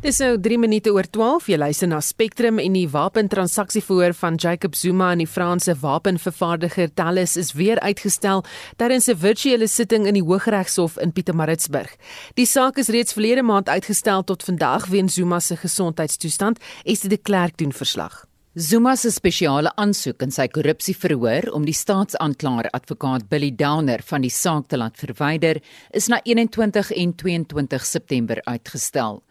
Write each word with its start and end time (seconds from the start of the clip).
Dis 0.00 0.16
nou 0.16 0.38
3 0.40 0.56
minute 0.56 0.88
oor 0.96 1.04
12. 1.12 1.50
Jy 1.52 1.56
luister 1.60 1.88
na 1.90 1.98
Spectrum 2.00 2.56
en 2.62 2.72
die 2.72 2.86
wapentransaksieverhoor 2.88 4.14
van 4.16 4.38
Jacob 4.40 4.72
Zuma 4.72 5.10
en 5.12 5.20
die 5.20 5.28
Franse 5.28 5.74
wapenvervaardiger 5.76 6.88
Thales 6.96 7.36
is 7.36 7.50
weer 7.52 7.76
uitgestel 7.84 8.40
tydens 8.80 9.10
'n 9.10 9.20
virtuele 9.20 9.68
sitting 9.68 10.06
in 10.06 10.14
die 10.14 10.24
Hooggeregshof 10.24 10.96
in 10.96 11.12
Pietermaritzburg. 11.12 11.92
Die 12.34 12.46
saak 12.46 12.78
is 12.78 12.88
reeds 12.88 13.12
verlede 13.12 13.42
maand 13.42 13.68
uitgestel 13.68 14.24
tot 14.24 14.42
vandag 14.42 14.86
weens 14.86 15.14
Zuma 15.14 15.38
se 15.38 15.56
gesondheidstoestand. 15.56 16.58
Estie 16.84 17.10
de 17.10 17.18
Klerk 17.18 17.58
doen 17.58 17.72
verslag. 17.72 18.24
Zuma 18.54 18.96
se 18.96 19.10
spesiale 19.10 19.70
aansoek 19.76 20.22
in 20.22 20.30
sy 20.30 20.48
korrupsieverhoor 20.48 21.52
om 21.52 21.64
die 21.64 21.74
staatsaanklaer 21.74 22.70
advokaat 22.70 23.28
Billy 23.28 23.52
Downer 23.54 24.00
van 24.02 24.22
die 24.22 24.30
saak 24.30 24.66
te 24.68 24.76
laat 24.76 24.96
verwyder, 24.96 25.60
is 25.90 26.08
na 26.08 26.20
21 26.24 26.90
en 26.90 27.14
22 27.14 27.86
September 27.86 28.40
uitgestel. 28.44 29.22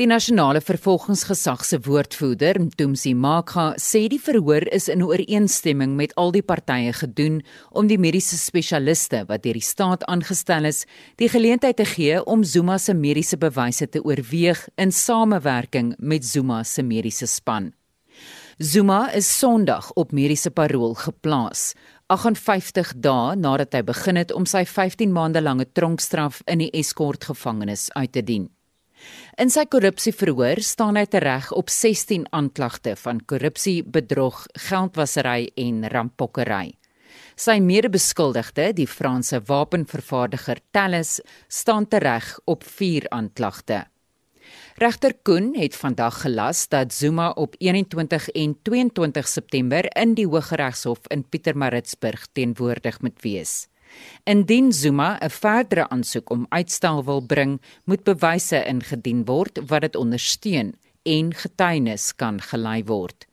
Die 0.00 0.06
nasionale 0.06 0.60
vervolgingsgesag 0.60 1.64
se 1.64 1.78
woordvoerder, 1.84 2.58
Mtumsi 2.62 3.14
Makha, 3.14 3.74
sê 3.78 4.06
die 4.10 4.18
verhoor 4.18 4.66
is 4.74 4.88
in 4.88 5.04
ooreenstemming 5.04 5.94
met 5.98 6.14
al 6.20 6.34
die 6.34 6.42
partye 6.42 6.92
gedoen 6.96 7.42
om 7.70 7.86
die 7.90 7.98
mediese 7.98 8.38
spesialiste 8.40 9.24
wat 9.28 9.44
deur 9.44 9.58
die 9.58 9.64
staat 9.64 10.04
aangestel 10.10 10.66
is, 10.70 10.84
die 11.20 11.30
geleentheid 11.30 11.78
te 11.78 11.86
gee 11.88 12.18
om 12.24 12.44
Zuma 12.44 12.78
se 12.78 12.94
mediese 12.94 13.38
bewyse 13.38 13.86
te 13.86 14.02
oorweeg 14.02 14.68
in 14.76 14.92
samewerking 14.92 15.94
met 15.98 16.24
Zuma 16.24 16.62
se 16.64 16.82
mediese 16.82 17.26
span. 17.26 17.72
Zuma 18.58 19.10
is 19.12 19.38
Sondag 19.38 19.90
op 19.92 20.12
mediese 20.12 20.50
parol 20.50 20.94
geplaas. 20.94 21.72
58 22.06 22.92
dae 23.02 23.34
nadat 23.34 23.74
hy 23.74 23.82
begin 23.82 24.20
het 24.20 24.30
om 24.30 24.46
sy 24.46 24.62
15 24.68 25.10
maande 25.10 25.42
lange 25.42 25.66
tronkstraf 25.72 26.42
in 26.46 26.62
die 26.62 26.70
Escort 26.70 27.26
gevangenis 27.26 27.88
uit 27.98 28.12
te 28.12 28.22
dien. 28.22 28.53
In 29.34 29.50
sy 29.50 29.64
korrupsieverhoor 29.66 30.60
staan 30.62 30.94
hy 30.94 31.08
tereg 31.10 31.48
op 31.58 31.70
16 31.72 32.28
aanklagte 32.38 32.92
van 33.00 33.18
korrupsie, 33.26 33.80
bedrog, 33.82 34.44
geldwasery 34.68 35.48
en 35.58 35.80
rampokkery. 35.90 36.76
Sy 37.34 37.56
mede-beskuldigde, 37.58 38.68
die 38.78 38.86
Franse 38.86 39.40
wapenvervaardiger 39.48 40.62
Thales, 40.70 41.16
staan 41.50 41.88
tereg 41.90 42.30
op 42.46 42.62
4 42.62 43.10
aanklagte. 43.10 43.82
Regter 44.78 45.18
Koen 45.26 45.50
het 45.58 45.74
vandag 45.74 46.22
gelas 46.22 46.68
dat 46.70 46.94
Zuma 46.94 47.32
op 47.34 47.58
21 47.58 48.30
en 48.38 48.54
22 48.62 49.28
September 49.28 49.90
in 49.98 50.14
die 50.14 50.30
Hooggeregshof 50.30 51.10
in 51.10 51.26
Pietermaritzburg 51.26 52.28
teenwoordig 52.32 53.02
moet 53.02 53.18
wees. 53.26 53.64
Indien 54.24 54.72
Zuma 54.72 55.18
'n 55.20 55.30
verdere 55.30 55.88
aansoek 55.88 56.30
om 56.30 56.46
uitstel 56.48 57.04
wil 57.04 57.20
bring, 57.20 57.60
moet 57.84 58.04
bewyse 58.04 58.64
ingedien 58.64 59.24
word 59.24 59.58
wat 59.66 59.80
dit 59.80 59.96
ondersteun 59.96 60.74
en 61.02 61.34
getuienis 61.34 62.14
kan 62.16 62.40
gelei 62.40 62.84
word. 62.84 63.26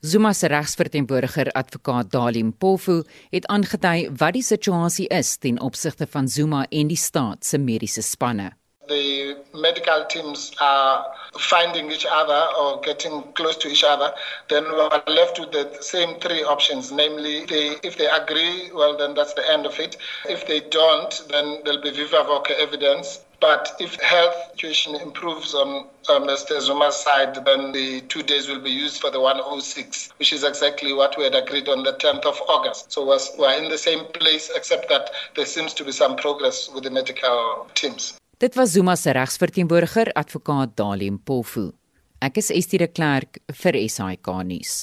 Zuma 0.00 0.32
se 0.32 0.46
regsverteenwoordiger 0.46 1.50
advokaat 1.50 2.10
Dalim 2.10 2.52
Pofu 2.52 3.02
het 3.30 3.46
aangedui 3.46 4.10
wat 4.16 4.32
die 4.32 4.42
situasie 4.42 5.08
is 5.08 5.36
ten 5.36 5.60
opsigte 5.60 6.06
van 6.06 6.28
Zuma 6.28 6.66
en 6.68 6.86
die 6.86 6.96
staat 6.96 7.44
se 7.44 7.58
mediese 7.58 8.02
spanne. 8.02 8.52
the 8.88 9.35
medical 9.56 10.04
teams 10.06 10.52
are 10.60 11.06
finding 11.38 11.90
each 11.90 12.06
other 12.08 12.46
or 12.58 12.80
getting 12.80 13.22
close 13.34 13.56
to 13.58 13.68
each 13.68 13.84
other, 13.84 14.12
then 14.48 14.64
we're 14.64 15.02
left 15.06 15.38
with 15.38 15.52
the 15.52 15.76
same 15.80 16.18
three 16.20 16.42
options. 16.42 16.92
Namely, 16.92 17.44
they, 17.46 17.76
if 17.82 17.96
they 17.98 18.08
agree, 18.08 18.70
well, 18.74 18.96
then 18.96 19.14
that's 19.14 19.34
the 19.34 19.50
end 19.50 19.66
of 19.66 19.78
it. 19.78 19.96
If 20.28 20.46
they 20.46 20.60
don't, 20.60 21.22
then 21.30 21.60
there'll 21.64 21.82
be 21.82 21.90
viva 21.90 22.24
voce 22.24 22.52
evidence. 22.58 23.20
But 23.38 23.76
if 23.78 24.00
health 24.00 24.34
situation 24.52 24.94
improves 24.94 25.54
on 25.54 25.88
Mr. 26.08 26.58
Zuma's 26.58 26.96
side, 26.96 27.34
then 27.44 27.70
the 27.72 28.00
two 28.02 28.22
days 28.22 28.48
will 28.48 28.60
be 28.60 28.70
used 28.70 28.98
for 28.98 29.10
the 29.10 29.20
106, 29.20 30.08
which 30.16 30.32
is 30.32 30.42
exactly 30.42 30.94
what 30.94 31.18
we 31.18 31.24
had 31.24 31.34
agreed 31.34 31.68
on 31.68 31.82
the 31.82 31.92
10th 31.92 32.24
of 32.24 32.40
August. 32.48 32.92
So 32.92 33.04
we're 33.04 33.62
in 33.62 33.68
the 33.68 33.76
same 33.76 34.06
place, 34.06 34.50
except 34.54 34.88
that 34.88 35.10
there 35.34 35.44
seems 35.44 35.74
to 35.74 35.84
be 35.84 35.92
some 35.92 36.16
progress 36.16 36.70
with 36.74 36.84
the 36.84 36.90
medical 36.90 37.68
teams. 37.74 38.18
Dit 38.38 38.54
was 38.54 38.72
Zuma 38.72 38.96
se 38.96 39.10
regsverteenwoordiger, 39.10 40.10
advokaat 40.12 40.74
Dalim 40.76 41.16
Pofu. 41.24 41.70
Ek 42.20 42.36
is 42.36 42.50
Estie 42.52 42.76
de 42.76 42.86
Klerk 42.86 43.38
vir 43.62 43.78
SAK 43.88 44.28
nuus. 44.44 44.74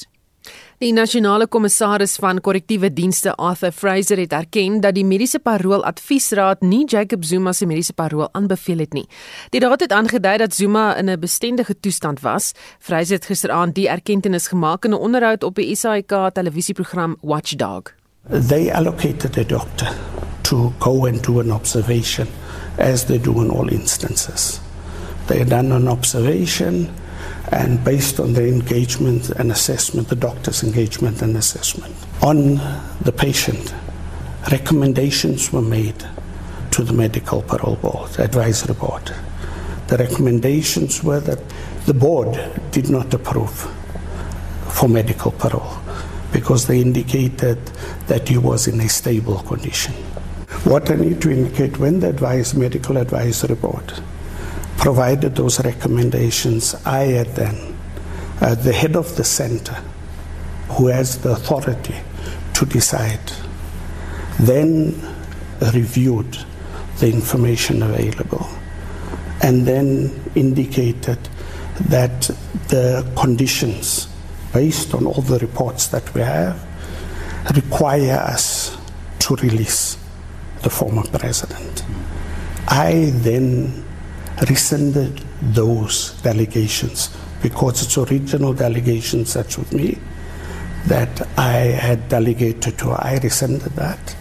Die 0.81 0.89
nasionale 0.89 1.45
kommissaris 1.45 2.15
van 2.17 2.41
korrektiewe 2.41 2.89
dienste, 2.89 3.35
Arthur 3.37 3.69
Fraser, 3.71 4.17
het 4.17 4.33
erken 4.33 4.79
dat 4.81 4.97
die 4.97 5.05
mediese 5.05 5.37
parol 5.37 5.85
adviesraad 5.85 6.65
nie 6.65 6.87
Jacob 6.89 7.21
Zuma 7.23 7.53
se 7.53 7.67
mediese 7.69 7.93
parol 7.93 8.25
aanbeveel 8.33 8.81
het 8.87 8.97
nie. 8.97 9.05
Die 9.53 9.61
raad 9.61 9.85
het 9.85 9.93
aangedui 9.93 10.37
dat 10.41 10.53
Zuma 10.53 10.95
in 10.97 11.09
'n 11.09 11.19
bestendige 11.19 11.79
toestand 11.79 12.21
was. 12.21 12.53
Fraser 12.79 13.15
het 13.21 13.25
gisteraand 13.25 13.75
die 13.75 13.87
erkenning 13.87 14.47
gemaak 14.47 14.85
in 14.85 14.93
'n 14.93 14.97
onderhoud 14.97 15.43
op 15.43 15.55
die 15.55 15.75
SAK 15.75 16.33
televisieprogram 16.33 17.17
Watchdog. 17.21 17.93
They 18.47 18.73
allocated 18.73 19.37
a 19.37 19.43
doctor 19.43 19.93
to 20.41 20.73
go 20.79 21.05
and 21.05 21.23
do 21.23 21.39
an 21.39 21.51
observation 21.51 22.27
as 22.77 23.05
they 23.05 23.17
do 23.17 23.41
in 23.41 23.49
all 23.49 23.71
instances. 23.71 24.59
They 25.27 25.39
had 25.39 25.49
done 25.49 25.71
an 25.71 25.87
observation, 25.87 26.93
and 27.51 27.83
based 27.83 28.19
on 28.19 28.33
the 28.33 28.47
engagement 28.47 29.29
and 29.31 29.51
assessment, 29.51 30.09
the 30.09 30.15
doctor's 30.15 30.63
engagement 30.63 31.21
and 31.21 31.37
assessment 31.37 31.95
on 32.23 32.55
the 33.01 33.11
patient, 33.11 33.73
recommendations 34.49 35.51
were 35.51 35.61
made 35.61 36.05
to 36.71 36.83
the 36.83 36.93
medical 36.93 37.41
parole 37.41 37.75
board, 37.75 38.17
advisory 38.17 38.73
board. 38.73 39.11
The 39.87 39.97
recommendations 39.97 41.03
were 41.03 41.19
that 41.19 41.39
the 41.85 41.93
board 41.93 42.39
did 42.71 42.89
not 42.89 43.13
approve 43.13 43.69
for 44.69 44.87
medical 44.87 45.31
parole 45.31 45.77
because 46.31 46.65
they 46.65 46.79
indicated 46.79 47.57
that 48.07 48.27
he 48.29 48.37
was 48.37 48.67
in 48.67 48.79
a 48.79 48.87
stable 48.87 49.39
condition. 49.39 49.93
What 50.63 50.89
I 50.89 50.95
need 50.95 51.21
to 51.23 51.29
indicate 51.29 51.77
when 51.77 51.99
the 51.99 52.07
advice, 52.07 52.53
medical 52.53 52.95
advisory 52.95 53.55
board 53.55 53.91
provided 54.77 55.35
those 55.35 55.63
recommendations, 55.63 56.73
I 56.85 56.99
had 56.99 57.27
then, 57.35 57.77
uh, 58.39 58.55
the 58.55 58.71
head 58.71 58.95
of 58.95 59.13
the 59.17 59.25
center, 59.25 59.75
who 60.69 60.87
has 60.87 61.17
the 61.17 61.31
authority 61.31 61.95
to 62.53 62.65
decide, 62.65 63.19
then 64.39 64.95
reviewed 65.73 66.37
the 66.99 67.11
information 67.11 67.83
available 67.83 68.47
and 69.41 69.65
then 69.65 70.11
indicated 70.35 71.19
that 71.89 72.21
the 72.69 73.05
conditions, 73.17 74.07
based 74.53 74.93
on 74.93 75.07
all 75.07 75.21
the 75.21 75.39
reports 75.39 75.87
that 75.87 76.13
we 76.13 76.21
have, 76.21 76.57
require 77.53 78.13
us 78.13 78.77
to 79.19 79.35
release 79.35 79.97
the 80.63 80.69
former 80.69 81.03
president. 81.03 81.83
I 82.67 83.11
then 83.15 83.85
rescinded 84.49 85.19
those 85.41 86.19
delegations 86.21 87.15
because 87.41 87.83
it's 87.83 87.97
original 87.97 88.53
delegations 88.53 89.33
that's 89.33 89.57
with 89.57 89.73
me 89.73 89.99
that 90.87 91.21
I 91.37 91.57
had 91.85 92.09
delegated 92.09 92.77
to. 92.79 92.91
I 92.91 93.19
rescinded 93.21 93.73
that 93.73 94.15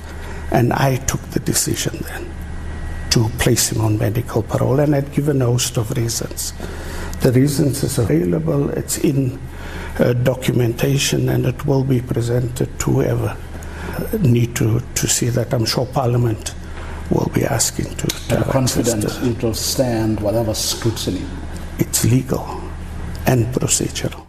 and 0.51 0.73
I 0.73 0.97
took 0.97 1.23
the 1.31 1.41
decision 1.41 1.97
then 2.03 2.31
to 3.11 3.29
place 3.39 3.71
him 3.71 3.81
on 3.81 3.99
medical 3.99 4.43
parole 4.43 4.81
and 4.81 4.95
I'd 4.95 5.13
given 5.13 5.41
a 5.43 5.47
host 5.47 5.77
of 5.77 5.91
reasons. 5.97 6.53
The 7.21 7.33
reasons 7.33 7.83
is 7.85 7.99
available, 7.99 8.71
it's 8.71 8.99
in 8.99 9.41
uh, 9.99 10.13
documentation 10.15 11.29
and 11.29 11.47
it 11.47 11.65
will 11.67 11.85
be 11.85 12.01
presented 12.01 12.79
to 12.81 12.91
whoever 12.91 13.37
need 14.23 14.55
to, 14.57 14.81
to 14.95 15.07
see 15.09 15.29
that. 15.31 15.53
I'm 15.55 15.65
sure 15.65 15.87
Parliament 15.87 16.55
will 17.11 17.31
be 17.35 17.45
asking 17.45 17.95
to. 17.97 18.07
to 18.29 18.43
confident 18.51 19.03
to- 19.03 19.27
it 19.31 19.43
will 19.43 19.55
stand 19.55 20.21
whatever 20.21 20.55
scrutiny. 20.55 21.23
It's 21.79 22.05
legal 22.05 22.47
and 23.27 23.47
procedural. 23.55 24.22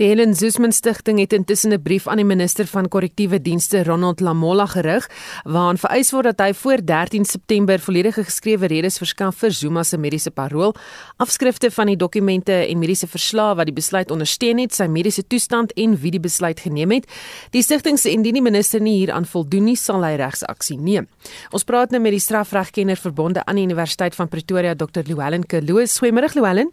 Die 0.00 0.06
Helen 0.08 0.32
Suzman 0.34 0.72
Stichting 0.72 1.18
het 1.20 1.34
intussen 1.36 1.72
'n 1.72 1.82
brief 1.82 2.08
aan 2.08 2.16
die 2.16 2.24
minister 2.24 2.66
van 2.66 2.88
korrektiewe 2.88 3.42
dienste 3.42 3.84
Ronald 3.84 4.20
Lamola 4.20 4.66
gerig 4.66 5.10
waarin 5.44 5.76
vereis 5.76 6.10
word 6.10 6.24
dat 6.24 6.40
hy 6.40 6.54
voor 6.54 6.84
13 6.84 7.24
September 7.24 7.78
volledige 7.78 8.24
geskrewe 8.24 8.66
redes 8.66 8.96
verskaf 8.96 9.36
vir 9.36 9.50
Zuma 9.50 9.82
se 9.82 9.98
mediese 9.98 10.30
parol, 10.30 10.74
afskrifte 11.16 11.70
van 11.70 11.86
die 11.86 11.96
dokumente 11.96 12.52
en 12.52 12.78
mediese 12.78 13.06
verslae 13.06 13.54
wat 13.54 13.66
die 13.66 13.74
besluit 13.74 14.10
ondersteun 14.10 14.58
het, 14.58 14.74
sy 14.74 14.86
mediese 14.86 15.26
toestand 15.26 15.72
en 15.72 16.00
wie 16.00 16.10
die 16.10 16.20
besluit 16.20 16.60
geneem 16.60 16.90
het. 16.90 17.06
Die 17.50 17.62
stigting 17.62 17.98
sê 17.98 18.08
indien 18.10 18.34
die 18.34 18.42
minister 18.42 18.80
nie 18.80 18.96
hieraan 18.96 19.26
voldoen 19.26 19.64
nie, 19.64 19.76
sal 19.76 20.02
hy 20.02 20.16
regsaksie 20.16 20.78
neem. 20.78 21.08
Ons 21.50 21.64
praat 21.64 21.90
nou 21.90 22.00
met 22.00 22.12
die 22.12 22.20
strafregkenner 22.20 22.96
verbonde 22.96 23.44
aan 23.44 23.56
die 23.56 23.64
Universiteit 23.64 24.14
van 24.14 24.28
Pretoria, 24.28 24.74
Dr. 24.74 25.02
Llewellyn 25.04 25.46
Kloos. 25.46 25.98
Goeiemôre 25.98 26.32
Llewellyn. 26.32 26.72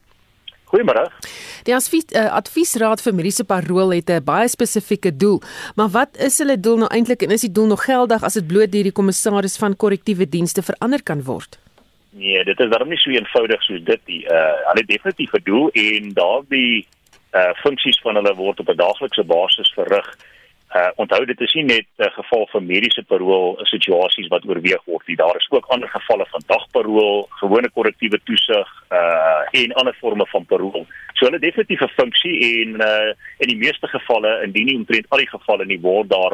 Goeiemôre. 0.67 1.05
Die 1.63 1.75
advies, 1.75 2.09
uh, 2.11 2.25
adviesraad 2.35 2.99
vir 3.03 3.13
mediese 3.15 3.45
parol 3.47 3.93
het 3.95 4.09
'n 4.09 4.23
baie 4.23 4.47
spesifieke 4.47 5.15
doel, 5.15 5.41
maar 5.75 5.89
wat 5.89 6.17
is 6.17 6.37
hulle 6.39 6.59
doel 6.59 6.77
nou 6.77 6.89
eintlik 6.91 7.23
en 7.23 7.31
is 7.31 7.41
die 7.41 7.51
doel 7.51 7.67
nog 7.67 7.85
geldig 7.85 8.23
as 8.23 8.33
dit 8.33 8.47
bloot 8.47 8.71
deur 8.71 8.83
die 8.83 8.91
kommissaris 8.91 9.57
van 9.57 9.75
korrektiewe 9.75 10.29
dienste 10.29 10.61
verander 10.61 11.03
kan 11.03 11.23
word? 11.23 11.57
Nee, 12.09 12.43
dit 12.43 12.59
is 12.59 12.69
darem 12.69 12.89
nie 12.89 12.97
so 12.97 13.11
eenvoudig 13.11 13.63
soos 13.63 13.83
dit 13.83 14.01
nie. 14.07 14.25
Uh 14.25 14.55
hulle 14.69 14.83
definitief 14.85 15.31
bedoel 15.31 15.69
en 15.69 16.13
daardie 16.13 16.87
uh 17.33 17.53
funksies 17.63 17.99
van 18.01 18.15
hulle 18.15 18.35
word 18.35 18.59
op 18.59 18.69
'n 18.69 18.75
daaglikse 18.75 19.23
basis 19.23 19.73
verrig. 19.75 20.17
Uh 20.77 20.89
onthou 20.95 21.25
dit 21.25 21.41
is 21.41 21.53
nie 21.53 21.63
net 21.63 21.85
'n 21.97 22.03
uh, 22.03 22.11
geval 22.13 22.47
van 22.51 22.65
mediese 22.65 23.03
parol 23.03 23.57
situasies 23.63 24.27
wat 24.27 24.45
oorweeg 24.45 24.83
word 24.85 25.07
nie. 25.07 25.15
Daar 25.15 25.35
is 25.35 25.47
ook 25.49 25.65
ander 25.65 25.89
gevalle 25.89 26.25
van 26.29 26.43
dagparol, 26.45 27.27
gewone 27.29 27.69
korrektiewe 27.69 28.19
toesig 28.23 28.67
uh 28.91 29.61
en 29.61 29.73
ander 29.73 29.95
forme 30.01 30.25
van 30.27 30.45
parol. 30.45 30.85
So 31.13 31.25
hulle 31.25 31.39
definitief 31.39 31.81
'n 31.81 31.97
funksie 31.99 32.35
en 32.49 32.69
uh 32.89 33.13
in 33.37 33.47
die 33.53 33.61
meeste 33.65 33.87
gevalle, 33.87 34.43
indien 34.43 34.65
nie 34.65 34.75
omtrent 34.75 35.09
al 35.09 35.17
die 35.17 35.33
gevalle 35.35 35.65
nie 35.65 35.81
word 35.81 36.09
daar 36.09 36.33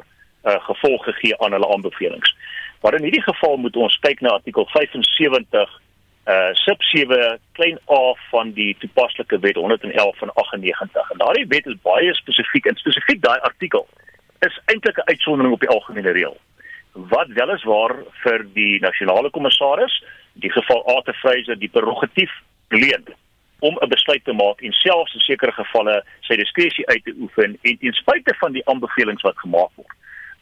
uh 0.49 0.59
gevolg 0.69 1.03
gegee 1.03 1.37
aan 1.37 1.51
hulle 1.51 1.71
aanbevelings. 1.73 2.35
Maar 2.81 2.93
in 2.93 3.03
hierdie 3.03 3.27
geval 3.31 3.57
moet 3.57 3.75
ons 3.75 3.99
kyk 3.99 4.21
na 4.21 4.29
artikel 4.29 4.65
75 4.65 5.81
uh 6.27 6.53
sub 6.53 6.81
7 6.81 7.39
klein 7.51 7.77
a 7.89 8.15
van 8.31 8.51
die 8.51 8.75
toepaslike 8.79 9.39
wet 9.39 9.55
111 9.55 10.17
van 10.17 10.33
98. 10.33 11.11
En 11.11 11.17
daardie 11.17 11.47
wet 11.47 11.65
is 11.65 11.81
baie 11.81 12.13
spesifiek 12.13 12.65
en 12.65 12.75
spesifiek 12.75 13.21
daai 13.21 13.39
artikel 13.39 13.87
is 14.47 14.59
eintlik 14.65 14.97
'n 14.97 15.09
uitsondering 15.13 15.53
op 15.53 15.59
die 15.59 15.69
algemene 15.69 16.11
reël. 16.11 16.37
Wat 16.91 17.27
wel 17.27 17.49
is 17.53 17.63
waar 17.63 17.95
vir 18.23 18.45
die 18.53 18.79
nasionale 18.79 19.29
kommissaris, 19.29 20.03
die 20.33 20.51
geval 20.51 20.97
A 20.97 21.01
te 21.01 21.13
Fraser 21.13 21.59
die 21.59 21.69
prerogatief 21.69 22.31
leen 22.69 23.05
om 23.59 23.77
'n 23.81 23.89
besluit 23.89 24.23
te 24.23 24.33
maak 24.33 24.61
en 24.61 24.71
selfs 24.71 25.13
in 25.13 25.19
sekere 25.19 25.51
gevalle 25.51 26.03
sy 26.19 26.35
diskresie 26.35 26.87
uit 26.87 27.03
te 27.03 27.13
oefen 27.17 27.57
en 27.61 27.77
ten 27.77 27.93
spyte 27.93 28.33
van 28.37 28.51
die 28.51 28.67
aanbevelings 28.67 29.21
wat 29.21 29.37
gemaak 29.37 29.71
word, 29.75 29.93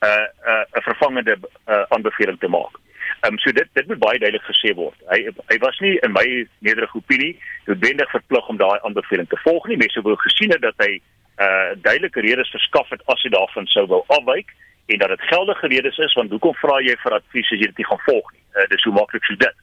'n 0.01 0.05
uh, 0.05 0.11
'n 0.11 0.49
uh, 0.49 0.63
'n 0.77 0.81
vervangende 0.81 1.37
uh, 1.67 1.83
aanbeveling 1.89 2.39
te 2.39 2.47
maak. 2.47 2.75
Ehm 3.21 3.33
um, 3.33 3.39
so 3.39 3.51
dit 3.51 3.67
dit 3.73 3.87
moet 3.87 3.99
baie 3.99 4.19
duidelik 4.19 4.47
gesê 4.49 4.73
word. 4.75 4.97
Hy 5.09 5.19
hy 5.51 5.57
was 5.57 5.79
nie 5.79 5.99
in 5.99 6.11
my 6.11 6.47
nederige 6.59 6.97
opinie 6.97 7.39
noodwendig 7.65 8.09
verplig 8.09 8.47
om 8.47 8.57
daai 8.57 8.79
aanbeveling 8.81 9.29
te 9.29 9.41
volg 9.43 9.67
nie. 9.67 9.77
Mense 9.77 10.01
wou 10.01 10.15
gesien 10.15 10.51
het 10.51 10.61
dat 10.61 10.77
hy 10.77 11.01
uh 11.41 11.71
duidelike 11.87 12.21
redes 12.21 12.49
verskaf 12.55 12.89
het 12.93 13.01
as 13.13 13.23
hy 13.25 13.31
daarvan 13.33 13.67
sou 13.73 13.85
wou 13.91 14.01
afwyk 14.17 14.53
en 14.91 15.01
dat 15.03 15.13
dit 15.13 15.27
geldige 15.31 15.67
redes 15.73 15.97
is 15.97 16.13
want 16.19 16.33
hoekom 16.33 16.55
vra 16.61 16.79
jy 16.85 16.95
vir 17.03 17.17
advies 17.17 17.51
as 17.51 17.59
jy 17.59 17.69
dit 17.69 17.77
nie 17.81 17.89
gaan 17.89 18.03
volg 18.07 18.31
nie? 18.33 18.43
Uh, 18.55 18.67
dis 18.73 18.83
so 18.85 18.91
maklik 18.95 19.25
so 19.25 19.35
dit. 19.45 19.57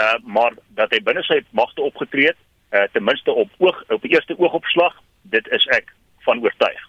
Uh 0.00 0.16
maar 0.36 0.56
dat 0.80 0.92
hy 0.94 1.00
binne 1.10 1.22
sy 1.26 1.40
magte 1.50 1.84
opgetree 1.90 2.32
het, 2.32 2.40
uh 2.74 2.86
ten 2.92 3.04
minste 3.04 3.32
op 3.32 3.50
oog 3.58 3.84
op 3.88 4.04
eerste 4.04 4.38
oogopslag, 4.38 4.96
dit 5.22 5.52
is 5.58 5.68
ek 5.78 5.94
van 6.26 6.42
oortuig. 6.42 6.82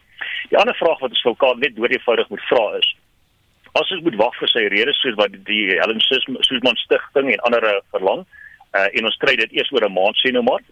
Die 0.50 0.58
ander 0.58 0.76
vraag 0.76 1.00
wat 1.00 1.14
ons 1.16 1.22
vir 1.22 1.36
mekaar 1.38 1.62
net 1.62 1.78
doodgewoonig 1.78 2.34
moet 2.34 2.50
vra 2.50 2.66
is 2.82 2.96
as 3.78 3.92
ons 3.94 4.04
moet 4.06 4.18
wag 4.18 4.36
vir 4.40 4.50
sy 4.52 4.66
redes 4.74 4.98
soos 5.04 5.18
wat 5.20 5.36
die 5.48 5.64
Helen 5.70 6.02
Suzman 6.02 6.80
stigting 6.82 7.32
en 7.34 7.44
ander 7.48 7.66
verlang 7.94 8.24
uh, 8.26 8.88
en 8.88 9.10
ons 9.10 9.20
kry 9.22 9.36
dit 9.40 9.58
eers 9.58 9.72
oor 9.76 9.86
'n 9.86 9.94
maand 9.94 10.18
sien 10.18 10.34
nou 10.34 10.44
maar 10.44 10.64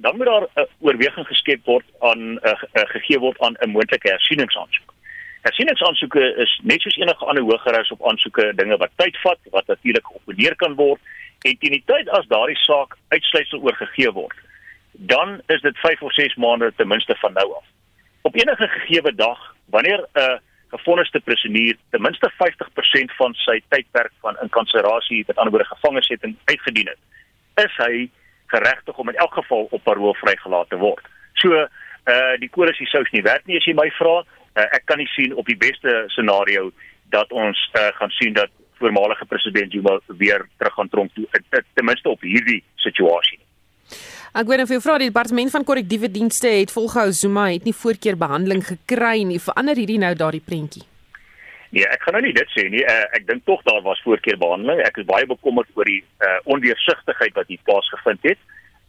dan 0.00 0.16
moet 0.16 0.26
daar 0.26 0.42
'n 0.42 0.60
uh, 0.60 0.64
oorweging 0.80 1.26
geskep 1.26 1.64
word 1.64 1.84
aan 1.98 2.20
uh, 2.20 2.52
uh, 2.52 2.82
gegee 2.94 3.18
word 3.18 3.40
aan 3.40 3.56
'n 3.60 3.70
moontlike 3.70 4.08
hersieningsaansoek. 4.08 4.94
Hersieningsaansoeke 5.42 6.34
is 6.36 6.60
net 6.62 6.80
soos 6.80 6.96
enige 6.96 7.24
ander 7.24 7.42
hogeres 7.42 7.90
op 7.90 8.06
aansoeke 8.08 8.52
dinge 8.54 8.76
wat 8.76 8.90
tyd 8.96 9.16
vat 9.20 9.38
wat 9.50 9.66
natuurlik 9.66 10.06
geopponeer 10.06 10.56
kan 10.56 10.74
word 10.74 11.00
en 11.40 11.58
teen 11.58 11.70
die 11.70 11.86
tyd 11.86 12.08
as 12.08 12.26
daardie 12.26 12.56
saak 12.56 12.96
uitsluitsel 13.08 13.60
oorgegee 13.60 14.12
word 14.12 14.36
dan 14.98 15.40
is 15.46 15.60
dit 15.60 15.78
5 15.78 16.02
of 16.02 16.14
6 16.14 16.34
maande 16.34 16.72
ten 16.76 16.88
minste 16.88 17.16
van 17.16 17.32
nou 17.32 17.54
af. 17.54 17.64
Op 18.20 18.34
enige 18.34 18.68
gegee 18.68 19.14
dag 19.14 19.54
wanneer 19.64 19.98
'n 20.12 20.20
uh, 20.20 20.38
gefonniste 20.68 21.20
prisoenier 21.20 21.76
ten 21.90 22.02
minste 22.02 22.32
50% 22.32 23.14
van 23.16 23.34
sy 23.34 23.62
tydperk 23.68 24.12
van 24.20 24.36
inkarserasie 24.42 25.24
met 25.26 25.36
ander 25.36 25.52
woorde 25.52 25.74
gevangenesetting 25.74 26.36
uitgedien 26.44 26.86
het, 26.86 26.98
is 27.64 27.76
hy 27.76 28.10
geregtig 28.52 28.98
om 28.98 29.08
in 29.08 29.20
elk 29.22 29.34
geval 29.34 29.68
op 29.70 29.84
parol 29.84 30.14
vrygelaat 30.14 30.68
te 30.68 30.76
word. 30.76 31.04
So 31.42 31.54
uh 31.56 32.34
die 32.40 32.50
koalisie 32.50 32.86
sou 32.86 33.02
nie 33.12 33.22
werk 33.22 33.46
nie 33.46 33.58
as 33.58 33.66
jy 33.66 33.74
my 33.74 33.88
vra. 33.98 34.22
Uh, 34.56 34.64
ek 34.72 34.86
kan 34.88 34.98
nie 34.98 35.10
sien 35.12 35.34
op 35.36 35.46
die 35.46 35.56
beste 35.56 36.04
scenario 36.14 36.70
dat 37.12 37.32
ons 37.32 37.58
uh, 37.74 37.90
gaan 37.98 38.10
sien 38.10 38.32
dat 38.32 38.50
voormalige 38.78 39.24
president 39.24 39.72
Zuma 39.72 39.98
weer 40.06 40.46
terug 40.56 40.74
gaan 40.74 40.88
tronk 40.88 41.14
toe 41.14 41.26
ten 41.50 41.84
minste 41.84 42.08
op 42.08 42.20
hierdie 42.20 42.62
situasie. 42.76 43.38
Ek 44.36 44.48
weet 44.48 44.64
of 44.64 44.72
jy 44.72 44.80
vra 44.84 44.98
die 45.00 45.08
departement 45.08 45.52
van 45.54 45.64
korrektiewe 45.64 46.10
dienste 46.12 46.50
het 46.52 46.72
volgehou 46.72 47.12
Zuma 47.12 47.46
het 47.52 47.64
nie 47.64 47.76
voorkeurbehandeling 47.76 48.64
gekry 48.66 49.22
nie. 49.24 49.40
Verander 49.40 49.78
hierdie 49.80 50.00
nou 50.02 50.12
daardie 50.14 50.44
prentjie? 50.44 50.84
Nee, 51.70 51.86
ek 51.90 52.02
gaan 52.02 52.14
nou 52.14 52.22
nie 52.26 52.34
dit 52.36 52.52
sê 52.54 52.68
nie. 52.70 52.82
Uh, 52.86 53.06
ek 53.16 53.26
dink 53.26 53.44
tog 53.44 53.62
daar 53.66 53.82
was 53.82 54.02
voorkeurbehandeling. 54.04 54.82
Ek 54.86 55.00
is 55.02 55.08
baie 55.08 55.26
bekommerd 55.26 55.70
oor 55.74 55.88
die 55.88 56.02
uh, 56.22 56.38
ondeursigtigheid 56.44 57.34
wat 57.34 57.50
hier 57.50 57.62
plaasgevind 57.66 58.22
het. 58.28 58.38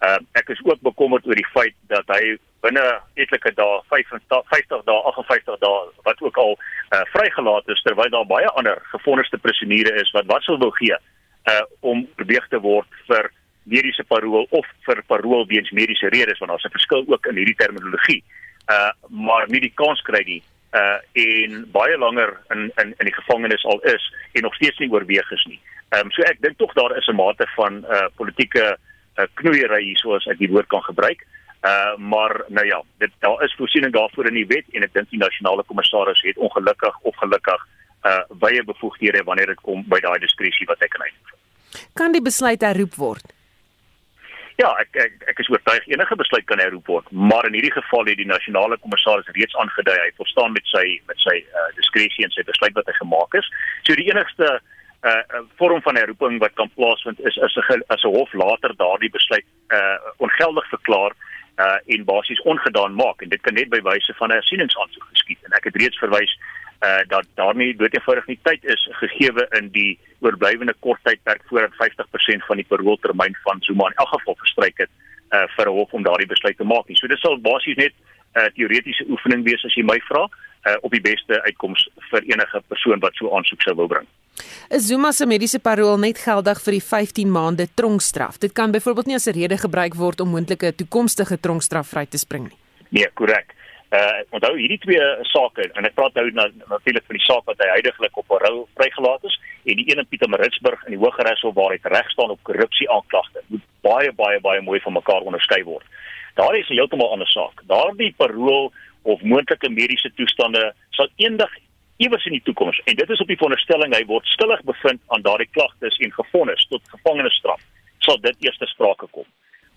Uh, 0.06 0.20
ek 0.38 0.52
is 0.54 0.62
ook 0.66 0.84
bekommerd 0.86 1.26
oor 1.26 1.40
die 1.40 1.52
feit 1.56 1.74
dat 1.90 2.06
hy 2.14 2.38
binne 2.62 2.84
etlike 3.18 3.54
dae 3.58 3.80
55 3.90 4.84
dae 4.86 4.98
58 5.12 5.58
dae 5.62 5.80
wat 6.06 6.22
ook 6.22 6.38
al 6.44 6.54
uh, 6.58 7.02
vrygelaat 7.14 7.74
is 7.74 7.82
terwyl 7.86 8.12
daar 8.14 8.30
baie 8.30 8.50
ander 8.60 8.82
gevonniste 8.92 9.40
prisoeniere 9.42 9.96
is 10.02 10.12
wat 10.14 10.30
wat 10.30 10.46
sou 10.46 10.58
wil 10.62 10.74
gee 10.78 10.94
uh, 10.94 11.64
om 11.82 12.06
beweeg 12.22 12.46
te 12.54 12.62
word 12.62 13.02
vir 13.10 13.32
mediese 13.66 14.06
parol 14.10 14.46
of 14.60 14.70
vir 14.86 15.02
parol 15.10 15.48
weens 15.50 15.74
mediese 15.74 16.14
redes 16.14 16.42
want 16.42 16.54
daar's 16.54 16.66
'n 16.70 16.78
verskil 16.78 17.06
ook 17.08 17.26
in 17.32 17.42
hierdie 17.42 17.62
terminologie. 17.64 18.22
Uh 18.70 18.92
maar 19.10 19.50
nie 19.50 19.62
die 19.62 19.74
kans 19.76 20.02
kry 20.02 20.24
nie 20.26 20.42
uh 20.74 21.00
en 21.14 21.64
baie 21.72 21.98
langer 21.98 22.38
in 22.52 22.72
in 22.82 22.94
in 22.98 23.06
die 23.06 23.16
gevangenis 23.16 23.66
al 23.66 23.80
is 23.80 24.14
en 24.34 24.42
nog 24.42 24.56
steeds 24.56 24.78
nie 24.78 24.92
oorweeg 24.92 25.32
is 25.32 25.46
nie. 25.46 25.60
Ehm 25.90 26.06
um, 26.06 26.12
so 26.12 26.22
ek 26.22 26.42
dink 26.42 26.58
tog 26.58 26.74
daar 26.74 26.98
is 26.98 27.08
'n 27.08 27.16
mate 27.16 27.48
van 27.56 27.86
uh 27.86 28.08
politieke 28.16 28.78
uh, 29.18 29.26
knoeiery 29.34 29.84
hier 29.84 29.98
soos 29.98 30.28
ek 30.28 30.38
die 30.38 30.50
woord 30.50 30.68
kan 30.68 30.84
gebruik. 30.84 31.26
Uh 31.64 31.96
maar 31.98 32.44
nou 32.48 32.66
ja, 32.66 32.82
dit 32.98 33.12
daar 33.20 33.44
is 33.44 33.56
voorsiening 33.58 33.94
daarvoor 33.94 34.28
in 34.28 34.34
die 34.34 34.48
wet 34.48 34.66
en 34.74 34.84
ek 34.84 34.94
dink 34.94 35.10
die 35.10 35.20
nasionale 35.20 35.64
kommissaris 35.64 36.22
het 36.22 36.38
ongelukkig 36.38 37.00
of 37.02 37.16
gelukkig 37.16 37.68
uh 38.04 38.24
baie 38.30 38.64
bevoegdhede 38.64 39.24
wanneer 39.24 39.48
dit 39.48 39.62
kom 39.62 39.84
by 39.88 40.00
daai 40.00 40.20
diskresie 40.20 40.68
wat 40.68 40.80
hy 40.80 40.88
kan 40.88 41.02
uitoefen. 41.02 41.38
Kan 41.94 42.12
die 42.12 42.22
besluit 42.22 42.62
herroep 42.62 42.96
word? 42.96 43.37
Ja, 44.58 44.72
ek 44.82 44.96
ek 44.98 45.28
ek 45.30 45.42
is 45.44 45.50
oortuig 45.54 45.86
enige 45.86 46.16
besluit 46.18 46.46
kan 46.50 46.62
herroep 46.62 46.88
word, 46.90 47.12
maar 47.12 47.46
in 47.46 47.54
hierdie 47.54 47.76
geval 47.76 48.08
het 48.10 48.18
die 48.18 48.26
nasionale 48.26 48.78
kommissaris 48.82 49.30
reeds 49.36 49.58
aangedui 49.62 49.98
hy 50.00 50.10
volstaan 50.18 50.56
met 50.56 50.66
sy 50.72 50.86
met 51.06 51.22
sy 51.22 51.36
uh, 51.44 51.68
diskresie 51.78 52.26
en 52.26 52.34
sy 52.34 52.46
besluit 52.48 52.74
wat 52.74 52.90
hy 52.90 52.96
gemaak 52.98 53.38
het. 53.38 53.52
So 53.86 53.94
die 54.00 54.10
enigste 54.10 54.58
uh 55.06 55.44
vorm 55.62 55.82
van 55.86 55.96
herroeping 55.96 56.40
wat 56.42 56.56
kan 56.58 56.72
plaasvind 56.74 57.20
is 57.30 57.38
as 57.46 57.54
'n 57.58 57.84
as 57.94 58.04
'n 58.04 58.16
hof 58.18 58.34
later 58.34 58.74
daardie 58.82 59.14
besluit 59.14 59.46
uh 59.70 59.98
ongeldig 60.18 60.66
verklaar 60.74 61.14
uh 61.62 61.78
en 61.94 62.06
basies 62.06 62.42
ongedaan 62.42 62.96
maak 62.96 63.22
en 63.22 63.30
dit 63.30 63.42
kan 63.42 63.54
net 63.54 63.70
by 63.70 63.82
wyse 63.82 64.14
van 64.18 64.30
'n 64.30 64.40
hersieningsaansoek 64.42 65.06
geskied 65.14 65.38
en 65.46 65.52
ek 65.52 65.70
het 65.70 65.76
reeds 65.76 65.98
verwys 65.98 66.34
uh 66.86 67.02
dat 67.08 67.26
daar 67.36 67.56
nie 67.56 67.76
doodgewoonig 67.76 68.28
nie 68.28 68.40
tyd 68.44 68.66
is 68.66 68.90
gegee 69.00 69.48
in 69.60 69.70
die 69.72 70.00
oorblywende 70.20 70.74
kort 70.80 71.02
tydperk 71.04 71.42
voordat 71.50 71.74
50% 71.82 72.46
van 72.48 72.58
die 72.58 72.66
parooltermyn 72.70 73.38
van 73.44 73.58
Zuma 73.62 73.88
in 73.88 73.98
elk 73.98 74.14
geval 74.14 74.36
verstryk 74.44 74.78
het 74.78 74.90
uh 75.34 75.48
vir 75.56 75.66
'n 75.68 75.78
hof 75.78 75.94
om 75.94 76.04
daardie 76.04 76.28
besluit 76.28 76.58
te 76.58 76.64
maak 76.64 76.88
nie. 76.88 76.98
So 76.98 77.08
dit 77.08 77.20
sal 77.20 77.38
basies 77.38 77.78
net 77.78 77.94
'n 77.94 78.40
uh, 78.40 78.50
teoretiese 78.54 79.06
oefening 79.10 79.44
wees 79.44 79.66
as 79.66 79.74
jy 79.76 79.84
my 79.84 80.00
vra 80.10 80.24
uh 80.68 80.78
op 80.82 80.92
die 80.92 81.02
beste 81.02 81.42
uitkoms 81.44 81.90
vir 82.12 82.22
enige 82.24 82.62
persoon 82.68 83.00
wat 83.00 83.16
so 83.16 83.36
aansoek 83.36 83.62
sou 83.62 83.76
wil 83.76 83.88
bring. 83.88 84.08
Is 84.70 84.88
Zuma 84.88 85.12
se 85.12 85.26
mediese 85.26 85.60
parol 85.60 85.98
net 85.98 86.18
geldig 86.18 86.62
vir 86.62 86.72
die 86.72 86.84
15 86.84 87.32
maande 87.32 87.68
tronkstraf? 87.74 88.38
Dit 88.38 88.54
kan 88.54 88.72
byvoorbeeld 88.72 89.06
nie 89.06 89.16
as 89.16 89.28
'n 89.28 89.34
rede 89.40 89.58
gebruik 89.58 89.96
word 89.96 90.20
om 90.20 90.30
moontlike 90.30 90.76
toekomstige 90.76 91.40
tronkstraf 91.40 91.88
vry 91.88 92.06
te 92.06 92.18
spring 92.18 92.44
nie. 92.44 92.58
Nee, 92.90 93.10
korrek. 93.14 93.57
Uh 93.88 94.20
onthou 94.36 94.58
hierdie 94.58 94.82
twee 94.84 95.04
sake 95.32 95.70
en 95.80 95.86
ek 95.88 95.94
praat 95.96 96.18
nou 96.20 96.26
natuurlik 96.68 97.06
van 97.08 97.16
die 97.16 97.24
saak 97.24 97.46
wat 97.48 97.62
hy 97.64 97.70
heidaglik 97.72 98.18
op 98.20 98.28
parol 98.28 98.66
vrygelaat 98.76 99.24
is 99.30 99.38
en 99.64 99.80
die 99.80 99.86
een 99.88 100.02
in 100.02 100.08
Pietermaritzburg 100.12 100.84
in 100.90 100.98
die 100.98 101.00
Hooggeregshof 101.00 101.56
waar 101.56 101.72
hy 101.72 101.80
reg 101.94 102.10
staan 102.12 102.34
op 102.34 102.42
korrupsie 102.44 102.90
aanklagte. 102.92 103.44
Moet 103.48 103.64
baie 103.88 104.12
baie 104.12 104.42
baie 104.44 104.62
mooi 104.62 104.82
van 104.84 104.98
mekaar 104.98 105.24
onderskei 105.24 105.62
word. 105.64 105.88
Daar 106.36 106.58
is 106.58 106.68
'n 106.70 106.74
heeltemal 106.74 107.12
ander 107.12 107.32
saak. 107.32 107.64
Daardie 107.68 108.14
parol 108.18 108.74
of 109.04 109.22
moontlike 109.22 109.70
mediese 109.70 110.12
toestande 110.16 110.74
sal 110.90 111.08
eendag 111.16 111.54
iewers 111.98 112.26
in 112.26 112.36
die 112.38 112.44
toekoms 112.44 112.82
en 112.84 112.96
dit 112.96 113.10
is 113.10 113.22
op 113.22 113.28
die 113.28 113.40
veronderstelling 113.40 113.96
hy 113.96 114.04
word 114.06 114.26
skuldig 114.26 114.64
bevind 114.64 115.02
aan 115.08 115.22
daardie 115.22 115.50
klagtes 115.52 115.98
en 115.98 116.12
gefonnis 116.12 116.68
tot 116.68 116.82
gevangenisstraf 116.90 117.62
sal 118.00 118.20
dit 118.20 118.36
eers 118.40 118.58
te 118.58 118.66
sprake 118.66 119.08
kom. 119.12 119.26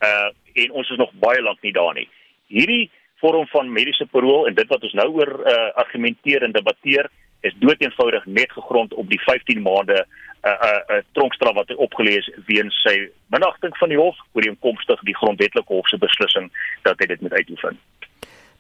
Uh 0.03 0.31
en 0.53 0.73
ons 0.73 0.91
is 0.91 0.99
nog 0.99 1.13
baie 1.13 1.43
lank 1.43 1.63
nie 1.63 1.73
daar 1.73 1.95
nie. 1.95 2.09
Hierdie 2.47 2.91
vorm 3.21 3.47
van 3.53 3.73
mediese 3.73 4.07
parol 4.07 4.47
en 4.49 4.55
dit 4.55 4.69
wat 4.69 4.83
ons 4.83 4.97
nou 4.99 5.09
oor 5.21 5.33
uh, 5.41 5.71
argumenteer 5.85 6.43
en 6.43 6.53
debatteer 6.57 7.11
is 7.41 7.55
doeteenvoudig 7.63 8.27
net 8.27 8.53
gegrond 8.53 8.95
op 8.95 9.09
die 9.09 9.21
15 9.21 9.63
maande 9.63 9.99
'n 10.01 10.49
uh, 10.49 10.53
'n 10.53 10.67
uh, 10.67 10.97
uh, 10.97 11.03
tronkstraf 11.13 11.55
wat 11.55 11.69
hy 11.69 11.75
opgelees 11.75 12.31
weens 12.47 12.83
sy 12.83 12.97
minagting 13.27 13.77
van 13.77 13.89
die 13.89 13.99
hof 13.99 14.17
oor 14.33 14.43
die 14.43 14.57
die 15.11 15.17
grondwetlike 15.17 15.73
hof 15.73 15.89
se 15.89 15.99
beslissing 15.99 16.51
dat 16.83 16.99
hy 16.99 17.07
dit 17.07 17.21
moet 17.21 17.33
uitoefen. 17.33 17.79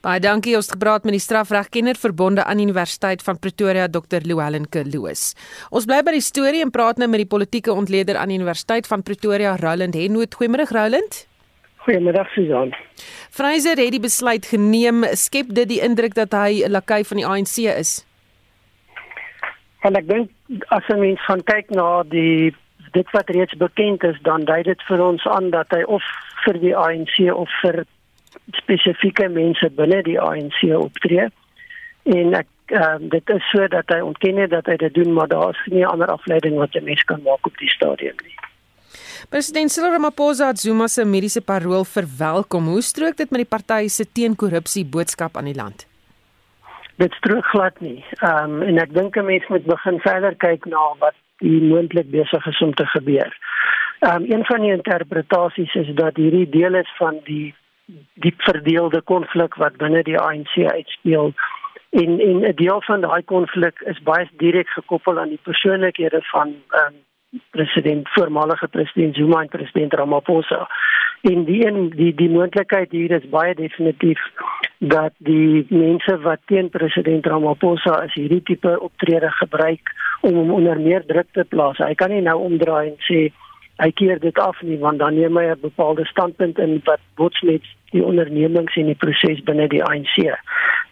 Baie 0.00 0.20
dankie. 0.20 0.54
Ons 0.56 0.70
het 0.70 0.78
gepraat 0.78 1.04
met 1.04 1.12
die 1.12 1.20
strafregkenner 1.20 1.96
verbonde 2.00 2.44
aan 2.44 2.58
Universiteit 2.58 3.22
van 3.22 3.38
Pretoria 3.38 3.88
Dr. 3.88 4.24
Llewellyn 4.24 4.68
Kloos. 4.68 5.34
Ons 5.70 5.84
bly 5.84 6.00
by 6.02 6.12
die 6.16 6.24
storie 6.24 6.62
en 6.64 6.72
praat 6.72 6.96
nou 6.96 7.08
met 7.08 7.20
die 7.20 7.28
politieke 7.28 7.72
ontleder 7.72 8.16
aan 8.16 8.32
Universiteit 8.32 8.88
van 8.88 9.02
Pretoria 9.02 9.56
Roland 9.60 9.94
Henwood. 9.94 10.34
Goeiemôre 10.34 10.68
Roland. 10.72 11.29
Goeiemiddag 11.80 12.28
Susan. 12.32 12.74
Fraser 13.30 13.78
het 13.80 13.94
die 13.94 14.00
besluit 14.00 14.46
geneem. 14.46 15.04
Skep 15.16 15.54
dit 15.56 15.68
die 15.68 15.80
indruk 15.80 16.14
dat 16.14 16.32
hy 16.36 16.60
'n 16.64 16.70
lakai 16.70 17.04
van 17.04 17.16
die 17.16 17.26
ANC 17.26 17.56
is? 17.72 18.04
En 19.80 19.96
ek 19.96 20.08
dink 20.08 20.30
as 20.68 20.84
'n 20.88 21.00
mens 21.00 21.24
gaan 21.24 21.42
kyk 21.42 21.70
na 21.70 22.02
die 22.02 22.54
dit 22.92 23.10
wat 23.10 23.28
reeds 23.28 23.56
bekend 23.56 24.02
is, 24.04 24.18
dan 24.22 24.44
dui 24.44 24.62
dit 24.62 24.82
vir 24.82 25.00
ons 25.02 25.26
aan 25.26 25.50
dat 25.50 25.66
hy 25.70 25.82
of 25.82 26.02
vir 26.44 26.58
die 26.60 26.76
ANC 26.76 27.32
of 27.32 27.48
vir 27.62 27.84
spesifieke 28.52 29.28
mense 29.28 29.70
binne 29.70 30.02
die 30.02 30.20
ANC 30.20 30.62
optree. 30.76 31.28
En 32.02 32.34
ek 32.34 32.48
ehm 32.66 33.02
um, 33.02 33.08
dit 33.08 33.30
is 33.30 33.50
so 33.50 33.66
dat 33.68 33.88
hy 33.88 34.00
ontken 34.00 34.36
het 34.36 34.50
dat 34.50 34.66
hy 34.66 34.76
dit 34.76 34.94
doen, 34.94 35.12
maar 35.12 35.28
daar 35.28 35.50
is 35.50 35.72
nie 35.72 35.86
ander 35.86 36.06
afleiding 36.06 36.56
wat 36.56 36.74
'n 36.74 36.84
mens 36.84 37.04
kan 37.04 37.22
maak 37.22 37.46
op 37.46 37.56
die 37.58 37.70
stadium 37.70 38.16
nie. 38.24 38.49
President 39.28 39.70
Cyril 39.70 39.92
Ramaphosa 39.92 40.46
het 40.46 40.58
Zuma 40.58 40.86
se 40.88 41.04
mediese 41.04 41.40
parol 41.44 41.84
verwelkom. 41.84 42.66
Hoe 42.66 42.82
strook 42.82 43.16
dit 43.16 43.30
met 43.30 43.42
die 43.44 43.48
party 43.48 43.88
se 43.88 44.06
teen-korrupsie 44.12 44.84
boodskap 44.86 45.36
aan 45.36 45.44
die 45.44 45.54
land? 45.54 45.86
Dit 46.96 47.12
strook 47.12 47.44
glad 47.44 47.80
nie. 47.80 48.04
Ehm 48.20 48.60
um, 48.60 48.62
en 48.62 48.78
ek 48.78 48.94
dink 48.94 49.16
'n 49.16 49.24
mens 49.24 49.46
moet 49.48 49.64
begin 49.64 50.00
verder 50.00 50.34
kyk 50.36 50.64
na 50.64 50.94
wat 50.98 51.14
die 51.38 51.60
moontlik 51.60 52.10
besig 52.10 52.46
is 52.46 52.60
om 52.60 52.74
te 52.74 52.86
gebeur. 52.86 53.36
Ehm 54.00 54.16
um, 54.16 54.32
een 54.32 54.44
van 54.44 54.60
die 54.60 54.72
interpretasies 54.72 55.74
is 55.74 55.94
dat 55.94 56.16
hierdie 56.16 56.48
deel 56.48 56.74
is 56.74 56.92
van 56.96 57.20
die 57.24 57.54
diep 58.14 58.42
verdeelde 58.42 59.00
konflik 59.00 59.54
wat 59.54 59.76
binne 59.76 60.02
die 60.02 60.18
ANC 60.18 60.56
uitspeel. 60.72 61.32
En 61.90 62.20
en 62.20 62.36
'n 62.48 62.54
deel 62.54 62.82
van 62.82 63.00
daai 63.00 63.22
konflik 63.22 63.80
is 63.80 64.02
baie 64.02 64.28
direk 64.36 64.68
gekoppel 64.68 65.18
aan 65.18 65.28
die 65.28 65.44
persoonlikhede 65.44 66.20
van 66.32 66.48
ehm 66.48 66.86
um, 66.86 67.08
president 67.50 68.08
voormalige 68.08 68.68
president 68.68 69.14
Zuma 69.14 69.40
en 69.40 69.48
president 69.48 69.92
Ramaphosa. 69.94 70.68
En 71.20 71.44
die 71.44 71.66
een 71.66 71.90
die 71.90 72.14
die 72.14 72.30
moontlikheid 72.30 72.90
hier 72.90 73.10
is 73.10 73.28
baie 73.28 73.54
definitief 73.54 74.20
dat 74.78 75.12
die 75.18 75.66
mense 75.68 76.18
wat 76.20 76.40
teen 76.44 76.70
president 76.70 77.26
Ramaphosa 77.26 78.02
is 78.02 78.14
hierdie 78.14 78.42
tipe 78.42 78.80
optrede 78.80 79.30
gebruik 79.30 79.92
om 80.20 80.34
hom 80.34 80.50
onder 80.50 80.80
meer 80.80 81.06
druk 81.06 81.28
te 81.32 81.44
plaas. 81.44 81.78
Hy 81.78 81.94
kan 81.94 82.10
nie 82.10 82.24
nou 82.24 82.38
omdraai 82.40 82.88
en 82.88 82.98
sê 83.04 83.28
hy 83.80 83.90
keer 83.96 84.20
dit 84.20 84.38
af 84.38 84.62
nie 84.62 84.78
want 84.78 84.98
dan 84.98 85.14
neem 85.14 85.36
hy 85.36 85.44
'n 85.50 85.60
bepaalde 85.60 86.04
standpunt 86.04 86.58
in 86.58 86.80
wat 86.84 87.00
bots 87.16 87.40
met 87.40 87.62
die 87.90 88.04
ondernemings 88.04 88.76
en 88.76 88.86
die 88.86 89.00
proses 89.04 89.42
binne 89.44 89.68
die 89.68 89.84
ANC. 89.84 90.16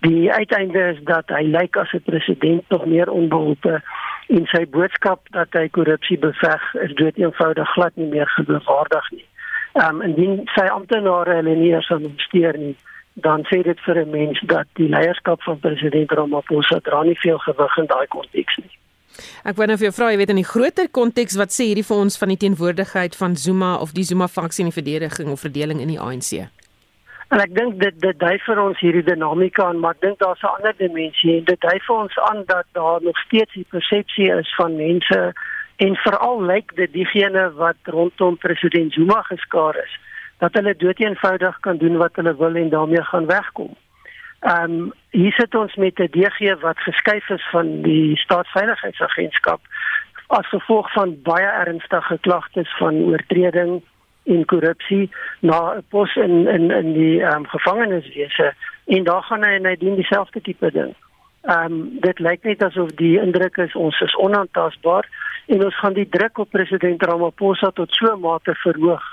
Die 0.01 0.33
uiteinde 0.33 0.93
is 0.95 1.01
dat 1.05 1.29
hy 1.29 1.43
lyk 1.43 1.77
as 1.77 1.93
'n 1.93 2.03
president 2.05 2.63
tog 2.69 2.87
meer 2.87 3.11
onbeholpe 3.11 3.83
en 4.29 4.47
sy 4.53 4.65
boodskap 4.69 5.21
dat 5.37 5.55
hy 5.57 5.69
korrupsie 5.73 6.19
beveg 6.21 6.65
is 6.85 6.95
dood 7.01 7.17
eenvoudig 7.21 7.73
glad 7.77 7.97
nie 7.97 8.11
meer 8.13 8.29
geloofwaardig 8.37 9.11
nie. 9.17 9.25
Ehm 9.79 10.01
um, 10.01 10.03
indien 10.03 10.41
sy 10.55 10.67
amptenare 10.73 11.39
hulle 11.41 11.55
nie 11.57 11.73
eens 11.73 11.91
ondersteun 11.95 12.61
nie, 12.65 12.77
dan 13.27 13.45
sê 13.51 13.63
dit 13.63 13.81
vir 13.87 14.03
'n 14.05 14.11
mens 14.11 14.41
dat 14.53 14.67
die 14.81 14.89
leierskap 14.89 15.43
van 15.43 15.59
president 15.59 16.13
Ramaphosa 16.13 16.81
dra 16.81 17.03
nie 17.03 17.19
veel 17.25 17.39
gewig 17.39 17.79
in 17.79 17.87
daai 17.87 18.07
konteks 18.07 18.57
nie. 18.57 18.75
Ek 19.45 19.57
wou 19.57 19.67
nou 19.67 19.77
vir 19.77 19.89
jou 19.89 19.95
vra, 19.97 20.11
jy 20.13 20.19
weet 20.21 20.31
in 20.31 20.43
die 20.43 20.53
groter 20.53 20.89
konteks 20.89 21.37
wat 21.37 21.51
sê 21.51 21.65
hierdie 21.71 21.87
vir 21.87 21.97
ons 21.97 22.19
van 22.19 22.29
die 22.29 22.37
teenwoordigheid 22.37 23.17
van 23.17 23.37
Zuma 23.37 23.77
of 23.77 23.93
die 23.93 24.05
Zuma 24.05 24.29
faksie 24.29 24.65
in 24.65 24.71
die 24.71 24.81
verdediging 24.81 25.33
of 25.33 25.41
verdeling 25.41 25.81
in 25.81 25.89
die 25.89 26.01
ANC? 26.01 26.49
En 27.29 27.41
ek 27.45 27.55
dink 27.55 27.77
dit 27.81 27.97
dit 28.01 28.19
dui 28.19 28.37
vir 28.41 28.61
ons 28.63 28.79
hierdie 28.81 29.05
dinamika 29.05 29.67
aan, 29.69 29.81
maar 29.83 29.97
ek 29.97 30.05
dink 30.07 30.19
daar's 30.19 30.43
'n 30.43 30.55
ander 30.57 30.75
dimensie 30.77 31.37
en 31.37 31.45
dit 31.45 31.61
dui 31.61 31.79
vir 31.87 31.97
ons 31.97 32.19
aan 32.31 32.45
dat 32.47 32.67
daar 32.73 33.03
nog 33.03 33.19
steeds 33.19 33.53
die 33.53 33.67
persepsie 33.69 34.31
is 34.33 34.55
van 34.57 34.77
mense 34.77 35.33
en 35.77 35.97
veral 35.97 36.43
lyk 36.43 36.77
dit 36.77 36.93
diegene 36.93 37.53
wat 37.55 37.77
rondom 37.85 38.37
president 38.37 38.93
Zuma 38.93 39.23
geskaar 39.23 39.77
is, 39.77 39.99
dat 40.39 40.55
hulle 40.55 40.75
doeteenvoudig 40.77 41.61
kan 41.61 41.77
doen 41.77 41.97
wat 41.97 42.17
hulle 42.17 42.37
wil 42.37 42.55
en 42.55 42.69
daarmee 42.69 43.03
gaan 43.03 43.27
wegkom. 43.27 43.77
Ehm 44.41 44.73
um, 44.73 44.93
hier 45.11 45.33
sit 45.33 45.55
ons 45.55 45.75
met 45.75 45.99
'n 45.99 46.11
DG 46.11 46.61
wat 46.61 46.79
geskuif 46.79 47.29
is 47.29 47.49
van 47.51 47.83
die 47.83 48.17
staatsveiligheidsagentskap 48.17 49.61
as 50.27 50.49
gevolg 50.49 50.93
van 50.93 51.17
baie 51.23 51.51
ernstige 51.65 52.19
klagtes 52.21 52.77
van 52.79 52.95
oortreding 52.95 53.83
en 54.35 54.45
korrupsie 54.45 55.11
na 55.41 55.75
'n 55.75 55.85
pos 55.89 56.17
in 56.17 56.47
in 56.47 56.71
in 56.71 56.93
die 56.93 57.21
ehm 57.23 57.37
um, 57.37 57.47
gevangeniswese 57.47 58.55
en 58.87 59.05
daar 59.05 59.23
gaan 59.23 59.45
hy 59.45 59.53
en 59.59 59.67
hy 59.67 59.77
doen 59.77 59.95
dieselfde 59.95 60.41
tipe 60.41 60.71
ding. 60.71 60.95
Ehm 61.43 61.73
um, 61.73 61.99
dit 62.01 62.19
lyk 62.19 62.43
net 62.43 62.63
asof 62.63 62.91
die 62.91 63.21
indruk 63.21 63.57
is 63.57 63.75
ons 63.75 64.01
is 64.01 64.17
onaantastbaar 64.17 65.07
en 65.47 65.65
ons 65.65 65.79
gaan 65.79 65.93
die 65.93 66.09
druk 66.09 66.39
op 66.39 66.51
president 66.51 67.03
Ramaphosa 67.03 67.71
tot 67.71 67.95
so 67.95 68.07
'n 68.13 68.21
mate 68.21 68.55
verhoog 68.55 69.05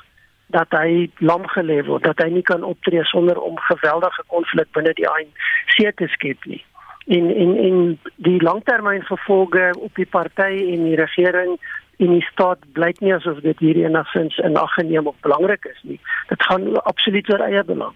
dat 0.47 0.67
hy 0.69 1.09
lam 1.17 1.47
gelê 1.55 1.81
word, 1.85 2.03
dat 2.03 2.21
hy 2.21 2.29
nie 2.29 2.45
kan 2.45 2.63
optree 2.63 3.03
sonder 3.03 3.39
om 3.41 3.57
geweldige 3.57 4.23
konflik 4.27 4.67
binne 4.71 4.93
die 4.93 5.07
ANC 5.09 5.95
te 5.95 6.07
skep 6.07 6.45
nie. 6.45 6.63
En 7.07 7.29
en 7.35 7.57
en 7.57 7.99
die 8.15 8.41
langtermyngevolge 8.41 9.73
op 9.79 9.95
die 9.95 10.09
party 10.09 10.53
en 10.73 10.83
die 10.83 10.95
regering 10.95 11.57
en 11.97 12.15
die 12.17 12.25
staat 12.31 12.59
blyk 12.73 12.99
nie 12.99 13.13
asof 13.13 13.39
dit 13.45 13.59
hier 13.59 13.75
enigins 13.85 14.37
in 14.37 14.57
ag 14.57 14.73
geneem 14.73 15.07
of 15.07 15.15
belangrik 15.21 15.65
is 15.65 15.83
nie. 15.83 15.99
Dit 16.29 16.43
gaan 16.43 16.73
absoluut 16.83 17.29
oor 17.29 17.45
eie 17.47 17.63
belang. 17.63 17.95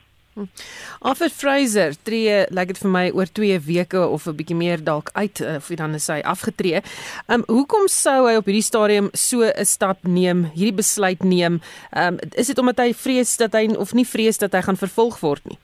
Alfred 1.00 1.34
Fraser 1.34 1.96
tree 2.03 2.44
lyk 2.56 2.72
dit 2.72 2.82
vir 2.84 2.91
my 2.94 3.06
oor 3.15 3.29
2 3.39 3.60
weke 3.65 4.01
of 4.08 4.27
'n 4.27 4.36
bietjie 4.39 4.56
meer 4.56 4.84
dalk 4.84 5.10
uit 5.13 5.41
eh, 5.41 5.56
of 5.56 5.68
dan 5.68 5.96
is 5.96 6.08
hy 6.08 6.20
afgetree. 6.24 6.82
Um 7.27 7.44
hoekom 7.48 7.88
sou 7.88 8.27
hy 8.27 8.36
op 8.36 8.46
hierdie 8.46 8.70
stadium 8.72 9.10
so 9.13 9.44
'n 9.44 9.65
stap 9.65 10.03
neem, 10.03 10.46
hierdie 10.56 10.79
besluit 10.82 11.24
neem? 11.24 11.60
Um 11.96 12.20
is 12.36 12.48
dit 12.48 12.58
omdat 12.58 12.77
hy 12.79 12.94
vrees 12.94 13.38
dat 13.38 13.53
hy 13.53 13.75
of 13.75 13.94
nie 13.94 14.06
vrees 14.06 14.38
dat 14.38 14.53
hy 14.53 14.62
gaan 14.62 14.77
vervolg 14.77 15.20
word 15.20 15.46
nie? 15.46 15.60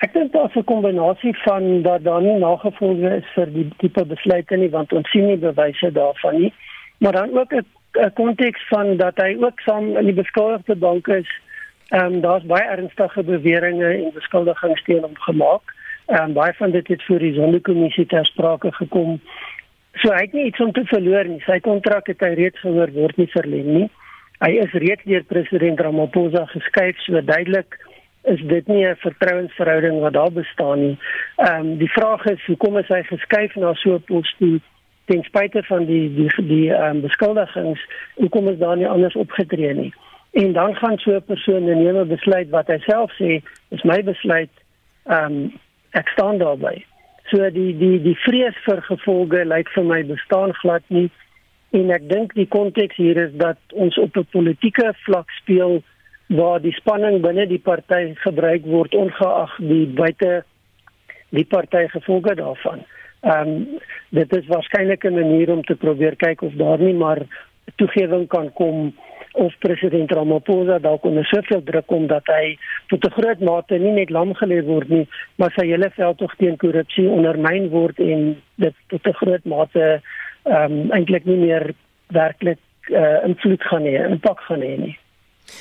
Ek 0.00 0.12
dink 0.12 0.32
daar's 0.32 0.56
'n 0.56 0.64
kombinasie 0.64 1.36
van 1.44 1.82
dat 1.82 2.04
daar 2.04 2.22
nie 2.22 2.38
nagevolge 2.38 3.16
is 3.16 3.28
vir 3.34 3.46
die 3.46 3.68
tipe 3.78 4.04
besluite 4.04 4.56
nie 4.56 4.70
want 4.70 4.92
ons 4.92 5.10
sien 5.10 5.26
nie 5.26 5.36
bewyse 5.36 5.92
daarvan 5.92 6.40
nie. 6.40 6.52
Maar 7.00 7.12
dan 7.12 7.38
ook 7.38 7.52
'n 7.52 8.12
konteks 8.14 8.68
van 8.68 8.96
dat 8.96 9.16
hy 9.16 9.36
ook 9.40 9.60
saam 9.60 9.96
in 9.96 10.04
die 10.04 10.20
beskuldigde 10.22 10.76
bank 10.76 11.06
is 11.06 11.30
Ehm 11.90 12.14
um, 12.14 12.20
daar's 12.20 12.44
baie 12.46 12.62
ernstige 12.62 13.22
beweringe 13.22 13.86
en 13.86 14.12
beskuldigings 14.14 14.82
teen 14.82 15.02
hom 15.02 15.16
gemaak. 15.18 15.72
Ehm 16.06 16.22
um, 16.22 16.32
baie 16.32 16.52
van 16.54 16.70
dit 16.70 16.88
het 16.88 17.02
voor 17.04 17.18
die 17.18 17.34
sondekommissie 17.34 18.06
ter 18.06 18.26
sprake 18.26 18.70
gekom. 18.72 19.16
So 19.94 20.12
hy 20.14 20.20
het 20.20 20.32
nie 20.32 20.44
iets 20.44 20.60
om 20.60 20.70
te 20.72 20.84
verloor 20.84 21.26
nie. 21.26 21.40
Sy 21.42 21.58
kontrak 21.60 22.06
het 22.06 22.22
hy 22.22 22.30
reeds 22.38 22.62
gehoor 22.62 22.92
word 22.94 23.18
nie 23.18 23.26
verleng 23.32 23.66
nie. 23.78 23.88
Hy 24.38 24.52
is 24.62 24.78
reeds 24.84 25.02
deur 25.04 25.26
president 25.32 25.82
Ramaphosa 25.82 26.44
geskuif, 26.52 27.02
so 27.02 27.24
duidelik 27.32 27.74
is 28.30 28.46
dit 28.52 28.70
nie 28.70 28.86
'n 28.86 29.02
vertrouensverhouding 29.02 30.00
wat 30.00 30.12
daar 30.12 30.32
bestaan 30.32 30.80
nie. 30.86 30.96
Ehm 31.42 31.58
um, 31.60 31.76
die 31.82 31.90
vraag 31.90 32.24
is 32.36 32.46
hoekom 32.46 32.78
is 32.78 32.88
hy 32.88 33.02
geskuif 33.02 33.56
na 33.56 33.74
so 33.74 33.98
'n 33.98 34.06
pos 34.06 34.34
toe 34.38 34.60
ten 35.10 35.26
spyte 35.26 35.62
van 35.68 35.88
die 35.90 36.06
die 36.14 36.30
die 36.52 36.68
ehm 36.70 36.96
um, 36.96 37.02
beskuldigings? 37.08 37.82
Hoekom 38.22 38.48
is 38.54 38.62
daar 38.62 38.76
nie 38.76 38.88
anders 38.88 39.18
opgetree 39.18 39.74
nie? 39.74 39.92
en 40.30 40.52
dan 40.52 40.74
gaan 40.74 40.98
so 40.98 41.10
'n 41.10 41.24
persoon 41.24 41.64
neem 41.64 41.96
'n 41.96 42.08
besluit 42.08 42.48
wat 42.48 42.66
hy 42.66 42.78
self 42.78 43.12
sê 43.12 43.42
is 43.68 43.82
my 43.82 44.02
besluit 44.02 44.50
ehm 45.04 45.24
um, 45.24 45.52
ek 45.90 46.08
staan 46.08 46.38
daarby 46.38 46.84
so 47.30 47.50
die 47.50 47.78
die 47.78 48.02
die 48.02 48.16
vrees 48.16 48.54
vir 48.64 48.82
gevolge 48.82 49.44
lyk 49.44 49.68
vir 49.68 49.84
my 49.84 50.02
bestaan 50.04 50.52
glad 50.52 50.82
nie 50.86 51.10
en 51.70 51.90
ek 51.90 52.08
dink 52.08 52.34
die 52.34 52.46
konteks 52.46 52.96
hier 52.96 53.16
is 53.16 53.32
dat 53.32 53.58
ons 53.72 53.98
op 53.98 54.16
'n 54.16 54.26
politieke 54.30 54.94
vlak 55.04 55.30
speel 55.30 55.82
waar 56.26 56.60
die 56.60 56.78
spanning 56.78 57.20
binne 57.20 57.46
die 57.46 57.64
party 57.70 58.14
gebruik 58.14 58.64
word 58.64 58.94
ongeag 58.94 59.56
die 59.58 59.86
buite 59.86 60.44
die 61.28 61.44
party 61.44 61.88
gevolge 61.88 62.34
daarvan 62.34 62.84
ehm 63.20 63.48
um, 63.48 63.78
dit 64.10 64.36
is 64.36 64.46
waarskynlik 64.46 65.04
'n 65.04 65.14
manier 65.14 65.52
om 65.52 65.62
te 65.64 65.76
probeer 65.76 66.16
kyk 66.16 66.42
of 66.42 66.52
daar 66.52 66.78
nie 66.78 66.94
maar 66.94 67.26
toegewing 67.76 68.26
kan 68.28 68.52
kom 68.52 68.94
of 69.32 69.52
president 69.58 70.10
Ramaphosa 70.10 70.78
dalk 70.78 71.04
onder 71.04 71.24
soveel 71.24 71.62
druk 71.64 71.86
kom 71.86 72.06
dat 72.06 72.26
hy 72.26 72.56
tot 72.88 73.04
'n 73.04 73.10
groot 73.10 73.40
mate 73.40 73.78
nie 73.78 73.92
net 73.92 74.10
lam 74.10 74.34
gelê 74.34 74.64
word 74.64 74.88
nie, 74.88 75.08
maar 75.36 75.52
sy 75.54 75.66
hele 75.66 75.90
veldtog 75.90 76.34
teen 76.36 76.56
korrupsie 76.56 77.08
ondermyn 77.08 77.68
word 77.68 77.98
en 77.98 78.36
dit 78.56 78.74
tot 78.88 79.06
'n 79.06 79.20
groot 79.22 79.44
mate 79.44 80.02
ehm 80.44 80.72
um, 80.72 80.90
eintlik 80.90 81.24
nie 81.24 81.36
meer 81.36 81.74
werklik 82.08 82.58
uh, 82.88 83.24
invloed 83.24 83.62
gaan 83.62 83.82
hê, 83.82 84.10
impak 84.10 84.40
gaan 84.40 84.60
hê 84.60 84.76
nie. 84.78 84.98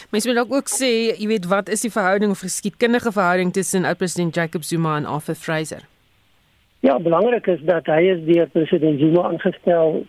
Mens 0.09 0.25
wil 0.25 0.37
ook 0.37 0.69
sê, 0.69 1.13
jy 1.17 1.27
weet 1.27 1.45
wat 1.45 1.69
is 1.69 1.81
die 1.81 1.91
verhouding 1.91 2.31
of 2.31 2.39
geskiedkundige 2.39 3.11
verhouding 3.11 3.53
tussen 3.53 3.85
oud-president 3.85 4.35
Jacob 4.35 4.63
Zuma 4.63 4.97
en 4.97 5.05
Arthur 5.05 5.35
Fraser? 5.35 5.81
Ja, 6.79 6.99
belangrik 6.99 7.47
is 7.47 7.59
dat 7.67 7.85
hy 7.85 8.01
is 8.13 8.21
deur 8.23 8.47
president 8.47 8.99
Zuma 8.99 9.27
aangestel 9.27 10.05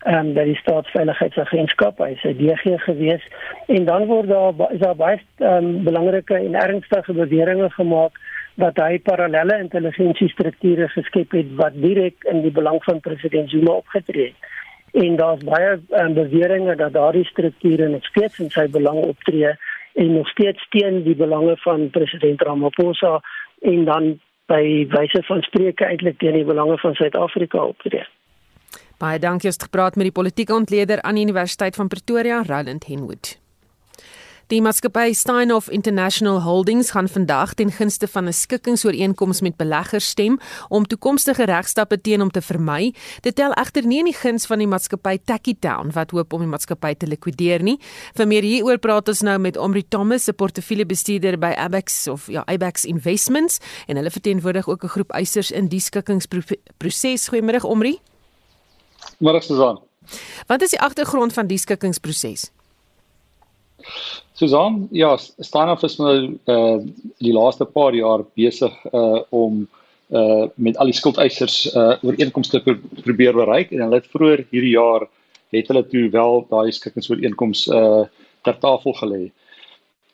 ehm 0.00 0.26
um, 0.26 0.28
by 0.36 0.44
die 0.48 0.56
staatsveiligheidsagentskap 0.56 1.98
hy 2.00 2.14
se 2.20 2.30
DG 2.36 2.76
gewees 2.84 3.24
en 3.68 3.84
dan 3.84 4.06
word 4.08 4.28
daar 4.28 4.72
is 4.72 4.80
daar 4.80 4.96
baie 4.96 5.18
ehm 5.20 5.64
um, 5.64 5.82
belangrike 5.84 6.36
en 6.36 6.56
ernstige 6.56 7.12
beweringe 7.12 7.70
gemaak 7.76 8.16
dat 8.60 8.80
hy 8.80 8.98
parallelle 8.98 9.58
intelligensiestrukture 9.64 10.88
geskep 10.92 11.36
het 11.36 11.52
wat 11.56 11.76
direk 11.84 12.24
in 12.32 12.40
die 12.44 12.52
belang 12.60 12.80
van 12.84 13.00
president 13.00 13.50
Zuma 13.50 13.80
opgetree 13.80 14.32
het. 14.32 14.48
En 15.04 15.16
daar's 15.16 15.44
baie 15.44 15.76
um, 16.00 16.14
beweringe 16.14 16.76
dat 16.76 16.92
daardie 16.92 17.24
strukture 17.24 17.88
nog 17.88 18.04
steeds 18.04 18.38
in 18.38 18.50
sy 18.50 18.66
belang 18.68 19.04
optree 19.04 19.52
en 19.94 20.12
nog 20.14 20.28
steeds 20.28 20.68
teen 20.68 21.02
die 21.02 21.16
belange 21.16 21.56
van 21.64 21.90
president 21.90 22.42
Ramaphosa 22.42 23.20
en 23.60 23.84
dan 23.84 24.18
by 24.50 24.86
wyse 24.90 25.22
van 25.22 25.42
spreuke 25.46 25.86
eintlik 25.86 26.18
teen 26.18 26.34
die 26.40 26.44
belange 26.44 26.78
van 26.82 26.94
Suid-Afrika 26.94 27.62
optree. 27.64 28.06
Baie 29.00 29.18
dankie 29.18 29.48
het 29.48 29.62
gepraat 29.62 29.96
met 29.96 30.10
die 30.10 30.12
politieke 30.12 30.54
ontleder 30.54 31.02
aan 31.02 31.14
die 31.14 31.24
Universiteit 31.24 31.74
van 31.74 31.88
Pretoria, 31.88 32.42
Roland 32.46 32.86
Henwood. 32.86 33.39
Die 34.50 34.58
maatskappy 34.58 35.12
Steinhoff 35.14 35.68
International 35.70 36.40
Holdings 36.42 36.88
gaan 36.90 37.06
vandag 37.08 37.52
ten 37.54 37.70
gunste 37.70 38.08
van 38.08 38.26
'n 38.26 38.32
skikkingsooreenkoms 38.32 39.40
met 39.40 39.56
beleggers 39.56 40.08
stem 40.08 40.38
om 40.68 40.86
toekomstige 40.86 41.44
regstappe 41.44 42.00
teen 42.00 42.20
hom 42.20 42.30
te 42.30 42.42
vermy. 42.42 42.94
Dit 43.20 43.34
tel 43.34 43.52
egter 43.52 43.86
nie 43.86 43.98
in 43.98 44.04
die 44.04 44.14
guns 44.14 44.46
van 44.46 44.58
die 44.58 44.66
maatskappy 44.66 45.18
Tacky 45.24 45.54
Town 45.58 45.92
wat 45.92 46.10
hoop 46.10 46.32
om 46.32 46.40
die 46.40 46.48
maatskappy 46.48 46.94
te 46.94 47.06
likwideer 47.06 47.62
nie. 47.62 47.78
Vir 48.14 48.26
meer 48.26 48.42
hieroor 48.42 48.78
praat 48.78 49.08
ons 49.08 49.20
nou 49.20 49.38
met 49.38 49.56
Omri 49.56 49.84
Thomas, 49.88 50.28
'n 50.28 50.34
portefeuljebestuurder 50.34 51.38
by 51.38 51.54
Abex 51.56 52.08
of 52.08 52.26
ja, 52.26 52.42
Abex 52.46 52.84
Investments 52.84 53.58
en 53.86 53.96
hulle 53.96 54.10
verteenwoordig 54.10 54.68
ook 54.68 54.84
'n 54.84 54.88
groep 54.88 55.10
eisers 55.10 55.50
in 55.50 55.68
die 55.68 55.80
skikkingsproses. 55.80 57.28
Goeiemôre 57.30 57.62
Omri. 57.62 58.00
Môre 59.18 59.40
Susan. 59.40 59.78
Wat 60.46 60.62
is 60.62 60.70
die 60.70 60.80
agtergrond 60.80 61.32
van 61.32 61.46
die 61.46 61.58
skikkingsproses? 61.58 62.50
Susan, 64.40 64.88
ja, 64.90 65.18
Steinhoff 65.20 65.84
is 65.84 65.98
nou 66.00 66.14
uh 66.48 66.78
die 67.20 67.32
laaste 67.36 67.66
paar 67.68 67.92
jaar 67.92 68.22
besig 68.38 68.72
uh 68.88 69.20
om 69.36 69.66
uh 70.16 70.46
met 70.56 70.78
al 70.80 70.88
die 70.88 70.96
skuldeisers 70.96 71.66
uh 71.74 71.98
ooreenkomste 72.00 72.62
te 72.64 72.76
probeer 73.04 73.36
bereik 73.36 73.74
en 73.74 73.82
hulle 73.84 73.98
het 74.00 74.08
vroeër 74.14 74.46
hierdie 74.48 74.72
jaar 74.78 75.04
het 75.52 75.68
hulle 75.68 75.84
toe 75.92 76.06
wel 76.14 76.40
daai 76.54 76.72
skikkingsooreenkomste 76.72 77.82
uh 77.82 78.06
ter 78.48 78.56
tafel 78.64 78.96
gelê. 79.02 79.22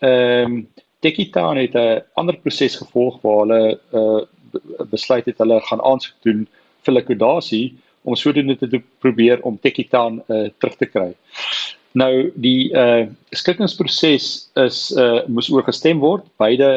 Ehm 0.02 0.59
um, 0.59 0.59
Tekitaan 1.04 1.61
het 1.61 1.75
'n 1.78 2.02
ander 2.18 2.37
proses 2.42 2.75
gevolg 2.83 3.23
waar 3.23 3.40
hulle 3.45 3.78
uh 3.95 4.21
besluit 4.90 5.26
het 5.30 5.38
hulle 5.38 5.61
gaan 5.71 5.87
aansoek 5.92 6.18
doen 6.26 6.49
vir 6.83 6.95
likwidasie 6.95 7.66
om 8.02 8.16
sodoende 8.16 8.56
te 8.59 8.83
probeer 8.99 9.38
om 9.42 9.59
Tekitaan 9.59 10.23
uh 10.26 10.49
terug 10.59 10.76
te 10.83 10.87
kry. 10.87 11.11
Nou 11.97 12.12
die 12.37 12.71
uh 12.76 13.07
skikkingsproses 13.33 14.26
is 14.61 14.79
uh 15.00 15.23
moes 15.33 15.49
oorgestem 15.53 16.03
word 16.05 16.26
beide 16.41 16.71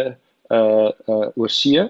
uh 0.54 0.90
uh 1.12 1.26
oor 1.36 1.52
see 1.52 1.84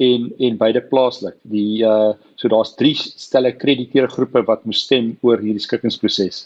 en 0.00 0.28
en 0.38 0.58
beide 0.60 0.82
plaaslik. 0.92 1.36
Die 1.50 1.82
uh 1.82 2.12
so 2.36 2.48
daar's 2.52 2.76
drie 2.78 2.94
stelle 2.94 3.52
krediteure 3.52 4.10
groepe 4.12 4.44
wat 4.46 4.64
moes 4.64 4.84
stem 4.86 5.16
oor 5.26 5.42
hierdie 5.42 5.66
skikkingsproses. 5.66 6.44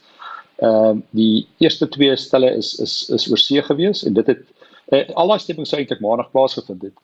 Ehm 0.63 0.97
uh, 0.99 1.03
die 1.11 1.47
eerste 1.61 1.89
twee 1.91 2.17
stelle 2.17 2.55
is 2.57 2.73
is 2.81 3.11
is 3.11 3.29
oor 3.31 3.41
see 3.43 3.63
gewees 3.69 4.05
en 4.07 4.17
dit 4.17 4.33
het 4.33 4.43
uh, 4.93 5.05
al 5.19 5.29
daai 5.29 5.43
stemming 5.43 5.69
sou 5.69 5.81
eintlik 5.81 6.01
maandag 6.01 6.33
plaasgevind 6.33 6.89
het. 6.89 6.97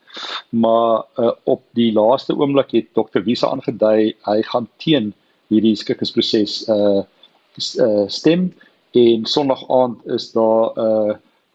Maar 0.51 1.05
uh 1.21 1.35
op 1.45 1.63
die 1.77 1.93
laaste 1.93 2.39
oomblik 2.39 2.73
het 2.79 2.89
Dr. 2.97 3.21
Wise 3.29 3.47
aangedui 3.47 4.15
hy 4.31 4.41
gaan 4.49 4.69
teen 4.79 5.13
hierdie 5.53 5.77
skikkingsproses 5.77 6.63
uh 6.73 7.05
uh 7.85 8.09
stem 8.09 8.49
en 8.91 9.27
Sondag 9.27 9.63
aand 9.71 10.07
is 10.07 10.33
daar 10.33 10.73
'n 10.75 11.11
uh, 11.11 11.15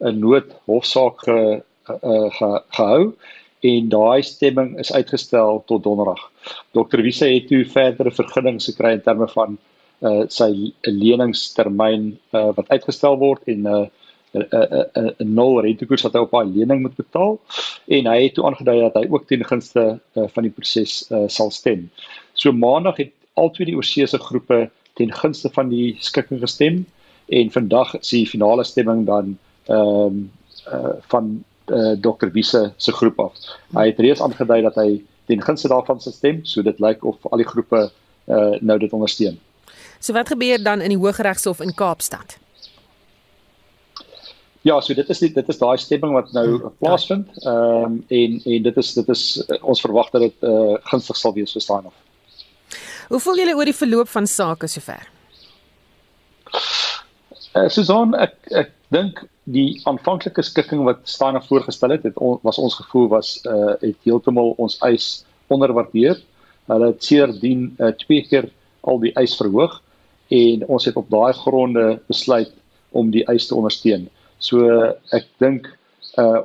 'n 0.09 0.19
noodhofsaak 0.19 1.19
ge, 1.19 1.63
uh, 2.03 2.29
ge, 2.31 2.61
gehou 2.69 3.13
en 3.59 3.89
daai 3.89 4.21
stemming 4.23 4.77
is 4.79 4.93
uitgestel 4.93 5.63
tot 5.65 5.83
Donderdag. 5.83 6.31
Dr. 6.71 7.01
Wise 7.01 7.25
het 7.25 7.47
toe 7.47 7.65
verdere 7.65 8.11
vergunnings 8.11 8.65
gekry 8.65 8.91
in 8.91 9.01
terme 9.01 9.27
van 9.27 9.57
uh, 9.99 10.23
sy 10.27 10.73
leningstermyn 10.81 12.17
uh, 12.31 12.51
wat 12.55 12.69
uitgestel 12.69 13.17
word 13.17 13.41
en 13.45 13.61
'n 13.61 13.67
uh, 13.67 13.85
'n 14.35 14.43
uh, 14.51 14.59
'n 14.59 14.99
uh, 14.99 15.03
uh, 15.03 15.27
nul 15.37 15.61
rentekoers 15.61 16.03
wat 16.03 16.13
hy 16.13 16.19
op 16.25 16.33
haar 16.35 16.45
lening 16.45 16.81
moet 16.81 16.95
betaal 16.95 17.39
en 17.87 18.07
hy 18.11 18.17
het 18.23 18.33
toe 18.35 18.45
aangedui 18.45 18.79
dat 18.81 18.97
hy 18.99 19.05
ook 19.09 19.27
teen 19.27 19.45
gunste 19.45 19.99
uh, 20.15 20.27
van 20.27 20.43
die 20.43 20.51
proses 20.51 21.05
uh, 21.11 21.23
sal 21.27 21.51
stem. 21.51 21.89
So 22.33 22.51
maandag 22.51 22.97
het 22.97 23.13
al 23.33 23.51
twee 23.51 23.71
die 23.71 23.77
oorseese 23.79 24.19
groepe 24.19 24.69
ten 24.99 25.11
gunste 25.11 25.49
van 25.49 25.69
die 25.69 25.95
skikking 25.99 26.41
gestem 26.43 26.85
en 27.27 27.51
vandag 27.51 27.95
is 27.99 28.09
die 28.09 28.25
finale 28.27 28.63
stemming 28.63 29.05
dan 29.05 29.37
ehm 29.65 30.05
um, 30.05 30.31
uh, 30.73 30.95
van 31.09 31.43
uh, 31.65 31.93
Dr 32.01 32.31
Wise 32.33 32.73
se 32.77 32.91
groep 32.91 33.19
af. 33.19 33.33
Hy 33.73 33.85
het 33.89 33.99
reeds 33.99 34.21
aangedui 34.21 34.61
dat 34.61 34.75
hy 34.75 35.03
ten 35.25 35.41
gunste 35.41 35.69
daarvan 35.69 36.01
sal 36.01 36.13
stem, 36.13 36.41
so 36.45 36.61
dit 36.65 36.79
lyk 36.79 37.05
of 37.05 37.17
al 37.29 37.41
die 37.41 37.47
groepe 37.47 37.89
uh, 37.89 38.55
nou 38.61 38.77
dit 38.79 38.93
ondersteun. 38.93 39.39
So 39.99 40.13
wat 40.13 40.29
gebeur 40.29 40.63
dan 40.63 40.81
in 40.81 40.93
die 40.93 40.99
Hooggeregshof 41.01 41.61
in 41.65 41.73
Kaapstad? 41.73 42.37
Ja, 44.65 44.79
so 44.81 44.93
dit 44.97 45.09
is 45.09 45.21
die, 45.21 45.29
dit 45.33 45.49
is 45.49 45.61
daai 45.61 45.77
stemming 45.77 46.13
wat 46.17 46.31
nou 46.33 46.45
hmm. 46.47 46.77
plaasvind. 46.81 47.29
Ehm 47.45 47.83
um, 47.85 47.99
en 48.07 48.39
en 48.43 48.69
dit 48.69 48.77
is 48.81 48.93
dit 48.93 49.09
is 49.13 49.25
ons 49.61 49.81
verwag 49.81 50.09
dat 50.13 50.25
dit 50.25 50.49
uh, 50.49 50.77
gunstig 50.91 51.17
sal 51.17 51.33
wees 51.33 51.53
vir 51.53 51.61
Steinhoff. 51.61 51.97
Hoe 53.09 53.19
voel 53.21 53.43
julle 53.43 53.53
oor 53.53 53.69
die 53.69 53.77
verloop 53.77 54.09
van 54.09 54.27
sake 54.27 54.67
sover? 54.67 55.05
Uh, 57.55 57.69
Susan, 57.71 58.11
ek 58.19 58.33
ek 58.51 58.71
dink 58.91 59.21
die 59.55 59.77
aanvanklike 59.87 60.43
skikking 60.43 60.81
wat 60.83 61.05
staan 61.07 61.37
voorgestel 61.39 61.93
het, 61.95 62.03
het 62.03 62.17
on, 62.19 62.35
was 62.43 62.59
ons 62.59 62.75
gevoel 62.81 63.07
was 63.13 63.37
uh 63.47 63.77
het 63.79 63.95
heeltemal 64.03 64.51
ons 64.59 64.75
eis 64.83 65.23
onderwaardeer. 65.53 66.19
Hulle 66.67 66.89
het 66.91 67.07
seerdien 67.07 67.69
uh, 67.79 67.93
twee 68.01 68.25
keer 68.27 68.49
al 68.83 68.99
die 68.99 69.13
eis 69.21 69.37
verhoog 69.39 69.77
en 70.35 70.65
ons 70.67 70.87
het 70.89 70.99
op 70.99 71.07
daai 71.13 71.31
gronde 71.37 71.85
besluit 72.11 72.51
om 72.91 73.13
die 73.13 73.23
eis 73.31 73.47
te 73.47 73.55
ondersteun. 73.55 74.09
So 74.43 74.67
uh, 74.67 74.91
ek 75.15 75.31
dink 75.39 75.71
uh 76.19 76.43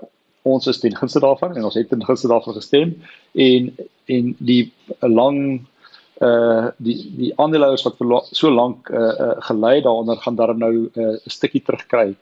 ons 0.49 0.65
is 0.71 0.79
ten 0.81 0.95
gunste 0.97 1.21
daarvan 1.21 1.59
en 1.59 1.67
ons 1.69 1.75
het 1.77 1.91
ten 1.91 2.01
gunste 2.07 2.31
daarvan 2.31 2.55
gestem 2.57 2.95
en 3.35 3.67
en 4.07 4.31
die 4.39 4.63
lang 5.03 5.59
uh 5.59 5.80
die 6.21 6.97
die 7.17 7.31
aandeelhouers 7.41 7.83
wat 7.87 8.01
so 8.37 8.51
lank 8.53 8.91
uh, 8.93 8.99
uh 8.99 9.37
gelei 9.47 9.81
daaronder 9.81 10.17
gaan 10.21 10.37
daar 10.37 10.57
nou 10.57 10.75
'n 10.75 10.91
uh, 11.01 11.17
stukkie 11.27 11.63
terugkry 11.63 12.15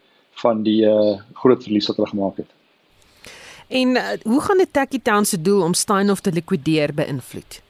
van 0.42 0.62
die 0.62 0.84
uh 0.87 1.18
groot 1.34 1.62
verlies 1.62 1.87
wat 1.87 1.96
hulle 1.96 2.08
gemaak 2.08 2.37
het. 2.37 2.50
En 3.68 3.96
uh, 3.96 4.02
hoe 4.22 4.40
gaan 4.40 4.58
dit 4.58 4.72
Tacky 4.72 5.00
Town 5.02 5.24
se 5.24 5.42
doel 5.42 5.62
om 5.62 5.74
Steinhoff 5.74 6.20
te 6.20 6.32
likwideer 6.32 6.94
beïnvloed? 6.94 7.61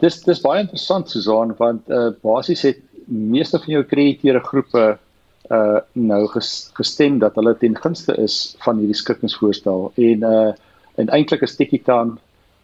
Dis 0.00 0.22
dis 0.22 0.40
baie 0.40 0.62
interessant 0.62 1.10
Susan 1.10 1.54
want 1.58 1.88
uh 1.88 2.10
basies 2.22 2.62
het 2.62 2.80
meeste 3.06 3.58
van 3.58 3.74
jou 3.74 3.84
krediteure 3.84 4.40
groepe 4.40 4.98
uh 5.50 5.78
nou 5.92 6.26
ges, 6.26 6.70
gestem 6.78 7.18
dat 7.18 7.34
hulle 7.34 7.56
ten 7.58 7.76
gunste 7.76 8.14
is 8.22 8.54
van 8.64 8.78
hierdie 8.78 8.96
skikkingsvoorstel 8.96 9.92
en 9.94 10.22
uh 10.22 10.50
en 10.94 11.08
eintlik 11.08 11.42
is 11.42 11.56
Tacky 11.56 11.82
Town 11.82 12.18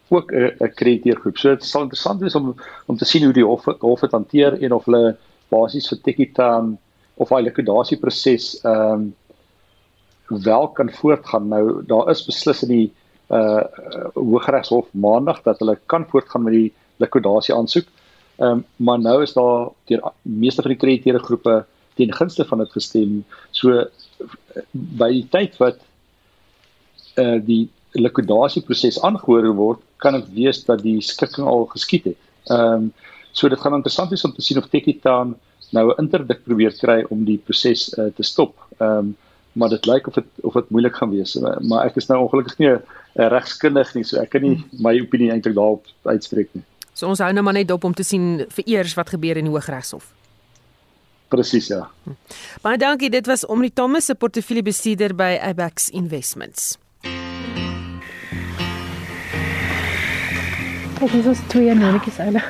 ook 0.08 0.32
'n 0.32 0.72
krediteurgroep. 0.74 1.38
So 1.38 1.54
dit 1.54 1.64
sal 1.64 1.82
interessant 1.82 2.20
wees 2.20 2.34
om 2.34 2.54
om 2.86 2.96
te 2.96 3.04
sien 3.04 3.24
hoe 3.24 3.32
die 3.32 3.44
hof 3.44 3.64
hof 3.80 4.00
dit 4.00 4.12
hanteer 4.12 4.62
en 4.62 4.72
of 4.72 4.84
hulle 4.84 5.16
basies 5.48 5.88
vir 5.88 5.98
Tekitaan 6.02 6.78
of 7.14 7.28
hy 7.28 7.40
likwidasie 7.42 7.98
proses 7.98 8.60
ehm 8.64 8.92
um, 8.92 9.14
wel 10.28 10.68
kan 10.68 10.90
voortgaan. 10.90 11.48
Nou 11.48 11.82
daar 11.86 12.10
is 12.10 12.26
beslis 12.26 12.62
in 12.62 12.68
die 12.68 12.92
uh 13.30 13.62
Hooggeregshof 14.14 14.86
maandag 14.92 15.42
dat 15.42 15.58
hulle 15.58 15.78
kan 15.86 16.06
voortgaan 16.08 16.42
met 16.42 16.52
die 16.52 16.72
likwidasie 16.96 17.54
aansoek. 17.54 17.86
Ehm 18.38 18.50
um, 18.50 18.64
maar 18.76 18.98
nou 18.98 19.22
is 19.22 19.32
daar 19.32 19.68
deur 19.84 20.12
meeste 20.22 20.62
van 20.62 20.70
die 20.70 20.80
krediteure 20.80 21.18
groepe 21.18 21.64
teen 21.94 22.12
gunste 22.12 22.44
van 22.44 22.58
dit 22.58 22.72
gestem. 22.72 23.24
So 23.50 23.84
by 24.72 25.10
die 25.12 25.26
tyd 25.30 25.56
wat 25.62 25.80
uh 27.16 27.40
die 27.40 27.68
likwidasieproses 27.96 29.00
aangehoor 29.00 29.54
word, 29.56 29.80
kan 30.02 30.12
dit 30.12 30.32
wees 30.34 30.64
dat 30.64 30.82
die 30.82 31.00
skikking 31.00 31.46
al 31.46 31.66
geskied 31.72 32.04
het. 32.12 32.22
Ehm 32.50 32.72
um, 32.72 32.92
so 33.36 33.48
dit 33.52 33.60
gaan 33.60 33.74
interessant 33.74 34.10
wees 34.10 34.24
om 34.24 34.32
te 34.32 34.42
sien 34.42 34.58
of 34.58 34.68
Tekitaan 34.72 35.34
nou 35.70 35.88
'n 35.90 36.00
interdik 36.02 36.44
probeer 36.44 36.72
kry 36.78 37.04
om 37.08 37.24
die 37.24 37.38
proses 37.38 37.92
uh, 37.98 38.06
te 38.16 38.22
stop. 38.22 38.56
Ehm 38.78 38.98
um, 38.98 39.16
maar 39.56 39.68
dit 39.68 39.86
lyk 39.86 40.06
of 40.06 40.14
dit 40.14 40.24
of 40.40 40.52
dit 40.52 40.70
moeilik 40.70 40.96
gaan 40.96 41.10
wees. 41.10 41.34
Maar 41.60 41.86
ek 41.86 41.96
is 41.96 42.06
nou 42.06 42.20
ongelukkig 42.20 42.58
nie 42.58 42.68
'n 42.68 42.80
regskundig 43.32 43.94
nie, 43.94 44.04
so 44.04 44.20
ek 44.20 44.30
kan 44.30 44.42
nie 44.42 44.64
my 44.78 45.00
opinie 45.00 45.30
eintlik 45.32 45.54
daarop 45.54 45.86
uitspreek 46.04 46.48
nie. 46.52 46.62
So 46.92 47.08
ons 47.08 47.18
hou 47.18 47.32
nou 47.32 47.42
maar 47.44 47.56
net 47.56 47.68
dop 47.68 47.84
om 47.84 47.94
te 47.94 48.02
sien 48.02 48.46
vir 48.48 48.64
eers 48.66 48.94
wat 48.94 49.08
gebeur 49.08 49.36
in 49.36 49.44
die 49.44 49.52
Hooggeregshof. 49.52 50.12
Presies 51.28 51.66
ja. 51.66 51.90
Baie 52.62 52.78
dankie. 52.78 53.10
Dit 53.10 53.26
was 53.26 53.46
Omri 53.46 53.70
Thomas, 53.72 54.04
se 54.04 54.14
portefeuljebestuurder 54.14 55.14
by 55.14 55.38
Abax 55.42 55.90
Investments. 55.90 56.76
Kyk, 60.96 61.12
dis 61.12 61.26
ons 61.28 61.40
twee 61.52 61.74
netjies 61.76 62.16
hulle. 62.24 62.40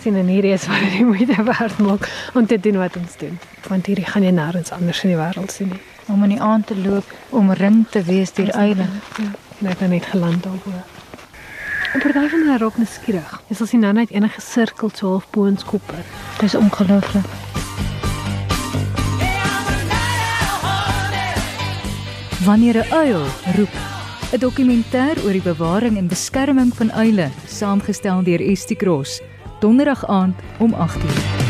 sien 0.00 0.16
en 0.16 0.28
hierdie 0.28 0.52
is 0.52 0.66
wat 0.68 0.80
die 0.92 1.04
moeite 1.04 1.42
werd 1.44 1.78
maak 1.80 2.08
om 2.36 2.46
te 2.46 2.56
doen 2.60 2.76
wat 2.80 2.96
ons 2.96 3.16
doen. 3.20 3.38
Want 3.68 3.86
hierdie 3.88 4.04
gaan 4.04 4.24
jy 4.24 4.32
nêrens 4.36 4.72
anders 4.76 5.00
in 5.04 5.12
die 5.14 5.16
wêreld 5.16 5.52
sien 5.52 5.68
nie. 5.72 5.80
Om 6.12 6.24
in 6.26 6.34
die 6.34 6.40
aand 6.40 6.66
te 6.68 6.76
loop, 6.76 7.08
om 7.30 7.52
ring 7.56 7.86
te 7.88 8.02
wees 8.04 8.32
deur 8.36 8.50
eile. 8.60 8.88
Ja, 9.16 9.30
net 9.58 9.80
net 9.80 10.08
geland 10.12 10.42
daarbo. 10.44 10.72
En 11.92 12.04
daai 12.04 12.28
van 12.28 12.44
hulle 12.44 12.58
raak 12.60 12.76
nuuskierig. 12.76 13.32
Jy 13.48 13.56
sal 13.56 13.70
sien 13.70 13.84
nou 13.84 13.92
net 13.92 14.12
enige 14.12 14.40
sirkel 14.44 14.92
so 14.94 15.14
half 15.14 15.30
bo 15.32 15.48
ons 15.48 15.64
kop. 15.64 15.94
Dis 16.40 16.54
ongelooflik. 16.54 17.24
Wanneer 22.44 22.84
'n 22.84 22.92
uil 22.92 23.24
roep 23.56 23.99
'n 24.30 24.38
dokumentêr 24.38 25.18
oor 25.24 25.34
die 25.34 25.42
bewaring 25.42 25.96
en 25.98 26.06
beskerming 26.06 26.70
van 26.74 26.92
uile, 26.92 27.30
saamgestel 27.46 28.22
deur 28.22 28.40
Estie 28.40 28.76
Cross, 28.76 29.20
donderdag 29.60 30.06
aand 30.06 30.38
om 30.58 30.74
8:00. 30.74 31.49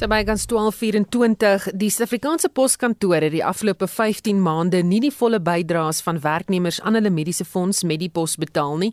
So 0.00 0.08
by 0.08 0.22
gans 0.24 0.46
1224 0.48 1.74
die 1.76 1.90
Suid-Afrikaanse 1.92 2.48
Poskantoor 2.56 3.20
het 3.20 3.34
die 3.34 3.42
afgelope 3.44 3.84
15 3.84 4.38
maande 4.40 4.78
nie 4.80 5.02
die 5.04 5.10
volle 5.12 5.42
bydraes 5.44 5.98
van 6.06 6.22
werknemers 6.24 6.78
aan 6.80 6.96
hulle 6.96 7.12
mediese 7.12 7.44
fonds 7.44 7.82
Medipos 7.84 8.38
betaal 8.40 8.78
nie. 8.80 8.88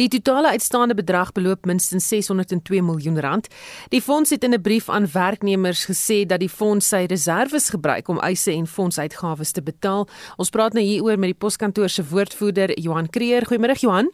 Die 0.00 0.08
totale 0.08 0.54
uitstaande 0.56 0.96
bedrag 0.96 1.34
beloop 1.36 1.68
minstens 1.68 2.08
602 2.08 2.80
miljoen 2.80 3.20
rand. 3.20 3.50
Die 3.92 4.00
fonds 4.00 4.32
het 4.32 4.48
in 4.48 4.54
'n 4.54 4.62
brief 4.62 4.88
aan 4.88 5.10
werknemers 5.12 5.84
gesê 5.90 6.24
dat 6.24 6.40
die 6.40 6.48
fonds 6.48 6.88
sy 6.88 7.04
reserves 7.04 7.68
gebruik 7.68 8.08
om 8.08 8.18
eise 8.20 8.52
en 8.52 8.66
fondsuitgawes 8.66 9.52
te 9.52 9.62
betaal. 9.62 10.08
Ons 10.36 10.50
praat 10.50 10.72
nou 10.72 10.84
hieroor 10.84 11.18
met 11.18 11.28
die 11.36 11.38
Poskantoor 11.38 11.88
se 11.88 12.08
woordvoerder 12.08 12.80
Johan 12.80 13.10
Kreer. 13.10 13.44
Goeiemôre 13.44 13.78
Johan. 13.78 14.10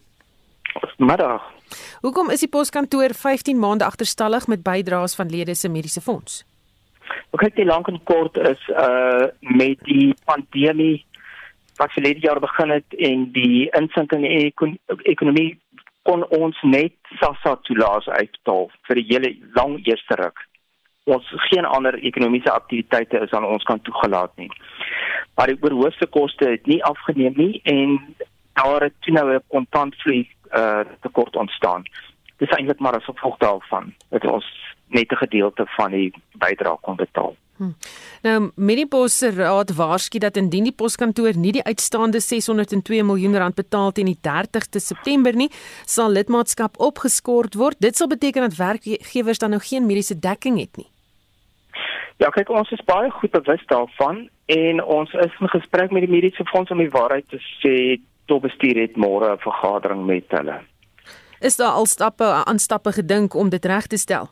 Middag. 0.97 1.62
Hoekom 2.01 2.29
is 2.29 2.39
die 2.39 2.49
poskantoor 2.49 3.13
15 3.13 3.59
maande 3.59 3.85
agterstallig 3.85 4.47
met 4.47 4.63
bydraes 4.63 5.15
van 5.15 5.29
lede 5.29 5.55
se 5.55 5.69
mediese 5.69 6.01
fonds? 6.01 6.43
Ek 7.33 7.39
kyk 7.39 7.55
die 7.55 7.65
lank 7.65 7.87
en 7.87 7.99
kort 8.03 8.37
is 8.37 8.61
uh 8.69 9.27
met 9.39 9.81
die 9.87 10.13
pandemie 10.25 11.05
wat 11.77 11.91
verlede 11.91 12.19
jaar 12.19 12.39
begin 12.39 12.69
het 12.69 12.95
en 12.97 13.31
die 13.33 13.69
insinking 13.79 14.25
in 14.25 14.51
die 14.53 14.79
ekonomie 15.09 15.51
kon 16.07 16.25
ons 16.35 16.57
net 16.67 16.95
SASSA 17.19 17.55
toelaat 17.67 18.07
uitbetaal 18.07 18.67
vir 18.87 18.99
die 18.99 19.05
hele 19.09 19.31
lang 19.55 19.77
eerste 19.87 20.17
ruk. 20.19 20.37
Ons 21.15 21.27
geen 21.49 21.65
ander 21.65 21.95
ekonomiese 21.99 22.51
aktiwiteite 22.51 23.23
is 23.25 23.33
aan 23.35 23.47
ons 23.47 23.63
kant 23.67 23.83
toegelaat 23.87 24.31
nie. 24.39 24.49
Maar 25.35 25.51
die 25.51 25.59
oorhoofse 25.63 26.07
koste 26.11 26.51
het 26.53 26.67
nie 26.67 26.83
afgeneem 26.83 27.35
nie 27.39 27.61
en 27.63 27.97
daar 28.59 28.87
het 28.87 28.95
toe 29.01 29.13
nou 29.13 29.27
'n 29.33 29.43
kontantvloei 29.47 30.27
uh 30.55 30.83
tekort 31.01 31.35
ontstaan. 31.35 31.83
Dis 32.37 32.49
eintlik 32.49 32.79
maar 32.79 32.95
as 32.95 33.05
gevolg 33.05 33.37
daarvan 33.37 33.93
dat 34.09 34.25
ons 34.25 34.45
net 34.87 35.11
'n 35.11 35.15
gedeelte 35.15 35.65
van 35.65 35.91
die 35.91 36.13
bydrae 36.31 36.77
kon 36.81 36.95
betaal. 36.95 37.35
Hm. 37.57 37.73
Nou 38.21 38.51
Minipos 38.55 39.17
se 39.17 39.29
raad 39.31 39.75
waarsku 39.75 40.17
dat 40.19 40.37
indien 40.37 40.63
die 40.63 40.73
poskantoor 40.73 41.37
nie 41.37 41.51
die 41.51 41.63
uitstaande 41.63 42.19
602 42.19 43.03
miljoen 43.03 43.37
rand 43.37 43.55
betaal 43.55 43.91
teen 43.91 44.09
die 44.09 44.19
30ste 44.27 44.81
September 44.81 45.35
nie, 45.35 45.49
sal 45.85 46.09
lidmaatskap 46.09 46.79
opgeskort 46.79 47.53
word. 47.53 47.77
Dit 47.79 47.95
sal 47.95 48.07
beteken 48.07 48.41
dat 48.41 48.57
werkgewers 48.57 49.37
dan 49.37 49.49
nou 49.49 49.61
geen 49.61 49.85
mediese 49.85 50.19
dekking 50.19 50.59
het 50.59 50.77
nie. 50.77 50.89
Ja, 52.17 52.29
kyk 52.29 52.49
ons 52.49 52.71
is 52.71 52.83
baie 52.85 53.09
goed 53.11 53.31
bewus 53.31 53.61
daarvan 53.67 54.27
en 54.45 54.83
ons 54.83 55.13
is 55.13 55.39
in 55.39 55.49
gesprek 55.49 55.91
met 55.91 56.05
die 56.05 56.11
mediese 56.11 56.45
fonds 56.45 56.71
om 56.71 56.81
die 56.81 56.93
waarheid 56.93 57.25
te 57.29 57.39
sê 57.61 57.75
topbestuur 58.25 58.81
het 58.81 58.95
môre 58.95 59.33
'n 59.33 59.39
vergadering 59.39 60.05
met 60.05 60.25
hulle. 60.27 60.61
Is 61.39 61.55
daar 61.55 61.71
al 61.71 61.85
stappe 61.85 62.23
aan 62.23 62.59
stappe 62.59 62.91
gedink 62.91 63.33
om 63.33 63.49
dit 63.49 63.65
reg 63.65 63.87
te 63.87 63.97
stel? 63.97 64.29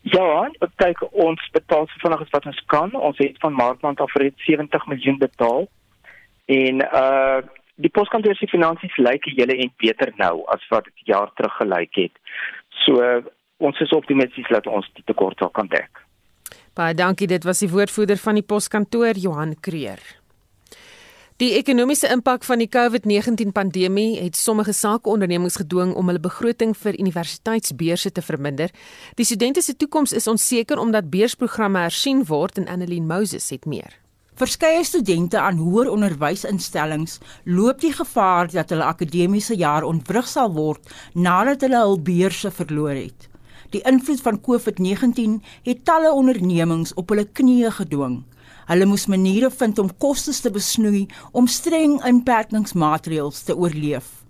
Ja, 0.00 0.50
kyk 0.76 1.02
ons 1.12 1.50
betaal 1.52 1.86
so 1.86 2.00
vinnig 2.00 2.20
as 2.20 2.30
wat 2.30 2.46
ons 2.46 2.62
kan. 2.66 2.94
Ons 2.94 3.18
het 3.18 3.36
van 3.38 3.52
Maartmaand 3.52 4.00
af 4.00 4.14
reeds 4.14 4.44
70 4.44 4.86
miljoen 4.86 5.18
betaal. 5.18 5.68
En 6.44 6.80
uh 6.80 7.40
die 7.80 7.88
poskantoor 7.96 8.36
se 8.36 8.46
finansies 8.50 8.96
lyk 9.00 9.24
julle 9.32 9.56
en 9.64 9.72
beter 9.80 10.12
nou 10.20 10.42
as 10.52 10.64
wat 10.68 10.84
dit 10.84 11.12
jaar 11.14 11.30
terug 11.34 11.54
gelyk 11.62 11.94
het. 11.96 12.18
So 12.84 13.00
uh, 13.00 13.22
ons 13.56 13.80
is 13.80 13.94
optimisties 13.96 14.48
dat 14.52 14.68
ons 14.68 14.88
die 14.98 15.04
tekort 15.08 15.40
sal 15.40 15.52
kan 15.56 15.70
dek. 15.72 16.02
Baie 16.76 16.94
dankie, 16.94 17.28
dit 17.30 17.44
was 17.48 17.64
die 17.64 17.70
woordvoerder 17.72 18.20
van 18.20 18.36
die 18.36 18.44
poskantoor 18.46 19.16
Johan 19.16 19.56
Kreer. 19.64 20.19
Die 21.40 21.54
ekonomiese 21.56 22.10
impak 22.12 22.42
van 22.44 22.60
die 22.60 22.68
COVID-19 22.68 23.54
pandemie 23.56 24.18
het 24.20 24.36
sommige 24.36 24.74
sakeondernemings 24.76 25.54
gedwing 25.56 25.94
om 25.96 26.10
hulle 26.10 26.20
begroting 26.20 26.74
vir 26.76 26.98
universiteitsbeurse 27.00 28.10
te 28.12 28.20
verminder. 28.20 28.68
Die 29.16 29.24
studente 29.24 29.62
se 29.64 29.72
toekoms 29.72 30.12
is 30.12 30.28
onseker 30.28 30.76
omdat 30.78 31.08
beursprogramme 31.08 31.80
hersien 31.86 32.26
word 32.28 32.60
en 32.60 32.68
Annelien 32.68 33.06
Moses 33.08 33.48
het 33.54 33.64
meer. 33.64 33.96
Verskeie 34.36 34.84
studente 34.84 35.40
aan 35.40 35.56
hoër 35.56 35.88
onderwysinstellings 35.88 37.16
loop 37.48 37.80
die 37.80 37.94
gevaar 37.96 38.52
dat 38.52 38.74
hulle 38.76 38.84
akademiese 38.84 39.56
jaar 39.56 39.88
ontwrig 39.88 40.28
sal 40.28 40.52
word 40.52 40.92
nadat 41.14 41.64
hulle 41.64 41.80
hul 41.86 41.96
beurse 42.04 42.52
verloor 42.52 42.92
het. 42.92 43.30
Die 43.72 43.80
invloed 43.88 44.20
van 44.20 44.42
COVID-19 44.44 45.40
het 45.64 45.84
talle 45.88 46.12
ondernemings 46.12 46.92
op 47.00 47.08
hulle 47.14 47.24
knieë 47.24 47.72
gedwing. 47.80 48.20
Hulle 48.70 48.86
moes 48.86 49.08
maniere 49.10 49.48
vind 49.50 49.78
om 49.82 49.88
kostes 49.98 50.38
te 50.44 50.50
besnoei 50.54 51.08
om 51.34 51.48
streng 51.50 51.96
inperkingsmaatreëls 52.06 53.40
te 53.48 53.56
oorleef. 53.58 54.20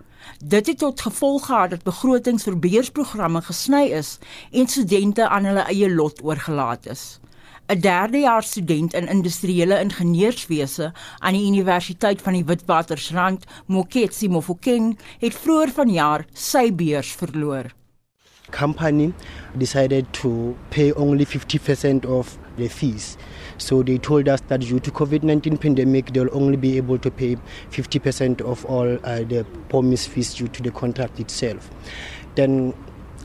Dit 0.40 0.70
het 0.70 0.78
tot 0.80 1.00
gevolg 1.04 1.50
gehad 1.50 1.74
dat 1.74 1.82
begrotings 1.84 2.46
vir 2.48 2.56
beursprogramme 2.56 3.42
gesny 3.44 3.82
is 3.98 4.14
en 4.50 4.70
studente 4.72 5.26
aan 5.28 5.44
hulle 5.44 5.66
eie 5.68 5.90
lot 5.92 6.22
oorgelaat 6.24 6.88
is. 6.94 7.20
'n 7.68 7.80
Derdejaars 7.80 8.50
student 8.50 8.94
in 8.94 9.08
industriële 9.08 9.80
ingenieurswese 9.80 10.92
aan 11.18 11.36
die 11.36 11.46
Universiteit 11.46 12.22
van 12.22 12.32
die 12.32 12.44
Witwatersrand, 12.44 13.44
Moketsi 13.66 14.28
Mofokeng, 14.28 14.98
het 15.18 15.34
vroeër 15.34 15.70
vanjaar 15.70 16.24
sy 16.32 16.72
beurs 16.72 17.12
verloor. 17.12 17.74
Company 18.50 19.12
decided 19.54 20.12
to 20.12 20.56
pay 20.68 20.90
only 20.92 21.26
50% 21.26 22.06
of 22.06 22.38
the 22.56 22.68
fees. 22.68 23.16
So 23.60 23.82
they 23.82 23.98
told 23.98 24.28
us 24.28 24.40
that 24.48 24.60
due 24.60 24.80
to 24.80 24.90
COVID-19 24.90 25.60
pandemic, 25.60 26.12
they'll 26.12 26.34
only 26.34 26.56
be 26.56 26.76
able 26.78 26.98
to 26.98 27.10
pay 27.10 27.36
50% 27.70 28.40
of 28.40 28.64
all 28.64 28.98
uh, 29.04 29.18
the 29.20 29.46
promised 29.68 30.08
fees 30.08 30.34
due 30.34 30.48
to 30.48 30.62
the 30.62 30.70
contract 30.70 31.20
itself. 31.20 31.70
Then 32.34 32.74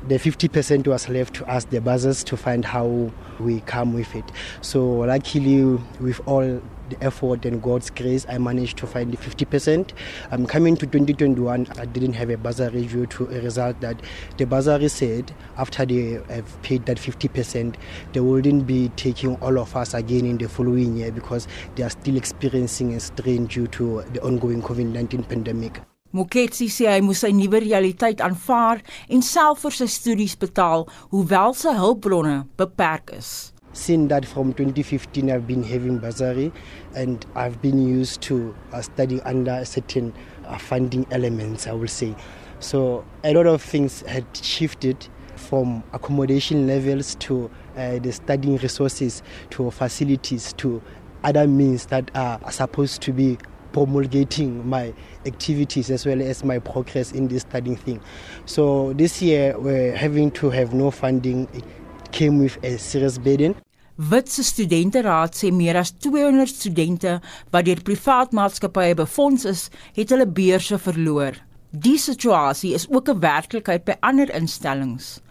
the 0.08 0.16
50% 0.16 0.88
was 0.88 1.10
left 1.10 1.34
to 1.36 1.46
us, 1.48 1.66
the 1.66 1.80
buzzers, 1.82 2.24
to 2.26 2.38
find 2.38 2.66
how 2.66 3.12
we 3.40 3.62
come 3.62 3.94
with 3.94 4.14
it. 4.14 4.26
So 4.62 4.86
luckily, 4.86 5.64
with 6.00 6.22
all 6.28 6.62
the 6.90 7.04
effort 7.04 7.46
and 7.46 7.62
God's 7.62 7.90
grace, 7.90 8.26
I 8.30 8.38
managed 8.38 8.78
to 8.78 8.88
find 8.88 9.12
the 9.12 9.18
50%. 9.18 9.92
Um, 10.32 10.46
coming 10.46 10.76
to 10.78 10.86
2021, 10.86 11.68
I 11.78 11.86
didn't 11.86 12.14
have 12.14 12.30
a 12.30 12.38
bursary 12.38 12.82
review 12.82 13.06
to 13.08 13.28
a 13.28 13.42
result 13.42 13.80
that 13.82 14.02
the 14.38 14.46
bursary 14.46 14.88
said 14.88 15.34
after 15.58 15.86
they 15.86 16.20
have 16.30 16.62
paid 16.62 16.86
that 16.86 16.98
50%, 16.98 17.76
they 18.14 18.20
wouldn't 18.20 18.68
be 18.68 18.90
taking 18.96 19.36
all 19.38 19.58
of 19.60 19.76
us 19.76 19.94
again 19.94 20.26
in 20.26 20.38
the 20.38 20.50
following 20.50 20.98
year 20.98 21.12
because 21.12 21.48
they 21.76 21.84
are 21.84 21.90
still 21.90 22.18
experiencing 22.18 22.94
a 22.94 23.00
strain 23.00 23.46
due 23.46 23.68
to 23.68 24.04
the 24.14 24.22
ongoing 24.22 24.62
COVID-19 24.62 25.28
pandemic. 25.28 25.82
Moketsi 26.16 26.70
sê 26.72 26.86
hy 26.88 27.02
moes 27.04 27.26
sy 27.26 27.34
nuwe 27.36 27.60
realiteit 27.60 28.22
aanvaar 28.24 28.80
en 29.12 29.24
self 29.26 29.66
vir 29.66 29.76
sy 29.76 29.88
studies 29.92 30.38
betaal, 30.40 30.88
hoewel 31.12 31.58
sy 31.60 31.74
hulpbronne 31.76 32.46
beperk 32.56 33.12
is. 33.18 33.55
Since 33.76 34.08
that 34.08 34.26
from 34.26 34.54
2015 34.54 35.30
I've 35.30 35.46
been 35.46 35.62
having 35.62 35.98
bursary 35.98 36.54
and 36.96 37.26
I've 37.36 37.62
been 37.62 37.86
used 37.86 38.22
to 38.22 38.56
uh, 38.72 38.82
studying 38.82 39.22
under 39.24 39.66
certain 39.66 40.14
uh, 40.46 40.58
funding 40.58 41.06
elements 41.12 41.68
I 41.68 41.74
will 41.74 41.90
say. 41.90 42.16
So 42.62 43.04
a 43.26 43.34
lot 43.34 43.48
of 43.48 43.62
things 43.62 44.00
had 44.04 44.26
shifted 44.34 45.06
from 45.36 45.84
accommodation 45.92 46.68
levels 46.68 47.16
to 47.16 47.52
uh, 47.76 48.00
the 48.00 48.14
studying 48.14 48.56
resources 48.58 49.22
to 49.50 49.70
facilities 49.72 50.54
to 50.54 50.82
other 51.26 51.46
means 51.46 51.88
that 51.88 52.10
are 52.16 52.40
supposed 52.54 53.02
to 53.02 53.12
be 53.12 53.38
promulgating 53.74 54.66
my 54.66 54.94
activities 55.26 55.92
as 55.92 56.06
well 56.06 56.22
as 56.22 56.46
my 56.46 56.60
progress 56.60 57.12
in 57.12 57.28
this 57.28 57.42
studying 57.42 57.76
thing. 57.76 58.00
So 58.46 58.94
this 58.94 59.22
year 59.22 59.60
we're 59.60 59.94
having 59.94 60.32
to 60.32 60.50
have 60.50 60.74
no 60.74 60.92
funding. 60.92 61.50
It 61.54 61.66
came 62.14 62.40
with 62.40 62.58
a 62.64 62.78
serious 62.78 63.18
burden. 63.18 63.54
Witse 63.96 64.44
studenteraad 64.44 65.38
sê 65.40 65.54
meer 65.56 65.78
as 65.80 65.94
200 66.04 66.52
studente 66.52 67.14
wat 67.54 67.64
deur 67.64 67.80
privaat 67.88 68.34
maatskappye 68.36 68.98
befonds 69.00 69.46
is, 69.48 69.70
het 69.96 70.12
hulle 70.12 70.28
beurse 70.28 70.76
verloor. 70.84 71.38
Die 71.72 71.96
situasie 71.98 72.74
is 72.76 72.90
ook 72.92 73.08
'n 73.10 73.20
werklikheid 73.24 73.86
by 73.86 73.96
ander 74.02 74.28
instellings. 74.36 75.22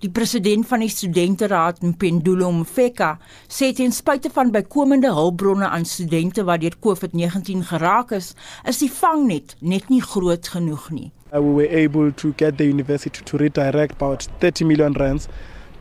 Die 0.00 0.10
president 0.10 0.66
van 0.66 0.80
die 0.80 0.88
studenteraad, 0.88 1.82
Mpendulo 1.82 2.50
Mfeka, 2.52 3.18
sê 3.48 3.72
ten 3.72 3.92
spyte 3.92 4.30
van 4.30 4.50
bykomende 4.50 5.12
hulpbronne 5.12 5.68
aan 5.68 5.84
studente 5.84 6.44
wat 6.44 6.60
deur 6.60 6.76
COVID-19 6.80 7.62
geraak 7.62 8.10
is, 8.10 8.34
is 8.64 8.78
die 8.78 8.90
vangnet 8.90 9.56
net 9.60 9.88
nie 9.88 10.02
groot 10.02 10.48
genoeg 10.48 10.90
nie. 10.90 11.12
Uh, 11.32 11.40
we 11.40 11.52
were 11.52 11.84
able 11.84 12.12
to 12.12 12.32
get 12.36 12.56
the 12.56 12.64
university 12.64 13.22
to 13.24 13.36
redirect 13.36 13.92
about 13.92 14.28
30 14.40 14.64
million 14.64 14.92
rands 14.92 15.28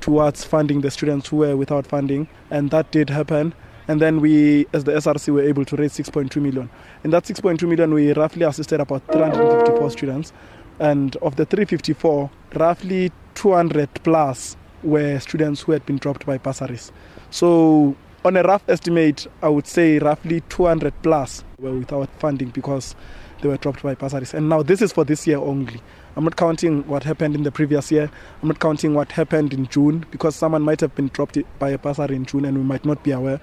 towards 0.04 0.44
funding 0.44 0.82
the 0.82 0.92
students 0.92 1.30
who 1.30 1.38
were 1.38 1.56
without 1.56 1.88
funding 1.88 2.28
and 2.52 2.72
that 2.72 2.92
did 2.92 3.10
happen 3.10 3.54
and 3.88 4.02
then 4.02 4.20
we 4.20 4.68
as 4.74 4.84
the 4.84 4.92
SRC 4.92 5.34
were 5.34 5.42
able 5.42 5.64
to 5.64 5.78
raise 5.78 5.94
6.2 5.94 6.42
million. 6.42 6.70
In 7.06 7.12
that 7.12 7.24
6.2 7.24 7.66
million 7.70 7.94
we 7.94 8.12
roughly 8.12 8.44
assisted 8.44 8.82
about 8.82 9.02
354 9.14 9.92
students 9.92 10.34
and 10.80 11.16
of 11.18 11.38
the 11.38 11.46
354 11.46 12.30
roughly 12.56 13.14
200 13.36 13.90
plus 14.04 14.58
were 14.84 15.20
students 15.20 15.62
who 15.62 15.72
had 15.72 15.86
been 15.86 16.00
dropped 16.00 16.26
by 16.26 16.38
bursaries. 16.38 16.92
So 17.32 17.96
on 18.26 18.36
a 18.36 18.44
rough 18.44 18.64
estimate, 18.68 19.26
I 19.42 19.48
would 19.48 19.68
say 19.68 20.00
roughly 20.00 20.42
200 20.50 20.94
plus 21.02 21.46
were 21.60 21.72
without 21.72 22.10
funding 22.20 22.50
because 22.50 22.94
they 23.42 23.48
were 23.48 23.56
dropped 23.56 23.84
by 23.84 23.96
bursaries. 23.96 24.34
And 24.34 24.50
now 24.50 24.64
this 24.64 24.82
is 24.82 24.92
for 24.92 25.06
this 25.06 25.26
year 25.26 25.38
only. 25.38 25.80
I'm 26.16 26.24
not 26.24 26.36
counting 26.36 26.84
what 26.88 27.04
happened 27.04 27.36
in 27.36 27.44
the 27.44 27.52
previous 27.52 27.92
year. 27.92 28.10
I'm 28.42 28.48
not 28.48 28.60
counting 28.60 28.94
what 28.94 29.12
happened 29.12 29.54
in 29.54 29.68
June 29.68 30.06
because 30.12 30.36
someone 30.36 30.62
might 30.62 30.82
have 30.82 30.94
been 30.96 31.10
dropped 31.10 31.38
by 31.60 31.70
a 31.72 31.78
bursary 31.78 32.16
in 32.16 32.26
June 32.26 32.46
and 32.46 32.58
we 32.58 32.64
might 32.64 32.86
not 32.86 33.04
be 33.04 33.12
aware. 33.12 33.40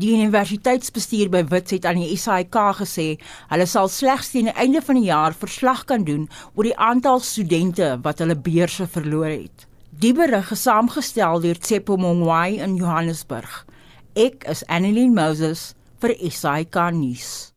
Die 0.00 0.12
universiteitsbestuur 0.14 1.28
by 1.28 1.42
Wits 1.50 1.74
het 1.74 1.84
aan 1.84 1.98
die 1.98 2.16
SAIK 2.16 2.56
gesê 2.78 3.06
hulle 3.50 3.66
sal 3.68 3.90
slegs 3.90 4.30
teen 4.32 4.48
die 4.48 4.54
einde 4.54 4.80
van 4.86 4.96
die 4.96 5.08
jaar 5.08 5.34
verslag 5.36 5.82
kan 5.90 6.06
doen 6.06 6.28
oor 6.54 6.68
die 6.68 6.76
aantal 6.76 7.20
studente 7.20 7.96
wat 8.04 8.22
hulle 8.22 8.38
beurse 8.38 8.86
verloor 8.86 9.28
het. 9.28 9.66
Die 10.00 10.14
berig 10.16 10.54
is 10.54 10.62
saamgestel 10.64 11.42
deur 11.42 11.58
Tsepo 11.58 11.98
Mongwai 12.00 12.62
in 12.62 12.78
Johannesburg. 12.80 13.64
Ek 14.14 14.46
is 14.48 14.64
Annelien 14.68 15.12
Moses 15.12 15.74
vir 16.00 16.16
SAIK 16.16 16.80
nuus. 16.96 17.50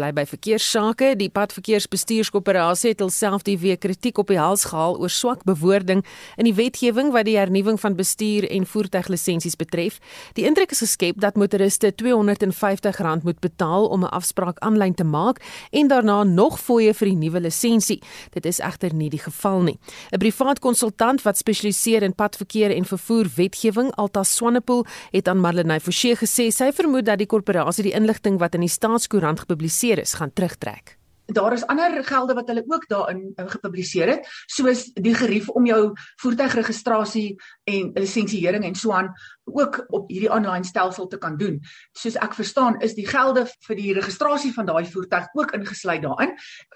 Bly 0.00 0.10
by 0.16 0.24
verkeerssake. 0.28 1.12
Die 1.20 1.28
padverkeersbestuurskoöperasie 1.34 2.94
het 2.94 3.02
alself 3.04 3.44
die 3.44 3.58
week 3.60 3.82
kritiek 3.84 4.18
op 4.20 4.30
die 4.32 4.38
hals 4.40 4.64
gehaal 4.70 4.96
oor 5.00 5.12
swak 5.12 5.44
bewoording 5.48 6.02
in 6.40 6.48
die 6.48 6.54
wetgewing 6.56 7.12
wat 7.12 7.28
die 7.28 7.36
hernuwing 7.36 7.76
van 7.80 7.96
bestuur 7.98 8.46
en 8.48 8.66
voertuiglisensies 8.68 9.58
betref. 9.60 9.98
Die 10.38 10.46
indruk 10.48 10.72
is 10.72 10.82
geskep 10.84 11.20
dat 11.20 11.36
motoriste 11.40 11.92
R250 11.92 13.24
moet 13.26 13.40
betaal 13.44 13.88
om 13.88 14.04
'n 14.04 14.12
afspraak 14.20 14.58
aanlyn 14.58 14.94
te 14.94 15.04
maak 15.04 15.40
en 15.70 15.88
daarna 15.88 16.24
nog 16.24 16.60
fooie 16.60 16.94
vir 16.94 17.08
die 17.08 17.16
nuwe 17.16 17.40
lisensie. 17.40 18.00
Dit 18.32 18.46
is 18.46 18.60
egter 18.60 18.94
nie 18.94 19.10
die 19.10 19.22
geval 19.22 19.62
nie. 19.62 19.78
'n 20.12 20.18
Privaat 20.18 20.58
konsultant 20.58 21.22
wat 21.22 21.36
spesialiseer 21.36 22.02
in 22.02 22.14
padverkeer 22.14 22.70
en 22.70 22.84
vervoer 22.84 23.26
wetgewing, 23.36 23.92
Alta 23.96 24.22
Swanepoel, 24.22 24.86
het 25.10 25.28
aan 25.28 25.40
Marlenae 25.40 25.80
Forsie 25.80 26.16
gesê 26.16 26.50
sy 26.50 26.72
vermoed 26.72 27.04
dat 27.04 27.18
die 27.18 27.26
korporasie 27.26 27.82
die 27.82 27.94
inligting 27.94 28.38
wat 28.38 28.54
in 28.54 28.60
die 28.60 28.68
staatskoerant 28.68 29.40
gepubliseer 29.40 29.89
is, 29.98 30.14
gaan 30.14 30.32
terugtrek. 30.32 30.99
Daar 31.32 31.52
is 31.52 31.66
ander 31.66 32.04
gelde 32.04 32.34
wat 32.34 32.48
hulle 32.48 32.64
ook 32.66 32.88
daarin 32.88 33.32
uh, 33.36 33.44
gepubliseer 33.48 34.08
het, 34.08 34.26
soos 34.46 34.88
die 34.94 35.14
gerief 35.14 35.48
om 35.48 35.66
jou 35.66 35.92
voertuigregistrasie 36.22 37.36
en 37.64 37.90
lisensiering 37.94 38.64
en 38.64 38.74
so 38.74 38.92
aan 38.92 39.12
ook 39.50 39.84
op 39.88 40.08
hierdie 40.10 40.30
aanlyn 40.30 40.64
stelsel 40.64 41.06
te 41.06 41.18
kan 41.18 41.36
doen. 41.36 41.58
Soos 41.98 42.16
ek 42.22 42.34
verstaan, 42.38 42.78
is 42.84 42.94
die 42.94 43.06
gelde 43.08 43.46
vir 43.66 43.78
die 43.78 43.94
registrasie 43.96 44.52
van 44.54 44.68
daai 44.68 44.84
voertuig 44.90 45.28
ook 45.34 45.54
ingesluit 45.56 46.02
daarin. 46.02 46.34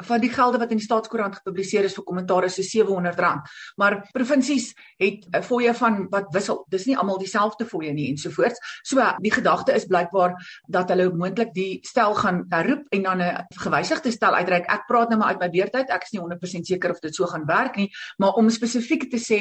Van 0.09 0.23
die 0.23 0.31
gelde 0.33 0.59
wat 0.63 0.75
in 0.75 0.81
die 0.81 0.87
staatskoerant 0.87 1.39
gepubliseer 1.41 1.89
is 1.89 1.97
vir 1.99 2.07
kommentaar 2.09 2.49
is 2.49 2.59
so 2.59 2.85
R700. 2.85 3.55
Maar 3.81 4.01
provinsies 4.13 4.73
het 4.99 5.27
'n 5.31 5.43
fooie 5.43 5.75
van 5.75 6.07
wat 6.11 6.33
wissel. 6.33 6.65
Dis 6.69 6.87
nie 6.87 6.97
almal 6.97 7.19
dieselfde 7.19 7.67
fooie 7.67 7.93
nie 7.93 8.09
ensovoorts. 8.11 8.59
So 8.83 9.03
die 9.21 9.33
gedagte 9.33 9.73
is 9.73 9.87
blykbaar 9.87 10.35
dat 10.69 10.89
hulle 10.89 11.11
moontlik 11.13 11.55
die 11.55 11.79
stel 11.83 12.15
gaan 12.15 12.45
herroep 12.49 12.87
en 12.91 13.03
dan 13.03 13.23
'n 13.23 13.45
gewysigde 13.55 14.11
stel 14.11 14.35
uitreik. 14.45 14.69
Ek 14.71 14.85
praat 14.91 15.11
nou 15.11 15.19
maar 15.21 15.35
uit 15.35 15.41
my 15.41 15.51
beurtyd. 15.57 15.91
Ek 15.91 16.05
is 16.07 16.13
nie 16.15 16.23
100% 16.23 16.69
seker 16.71 16.95
of 16.95 17.01
dit 17.01 17.15
so 17.17 17.27
gaan 17.31 17.49
werk 17.49 17.81
nie, 17.81 17.89
maar 18.19 18.37
om 18.41 18.53
spesifiek 18.53 19.11
te 19.11 19.23
sê 19.23 19.41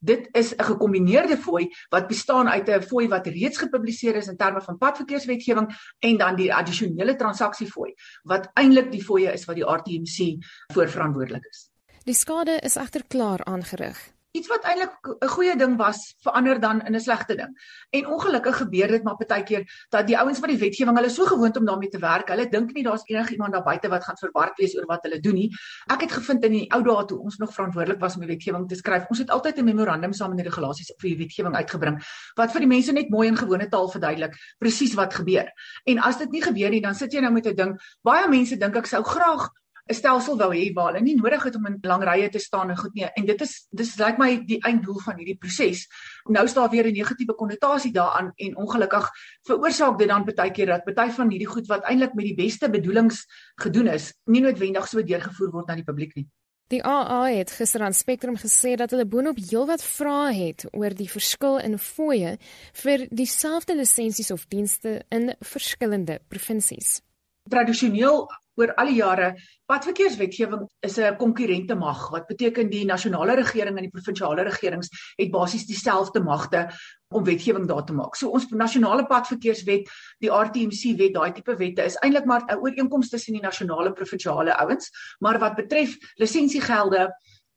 Dit 0.00 0.28
is 0.32 0.54
'n 0.54 0.62
gekombineerde 0.62 1.36
fooi 1.36 1.74
wat 1.90 2.06
bestaan 2.06 2.48
uit 2.48 2.68
'n 2.68 2.82
fooi 2.82 3.08
wat 3.08 3.26
reeds 3.26 3.58
gepubliseer 3.58 4.14
is 4.14 4.28
in 4.28 4.36
terme 4.36 4.60
van 4.60 4.78
padverkeerswetgewing 4.78 5.74
en 5.98 6.16
dan 6.16 6.36
die 6.36 6.54
addisionele 6.54 7.16
transaksiefooi 7.16 7.94
wat 8.22 8.50
eintlik 8.54 8.92
die 8.92 9.02
fooie 9.02 9.32
is 9.32 9.44
wat 9.44 9.56
die 9.56 9.64
RTMC 9.64 10.38
voorverantwoordelik 10.72 11.44
is. 11.50 11.70
Die 12.04 12.14
skade 12.14 12.60
is 12.62 12.76
egter 12.76 13.02
klaar 13.08 13.44
aangerig 13.44 14.17
iets 14.36 14.48
wat 14.48 14.64
eintlik 14.64 14.92
'n 15.24 15.28
goeie 15.28 15.56
ding 15.56 15.76
was 15.76 16.14
verander 16.22 16.60
dan 16.60 16.80
in 16.86 16.94
'n 16.94 17.00
slegte 17.00 17.34
ding. 17.36 17.52
En 17.90 18.06
ongelukkig 18.06 18.56
gebeur 18.56 18.88
dit 18.88 19.02
maar 19.02 19.16
baie 19.16 19.42
keer 19.42 19.64
dat 19.90 20.06
die 20.06 20.18
ouens 20.18 20.40
wat 20.40 20.50
die 20.50 20.58
wetgewing 20.58 20.96
hulle 20.96 21.10
so 21.10 21.24
gewoond 21.24 21.56
om 21.56 21.64
daarmee 21.64 21.88
te 21.88 21.98
werk, 21.98 22.28
hulle 22.28 22.48
dink 22.48 22.72
nie 22.72 22.82
daar's 22.82 23.02
enigiemand 23.06 23.52
daar 23.52 23.62
buite 23.62 23.88
wat 23.88 24.04
gaan 24.04 24.16
verward 24.16 24.56
wees 24.56 24.76
oor 24.76 24.86
wat 24.86 25.02
hulle 25.02 25.20
doen 25.20 25.34
nie. 25.34 25.50
Ek 25.86 26.00
het 26.00 26.12
gevind 26.12 26.44
in 26.44 26.52
die 26.52 26.66
ou 26.72 26.82
dae 26.82 27.04
toe 27.04 27.18
ons 27.18 27.36
nog 27.36 27.54
verantwoordelik 27.54 28.00
was 28.00 28.14
om 28.14 28.20
die 28.20 28.28
wetgewing 28.28 28.68
te 28.68 28.74
skryf, 28.74 29.06
ons 29.08 29.18
het 29.18 29.30
altyd 29.30 29.58
'n 29.58 29.64
memorandum 29.64 30.12
saam 30.12 30.34
met 30.34 30.38
die 30.38 30.48
regulasies 30.48 30.92
vir 30.98 31.08
die 31.08 31.18
wetgewing 31.18 31.54
uitgebring 31.54 32.02
wat 32.36 32.52
vir 32.52 32.60
die 32.60 32.68
mense 32.68 32.92
net 32.92 33.10
mooi 33.10 33.28
in 33.28 33.36
gewone 33.36 33.68
taal 33.68 33.88
verduidelik 33.88 34.36
presies 34.58 34.94
wat 34.94 35.14
gebeur. 35.14 35.50
En 35.84 35.98
as 35.98 36.18
dit 36.18 36.30
nie 36.30 36.42
gebeur 36.42 36.70
nie, 36.70 36.80
dan 36.80 36.94
sit 36.94 37.12
jy 37.12 37.20
nou 37.20 37.32
met 37.32 37.46
'n 37.46 37.54
ding. 37.54 37.78
Baie 38.02 38.28
mense 38.28 38.56
dink 38.56 38.76
ek 38.76 38.86
sou 38.86 39.02
graag 39.02 39.48
'n 39.88 39.94
stelsel 39.94 40.36
wou 40.36 40.50
hê 40.52 40.72
waar 40.74 40.92
hulle 40.92 41.04
nie 41.04 41.16
nodig 41.16 41.42
het 41.42 41.56
om 41.56 41.66
in 41.66 41.78
lang 41.82 42.04
rye 42.04 42.28
te 42.28 42.38
staan 42.38 42.70
en 42.70 42.76
goed 42.76 42.94
nie. 42.94 43.06
En 43.16 43.26
dit 43.26 43.40
is 43.40 43.66
dis 43.70 43.96
lyk 43.96 44.06
like 44.06 44.22
my 44.22 44.44
die 44.46 44.60
einddoel 44.60 45.00
van 45.00 45.16
hierdie 45.16 45.38
proses. 45.40 45.86
Nou 46.28 46.46
staan 46.48 46.70
weer 46.70 46.86
'n 46.86 46.92
negatiewe 46.92 47.34
konnotasie 47.34 47.92
daaraan 47.92 48.32
en 48.36 48.56
ongelukkig 48.56 49.10
veroorsaak 49.48 49.98
dit 49.98 50.08
dan 50.08 50.24
baie 50.24 50.50
keer 50.50 50.66
dat 50.66 50.94
baie 50.94 51.12
van 51.12 51.30
hierdie 51.30 51.52
goed 51.54 51.66
wat 51.66 51.84
eintlik 51.84 52.14
met 52.14 52.24
die 52.24 52.34
beste 52.34 52.70
bedoelings 52.70 53.26
gedoen 53.56 53.86
is, 53.86 54.14
nie 54.24 54.40
noodwendig 54.40 54.88
so 54.88 55.02
deurgevoer 55.02 55.50
word 55.50 55.66
na 55.66 55.74
die 55.74 55.84
publiek 55.84 56.14
nie. 56.14 56.28
Die 56.68 56.82
AA 56.84 57.30
het 57.32 57.50
gister 57.50 57.80
aan 57.80 57.94
Spectrum 57.96 58.36
gesê 58.36 58.74
dat 58.76 58.90
hulle 58.90 59.06
boonop 59.08 59.38
heelwat 59.40 59.80
vrae 59.82 60.34
het 60.36 60.66
oor 60.76 60.92
die 60.92 61.08
verskil 61.08 61.56
in 61.64 61.78
fooie 61.78 62.34
vir 62.82 63.06
dieselfde 63.08 63.76
lisensies 63.76 64.30
of 64.30 64.44
dienste 64.52 65.02
in 65.08 65.32
verskillende 65.40 66.18
provinsies. 66.28 67.00
Tradisioneel 67.48 68.26
oor 68.58 68.74
al 68.74 68.90
die 68.90 68.98
jare 68.98 69.30
padverkeerswetgewing 69.70 70.66
is 70.82 70.98
'n 70.98 71.16
konkurrente 71.16 71.74
mag 71.74 72.10
wat 72.10 72.26
beteken 72.26 72.70
die 72.70 72.84
nasionale 72.84 73.34
regering 73.34 73.76
en 73.76 73.86
die 73.86 73.94
provinsiale 73.94 74.42
regerings 74.42 74.88
het 75.16 75.30
basies 75.30 75.66
dieselfde 75.66 76.20
magte 76.20 76.68
om 77.14 77.24
wetgewing 77.24 77.66
daar 77.66 77.84
te 77.84 77.92
maak. 77.92 78.16
So 78.16 78.28
ons 78.28 78.48
nasionale 78.50 79.06
padverkeerswet, 79.06 79.88
die 80.20 80.30
RTMC 80.30 80.96
wet, 80.98 81.14
daai 81.14 81.32
tipe 81.32 81.56
wette 81.56 81.84
is 81.84 81.96
eintlik 82.02 82.26
maar 82.26 82.42
'n 82.48 82.58
ooreenkoms 82.58 83.08
tussen 83.08 83.32
die 83.32 83.42
nasionale 83.42 83.92
provinsiale 83.92 84.54
ouens, 84.56 84.90
maar 85.20 85.38
wat 85.38 85.56
betref 85.56 85.96
lisensiegelde 86.16 87.08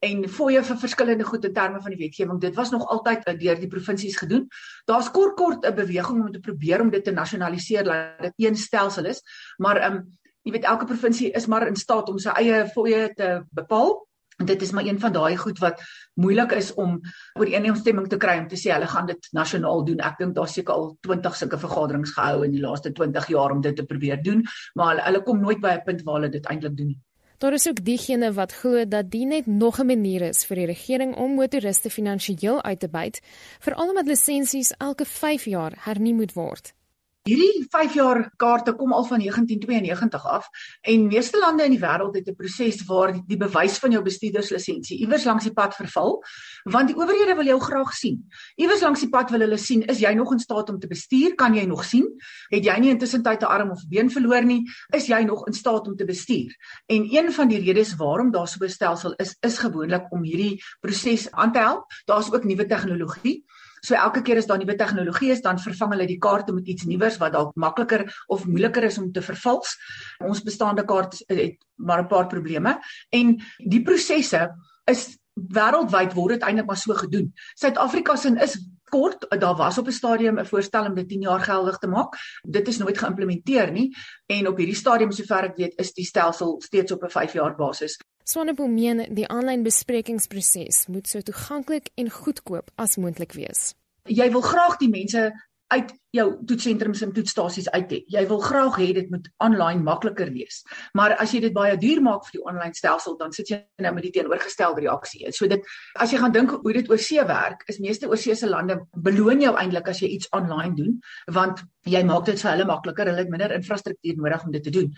en 0.01 0.23
fooie 0.29 0.61
vir 0.65 0.77
verskillende 0.81 1.25
goed 1.27 1.45
in 1.45 1.53
terme 1.53 1.81
van 1.81 1.93
die 1.93 1.99
wetgewing. 1.99 2.39
Dit 2.41 2.55
was 2.55 2.71
nog 2.73 2.87
altyd 2.89 3.27
uh, 3.27 3.35
deur 3.37 3.59
die 3.59 3.69
provinsies 3.69 4.17
gedoen. 4.17 4.47
Daar's 4.89 5.11
kort 5.11 5.35
kort 5.37 5.65
'n 5.65 5.75
beweging 5.75 6.23
om 6.25 6.31
te 6.31 6.39
probeer 6.39 6.81
om 6.81 6.89
dit 6.89 7.03
te 7.03 7.11
nasionaliseer 7.11 7.83
dat 7.83 8.21
dit 8.21 8.33
een 8.47 8.55
stelsel 8.55 9.05
is, 9.05 9.21
maar 9.57 9.77
ehm 9.77 9.95
um, 9.95 10.19
jy 10.43 10.51
weet 10.56 10.69
elke 10.69 10.86
provinsie 10.89 11.32
is 11.38 11.47
maar 11.47 11.67
in 11.67 11.75
staat 11.75 12.10
om 12.10 12.19
sy 12.19 12.34
eie 12.41 12.63
fooie 12.73 13.10
te 13.17 13.41
bepaal. 13.51 13.99
En 14.41 14.47
dit 14.49 14.62
is 14.62 14.71
maar 14.71 14.88
een 14.88 14.99
van 14.99 15.13
daai 15.13 15.38
goed 15.38 15.60
wat 15.62 15.82
moeilik 16.13 16.56
is 16.58 16.71
om 16.73 16.95
oor 17.38 17.45
eenstemming 17.51 18.08
te 18.10 18.17
kry 18.17 18.39
om 18.39 18.47
te 18.49 18.58
sê 18.58 18.71
hulle 18.73 18.88
gaan 18.89 19.06
dit 19.06 19.27
nasionaal 19.38 19.86
doen. 19.86 20.01
Ek 20.01 20.17
dink 20.17 20.34
daar's 20.36 20.56
seker 20.58 20.73
al 20.73 20.88
20 21.06 21.38
sulke 21.38 21.60
vergaderings 21.62 22.15
gehou 22.15 22.41
in 22.47 22.56
die 22.56 22.63
laaste 22.63 22.89
20 22.91 23.30
jaar 23.36 23.54
om 23.54 23.62
dit 23.62 23.75
te 23.77 23.86
probeer 23.86 24.23
doen, 24.23 24.41
maar 24.73 24.95
hulle, 24.95 25.06
hulle 25.10 25.23
kom 25.27 25.45
nooit 25.45 25.62
by 25.62 25.77
'n 25.77 25.86
punt 25.86 26.01
waar 26.08 26.19
hulle 26.19 26.34
dit 26.34 26.45
eintlik 26.45 26.77
doen. 26.77 26.95
Daar 27.41 27.54
is 27.54 27.67
ook 27.67 27.86
diegene 27.86 28.34
wat 28.34 28.51
glo 28.54 28.86
dat 28.86 29.12
dit 29.12 29.25
net 29.25 29.45
nog 29.45 29.80
'n 29.80 29.86
manier 29.86 30.21
is 30.21 30.45
vir 30.45 30.56
die 30.56 30.65
regering 30.65 31.15
om 31.15 31.36
motoriste 31.36 31.89
finansiëel 31.89 32.63
uit 32.63 32.80
te 32.80 32.89
byt, 32.89 33.21
veral 33.60 33.89
omdat 33.89 34.06
lisensies 34.08 34.73
elke 34.77 35.06
5 35.06 35.45
jaar 35.45 35.73
hernu 35.75 36.13
moet 36.13 36.34
word. 36.34 36.73
Hierdie 37.21 37.67
5 37.69 37.93
jaar 37.93 38.19
kaarte 38.41 38.73
kom 38.73 38.95
al 38.97 39.03
van 39.05 39.19
1992 39.21 40.23
af 40.25 40.47
en 40.81 41.03
meeste 41.05 41.38
lande 41.38 41.67
in 41.69 41.75
die 41.75 41.81
wêreld 41.81 42.15
het 42.17 42.27
'n 42.27 42.36
proses 42.36 42.81
waar 42.89 43.13
die, 43.13 43.21
die 43.27 43.38
bewys 43.38 43.77
van 43.77 43.91
jou 43.91 44.01
bestuurderslisensie 44.01 44.97
iewers 45.05 45.25
langs 45.29 45.43
die 45.43 45.53
pad 45.53 45.75
verval 45.75 46.23
want 46.63 46.88
die 46.88 46.97
owerhede 46.97 47.36
wil 47.36 47.45
jou 47.45 47.60
graag 47.60 47.93
sien. 47.93 48.25
Iewers 48.55 48.81
langs 48.81 48.99
die 48.99 49.10
pad 49.10 49.29
wil 49.29 49.39
hulle 49.39 49.57
sien 49.57 49.84
is 49.86 49.99
jy 49.99 50.13
nog 50.13 50.31
in 50.31 50.39
staat 50.39 50.69
om 50.69 50.79
te 50.79 50.88
bestuur? 50.88 51.36
Kan 51.36 51.53
jy 51.53 51.65
nog 51.65 51.86
sien? 51.86 52.10
Het 52.49 52.65
jy 52.65 52.79
nie 52.79 52.89
intussen 52.89 53.21
tyd 53.21 53.41
'n 53.41 53.45
arm 53.45 53.69
of 53.71 53.88
been 53.88 54.10
verloor 54.10 54.43
nie? 54.43 54.65
Is 54.89 55.05
jy 55.05 55.21
nog 55.21 55.45
in 55.47 55.53
staat 55.53 55.88
om 55.88 55.95
te 55.95 56.05
bestuur? 56.05 56.49
En 56.88 57.05
een 57.05 57.31
van 57.31 57.47
die 57.47 57.60
redes 57.60 57.95
waarom 57.95 58.31
daar 58.31 58.47
so 58.47 58.65
'n 58.65 58.69
stelsel 58.69 59.13
is 59.17 59.38
is 59.41 59.57
gewoonlik 59.57 60.12
om 60.12 60.23
hierdie 60.23 60.63
proses 60.79 61.31
aan 61.31 61.51
te 61.51 61.60
help. 61.60 61.86
Daar's 62.05 62.34
ook 62.34 62.43
nuwe 62.43 62.65
tegnologie 62.65 63.45
So 63.81 63.95
elke 63.95 64.21
keer 64.21 64.37
as 64.37 64.45
daar 64.45 64.59
nuwe 64.61 64.75
tegnologie 64.77 65.31
is, 65.31 65.41
dan 65.41 65.59
vervang 65.59 65.95
hulle 65.95 66.07
die 66.07 66.19
kaarte 66.21 66.53
met 66.53 66.67
iets 66.67 66.85
nuwers 66.85 67.17
wat 67.21 67.33
dalk 67.33 67.55
makliker 67.55 68.05
of 68.27 68.45
moeiliker 68.45 68.83
is 68.83 68.97
om 69.01 69.11
te 69.11 69.21
vervals. 69.25 69.77
Ons 70.21 70.43
bestaande 70.45 70.85
kaart 70.85 71.17
het 71.27 71.57
maar 71.75 72.03
'n 72.03 72.07
paar 72.07 72.27
probleme 72.27 72.79
en 73.09 73.41
die 73.57 73.81
prosesse 73.81 74.49
is 74.85 75.17
wêreldwyd 75.33 76.13
word 76.13 76.33
dit 76.35 76.43
eintlik 76.43 76.67
maar 76.67 76.77
so 76.77 76.93
gedoen. 76.93 77.33
Suid-Afrika 77.55 78.15
se 78.15 78.35
is 78.43 78.57
kort 78.91 79.25
daar 79.39 79.55
was 79.55 79.77
op 79.77 79.87
'n 79.87 79.91
stadium 79.91 80.39
'n 80.39 80.45
voorstel 80.45 80.85
om 80.85 80.95
dit 80.95 81.07
10 81.09 81.21
jaar 81.21 81.39
geldig 81.39 81.77
te 81.77 81.87
maak. 81.87 82.15
Dit 82.43 82.67
is 82.67 82.77
nooit 82.77 82.97
geïmplementeer 82.97 83.71
nie 83.71 83.95
en 84.25 84.47
op 84.47 84.57
hierdie 84.57 84.75
stadium 84.75 85.11
sover 85.11 85.43
ek 85.43 85.57
weet 85.57 85.73
is 85.79 85.93
die 85.93 86.05
stelsel 86.05 86.61
steeds 86.61 86.91
op 86.91 87.03
'n 87.03 87.09
5 87.09 87.33
jaar 87.33 87.55
basis. 87.55 87.97
Swanepoel 88.23 88.69
meen 88.69 89.05
die 89.17 89.27
aanlyn 89.27 89.63
besprekingsproses 89.65 90.86
moet 90.88 91.07
so 91.10 91.21
toeganklik 91.25 91.89
en 91.97 92.12
goedkoop 92.13 92.69
as 92.75 92.97
moontlik 93.01 93.34
wees. 93.34 93.71
Jy 94.10 94.27
wil 94.34 94.43
graag 94.45 94.77
die 94.81 94.89
mense 94.89 95.31
uit 95.71 95.91
jou 96.12 96.25
toetsentrums 96.47 97.01
en 97.05 97.13
toetsstasies 97.15 97.69
uit 97.71 97.93
hê. 97.93 97.99
Jy 98.12 98.23
wil 98.27 98.41
graag 98.43 98.75
hê 98.81 98.89
dit 98.97 99.07
moet 99.13 99.29
aanlyn 99.45 99.84
makliker 99.86 100.27
wees. 100.36 100.60
Maar 100.97 101.15
as 101.23 101.31
jy 101.31 101.39
dit 101.45 101.55
baie 101.55 101.77
duur 101.79 102.01
maak 102.03 102.25
vir 102.27 102.38
die 102.38 102.43
aanlyn 102.51 102.75
stelsel, 102.75 103.15
dan 103.19 103.31
sit 103.36 103.53
jy 103.53 103.62
nou 103.86 103.93
met 103.95 104.05
die 104.05 104.12
teenoorgestelde 104.17 104.84
reaksie. 104.84 105.23
So 105.31 105.47
dit 105.51 105.63
as 105.95 106.12
jy 106.12 106.19
gaan 106.19 106.36
dink 106.36 106.51
hoe 106.57 106.75
dit 106.75 106.91
oor 106.91 106.99
see 106.99 107.23
werk, 107.27 107.63
is 107.71 107.79
meeste 107.79 108.12
oorseese 108.12 108.49
lande 108.51 108.81
beloon 109.07 109.43
jou 109.45 109.55
eintlik 109.55 109.88
as 109.93 110.03
jy 110.03 110.12
iets 110.17 110.31
aanlyn 110.36 110.75
doen, 110.75 110.97
want 111.31 111.63
jy 111.88 112.03
maak 112.03 112.27
dit 112.27 112.43
vir 112.43 112.51
hulle 112.51 112.67
makliker. 112.67 113.13
Hulle 113.13 113.23
het 113.23 113.31
minder 113.31 113.55
infrastruktuur 113.55 114.19
nodig 114.19 114.45
om 114.45 114.57
dit 114.60 114.67
te 114.67 114.75
doen 114.75 114.91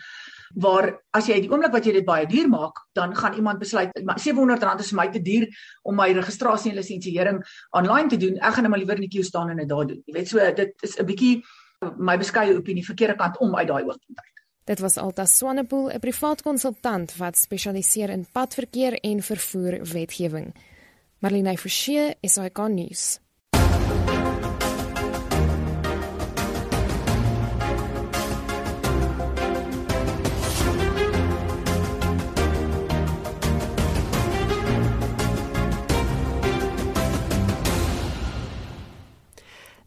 waar 0.54 0.90
as 1.12 1.28
jy 1.28 1.40
die 1.40 1.50
oomblik 1.50 1.72
wat 1.72 1.86
jy 1.86 1.92
dit 1.92 2.04
baie 2.04 2.26
duur 2.26 2.48
maak, 2.48 2.84
dan 2.92 3.14
gaan 3.16 3.34
iemand 3.34 3.58
besluit 3.58 3.90
R700 3.98 4.80
is 4.80 4.92
vir 4.92 4.96
my 4.96 5.08
te 5.10 5.22
duur 5.22 5.48
om 5.82 5.96
my 5.96 6.12
registrasie 6.12 6.70
en 6.70 6.76
lisensiering 6.76 7.42
aanlyn 7.70 8.08
te 8.08 8.16
doen. 8.16 8.38
Ek 8.40 8.54
gaan 8.54 8.62
net 8.62 8.70
maar 8.70 8.78
liewer 8.78 9.00
in 9.00 9.08
die 9.08 9.12
queue 9.16 9.24
staan 9.24 9.50
en 9.50 9.56
dit 9.56 9.68
daar 9.68 9.86
doen. 9.86 10.02
Jy 10.06 10.14
weet 10.14 10.28
so 10.28 10.38
dit 10.38 10.74
is 10.82 10.98
'n 10.98 11.06
bietjie 11.06 11.42
my 11.98 12.16
beskeie 12.16 12.56
opinie 12.56 12.84
verkeerde 12.84 13.16
kant 13.16 13.38
om 13.38 13.56
uit 13.56 13.68
daai 13.68 13.82
oogpunt 13.84 14.18
uit. 14.18 14.34
Dit 14.64 14.80
was 14.80 14.96
Alta 14.96 15.24
Swanepoel, 15.24 15.90
'n 15.90 16.00
privaat 16.00 16.42
konsultant 16.42 17.16
wat 17.16 17.36
spesialiseer 17.36 18.10
in 18.10 18.26
padverkeer 18.32 18.94
en 19.00 19.22
vervoer 19.22 19.84
wetgewing. 19.92 20.54
Marlene 21.18 21.58
Forsie, 21.58 22.14
SAK 22.22 22.68
nuus. 22.68 23.23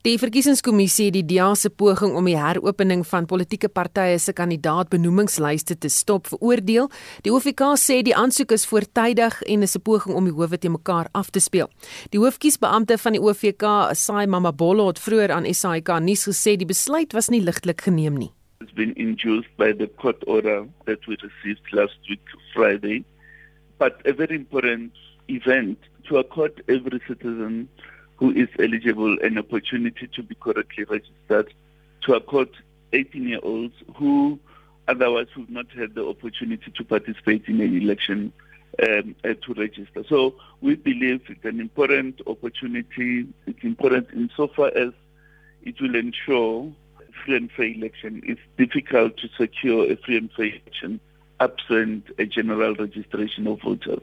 Die 0.08 0.16
verkiesingskommissie 0.16 1.10
het 1.10 1.16
die 1.18 1.36
DA 1.36 1.50
se 1.60 1.68
poging 1.68 2.14
om 2.16 2.28
die 2.30 2.38
heropening 2.40 3.02
van 3.10 3.26
politieke 3.28 3.68
partye 3.68 4.16
se 4.24 4.32
kandidaatbenoemingslyste 4.32 5.76
te 5.84 5.90
stop 5.92 6.30
veroordeel. 6.32 6.88
Die 7.26 7.34
OFK 7.36 7.74
sê 7.82 7.98
die 8.08 8.14
aansoek 8.16 8.54
is 8.56 8.64
voortydig 8.70 9.42
en 9.44 9.66
is 9.68 9.76
'n 9.76 9.84
poging 9.84 10.16
om 10.16 10.24
die 10.24 10.34
howe 10.34 10.58
te 10.58 10.70
mekaar 10.70 11.10
af 11.12 11.30
te 11.30 11.40
speel. 11.40 11.68
Die 12.12 12.20
hoofkiesbeampte 12.20 12.98
van 12.98 13.12
die 13.12 13.22
OFK, 13.22 13.64
Sai 13.92 14.28
Mamabolo, 14.28 14.88
het 14.88 15.00
vroeër 15.00 15.32
aan 15.32 15.54
SAK 15.54 16.00
nuus 16.00 16.24
gesê 16.24 16.56
die 16.56 16.66
besluit 16.66 17.12
was 17.12 17.28
nie 17.28 17.42
ligtelik 17.42 17.82
geneem 17.82 18.18
nie. 18.18 18.32
It's 18.62 18.74
been 18.74 18.96
induced 18.96 19.58
by 19.58 19.74
the 19.74 19.90
court 19.98 20.26
order 20.26 20.66
that 20.86 21.06
we 21.06 21.18
received 21.20 21.74
last 21.74 22.00
week 22.08 22.24
Friday, 22.54 23.04
but 23.78 23.94
a 24.08 24.14
very 24.14 24.36
important 24.36 24.94
event 25.28 25.78
to 26.04 26.18
accord 26.18 26.64
every 26.68 27.02
citizen 27.08 27.68
who 28.18 28.32
is 28.32 28.50
eligible 28.60 29.18
an 29.22 29.38
opportunity 29.38 30.08
to 30.08 30.24
be 30.24 30.36
correctly 30.36 30.84
registered 30.86 31.54
to 32.02 32.14
accord 32.14 32.50
18 32.94 33.28
year 33.28 33.40
olds 33.44 33.74
who 33.96 34.40
otherwise 34.88 35.28
would 35.36 35.50
not 35.50 35.66
have 35.78 35.94
the 35.94 36.06
opportunity 36.06 36.72
to 36.72 36.84
participate 36.84 37.46
in 37.48 37.60
an 37.62 37.82
election 37.82 38.32
um, 38.88 39.16
uh, 39.24 39.34
to 39.46 39.54
register. 39.56 40.04
So 40.08 40.36
we 40.62 40.76
believe 40.76 41.22
it's 41.30 41.46
an 41.46 41.60
important 41.60 42.22
opportunity. 42.28 43.28
It's 43.46 43.64
important 43.64 44.08
insofar 44.14 44.72
as 44.76 44.94
it 45.64 45.82
will 45.82 45.96
ensure 45.96 46.72
free 47.26 47.36
and 47.36 47.52
fair 47.52 47.66
election. 47.66 48.22
It's 48.24 48.42
difficult 48.58 49.18
to 49.18 49.30
secure 49.38 49.92
a 49.92 49.98
free 49.98 50.18
and 50.18 50.32
fair 50.32 50.46
election 50.46 51.00
absent 51.40 52.06
a 52.18 52.26
general 52.26 52.76
registration 52.76 53.48
of 53.48 53.62
voters. 53.62 54.02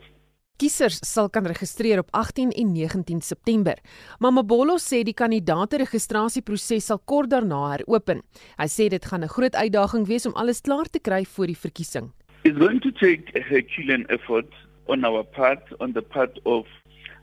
Kiesers 0.54 1.00
sal 1.02 1.26
kan 1.34 1.48
registreer 1.50 1.98
op 1.98 2.12
18 2.14 2.52
en 2.54 2.68
19 2.72 3.20
September. 3.26 3.74
Mamabolo 4.22 4.76
sê 4.78 5.00
die 5.02 5.16
kandidaate 5.18 5.80
registrasieproses 5.82 6.86
sal 6.86 7.00
kort 7.10 7.32
daarna 7.32 7.72
heropen. 7.72 8.20
Hy 8.60 8.68
sê 8.70 8.86
dit 8.88 9.04
gaan 9.04 9.24
'n 9.24 9.34
groot 9.34 9.56
uitdaging 9.56 10.06
wees 10.06 10.26
om 10.26 10.36
alles 10.38 10.60
klaar 10.60 10.86
te 10.86 11.00
kry 11.00 11.24
vir 11.24 11.46
die 11.46 11.58
verkiesing. 11.58 12.12
It's 12.44 12.58
going 12.58 12.80
to 12.82 12.92
take 12.92 13.34
a 13.34 13.42
Herculean 13.42 14.06
effort 14.10 14.52
on 14.86 15.04
our 15.04 15.24
part 15.24 15.62
on 15.80 15.92
the 15.92 16.02
part 16.02 16.38
of 16.44 16.66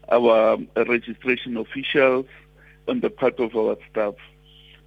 our 0.10 0.60
registration 0.76 1.56
officials 1.56 2.28
on 2.88 3.00
the 3.00 3.10
part 3.10 3.40
of 3.40 3.56
our 3.56 3.78
staff. 3.90 4.16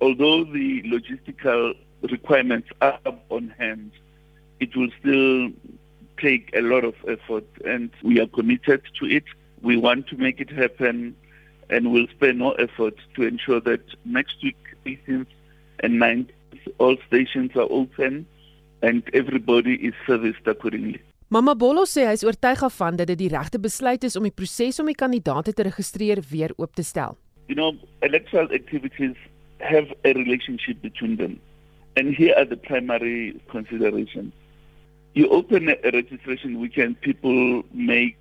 Although 0.00 0.44
the 0.52 0.82
logistical 0.84 1.72
requirements 2.02 2.68
are 2.80 3.00
on 3.30 3.54
hand, 3.56 3.92
it 4.60 4.76
will 4.76 4.90
still 5.00 5.48
take 6.20 6.50
a 6.54 6.62
lot 6.62 6.84
of 6.84 6.94
effort 7.08 7.46
and 7.64 7.90
we 8.02 8.20
are 8.20 8.26
committed 8.26 8.82
to 9.00 9.06
it. 9.06 9.24
We 9.62 9.76
want 9.76 10.06
to 10.08 10.16
make 10.16 10.40
it 10.40 10.50
happen 10.50 11.16
and 11.70 11.92
we'll 11.92 12.08
spend 12.08 12.38
no 12.38 12.52
effort 12.52 12.94
to 13.16 13.22
ensure 13.22 13.60
that 13.60 13.82
next 14.04 14.42
week, 14.42 14.56
18th 14.86 15.26
and 15.80 16.00
19th, 16.00 16.30
all 16.78 16.96
stations 17.06 17.52
are 17.56 17.68
open 17.70 18.26
and 18.82 19.02
everybody 19.12 19.74
is 19.74 19.94
serviced 20.06 20.46
accordingly. 20.46 21.00
Mama 21.28 21.54
Bolo 21.54 21.86
sê 21.88 22.04
hy 22.06 22.12
is 22.14 22.22
oortuig 22.22 22.60
van 22.76 22.98
dat 23.00 23.08
dit 23.10 23.18
die 23.18 23.30
regte 23.32 23.58
besluit 23.58 24.04
is 24.04 24.16
om 24.16 24.26
die 24.28 24.34
proses 24.34 24.78
om 24.80 24.86
die 24.86 24.98
kandidaate 24.98 25.54
te 25.56 25.64
registreer 25.66 26.20
weer 26.30 26.52
oop 26.60 26.76
te 26.76 26.84
stel. 26.84 27.16
You 27.48 27.56
know, 27.56 27.72
electoral 28.02 28.52
activities 28.52 29.16
have 29.58 29.88
a 30.04 30.12
relationship 30.12 30.80
between 30.82 31.16
them. 31.16 31.40
And 31.96 32.14
here 32.14 32.34
are 32.36 32.44
the 32.44 32.56
primary 32.56 33.40
considerations. 33.50 34.32
You 35.14 35.28
open 35.28 35.68
a 35.68 35.90
registration 35.92 36.60
weekend, 36.60 37.00
people 37.00 37.62
make 37.72 38.18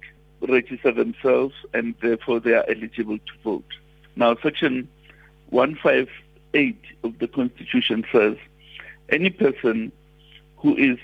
register 0.48 0.92
themselves 0.92 1.56
and 1.74 1.96
therefore 2.02 2.40
they 2.40 2.54
are 2.54 2.66
eligible 2.68 3.18
to 3.18 3.34
vote. 3.44 3.66
Now, 4.16 4.36
Section 4.42 4.88
158 5.50 6.78
of 7.04 7.18
the 7.20 7.28
Constitution 7.28 8.06
says 8.12 8.38
any 9.10 9.30
person 9.30 9.92
who 10.58 10.76
is 10.76 10.98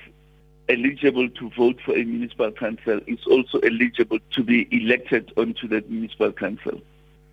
eligible 0.70 1.30
to 1.30 1.50
vote 1.58 1.80
for 1.84 1.96
a 1.98 2.04
municipal 2.04 2.52
council 2.52 3.00
is 3.08 3.20
also 3.26 3.58
eligible 3.60 4.20
to 4.32 4.44
be 4.44 4.68
elected 4.72 5.34
onto 5.38 5.68
that 5.68 5.90
municipal 5.90 6.32
council. 6.32 6.80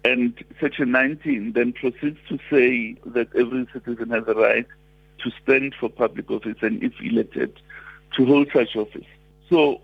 And 0.04 0.32
Section 0.60 0.92
19 0.92 1.52
then 1.52 1.72
proceeds 1.72 2.18
to 2.28 2.38
say 2.48 2.96
that 3.06 3.28
every 3.36 3.66
citizen 3.72 4.10
has 4.10 4.24
a 4.26 4.34
right 4.34 4.66
to 5.18 5.30
stand 5.42 5.74
for 5.78 5.90
public 5.90 6.30
office 6.30 6.56
and, 6.62 6.82
if 6.82 6.92
elected, 7.00 7.60
to 8.14 8.24
hold 8.24 8.48
such 8.52 8.76
office. 8.76 9.06
So 9.48 9.80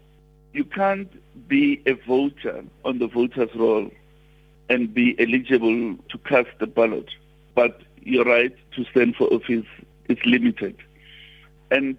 you 0.52 0.64
can't 0.64 1.10
be 1.48 1.82
a 1.86 1.94
voter 1.94 2.64
on 2.84 2.98
the 2.98 3.06
voters 3.06 3.50
roll 3.54 3.90
and 4.68 4.92
be 4.92 5.16
eligible 5.18 5.96
to 6.08 6.18
cast 6.18 6.50
the 6.58 6.66
ballot, 6.66 7.08
but 7.54 7.82
your 8.02 8.24
right 8.24 8.54
to 8.72 8.84
stand 8.84 9.16
for 9.16 9.32
office 9.32 9.66
is 10.08 10.18
limited. 10.24 10.76
And 11.70 11.96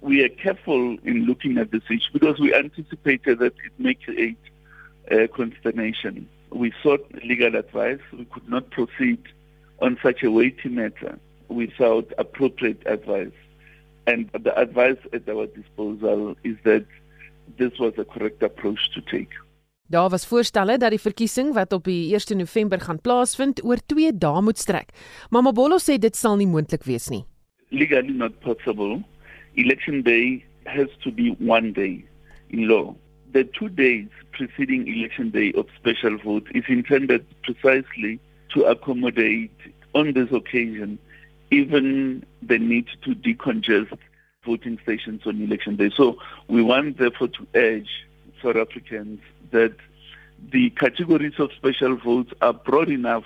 we 0.00 0.22
are 0.22 0.28
careful 0.28 0.98
in 1.04 1.26
looking 1.26 1.58
at 1.58 1.70
this 1.70 1.82
issue 1.88 2.12
because 2.12 2.38
we 2.38 2.54
anticipated 2.54 3.38
that 3.40 3.54
it 3.64 3.72
may 3.78 3.94
create 3.94 4.38
consternation. 5.34 6.28
We 6.50 6.72
sought 6.82 7.06
legal 7.24 7.56
advice. 7.56 8.00
We 8.12 8.24
could 8.26 8.48
not 8.48 8.70
proceed 8.70 9.22
on 9.80 9.98
such 10.02 10.22
a 10.22 10.30
weighty 10.30 10.68
matter 10.68 11.18
without 11.48 12.12
appropriate 12.18 12.82
advice. 12.86 13.32
And 14.06 14.30
the 14.42 14.54
advice 14.56 15.02
at 15.12 15.28
our 15.28 15.46
disposal 15.46 16.36
is 16.44 16.56
that 16.64 16.86
this 17.58 17.72
was 17.78 17.92
a 17.98 18.04
correct 18.04 18.42
approach 18.42 18.90
to 18.94 19.00
take. 19.00 19.34
Daar 19.88 20.08
was 20.10 20.26
voorstelle 20.26 20.78
dat 20.78 20.90
die 20.90 21.00
verkiesing 21.00 21.52
wat 21.54 21.72
op 21.72 21.84
die 21.84 22.14
1 22.14 22.38
November 22.38 22.80
gaan 22.80 23.00
plaasvind 23.00 23.64
oor 23.64 23.78
2 23.86 24.12
dae 24.18 24.42
moet 24.42 24.58
strek. 24.58 24.90
Mamabolo 25.30 25.78
sê 25.78 25.98
dit 25.98 26.16
sal 26.16 26.36
nie 26.36 26.46
moontlik 26.46 26.84
wees 26.84 27.08
nie. 27.08 27.24
Legally 27.70 28.12
not 28.12 28.40
possible. 28.40 29.02
Election 29.54 30.02
day 30.02 30.44
has 30.64 30.90
to 31.02 31.12
be 31.12 31.34
one 31.38 31.72
day 31.72 32.04
in 32.48 32.66
law. 32.66 32.94
The 33.32 33.44
two 33.58 33.68
days 33.68 34.08
preceding 34.32 34.86
election 34.88 35.30
day 35.30 35.52
of 35.52 35.66
special 35.78 36.18
vote 36.24 36.50
is 36.50 36.64
intended 36.68 37.24
precisely 37.42 38.18
to 38.54 38.64
accommodate 38.64 39.74
on 39.94 40.12
this 40.12 40.30
occasion 40.32 40.98
even 41.50 42.24
the 42.42 42.58
need 42.58 42.86
to 43.02 43.14
decongest 43.14 43.96
voting 44.44 44.78
stations 44.82 45.22
on 45.26 45.40
election 45.42 45.76
day. 45.76 45.90
So 45.94 46.18
we 46.48 46.62
want 46.62 46.98
therefore 46.98 47.28
to 47.28 47.46
urge 47.54 48.06
South 48.42 48.56
Africans 48.56 49.20
that 49.50 49.74
the 50.52 50.70
categories 50.70 51.34
of 51.38 51.50
special 51.52 51.96
votes 51.96 52.32
are 52.40 52.52
broad 52.52 52.88
enough 52.90 53.24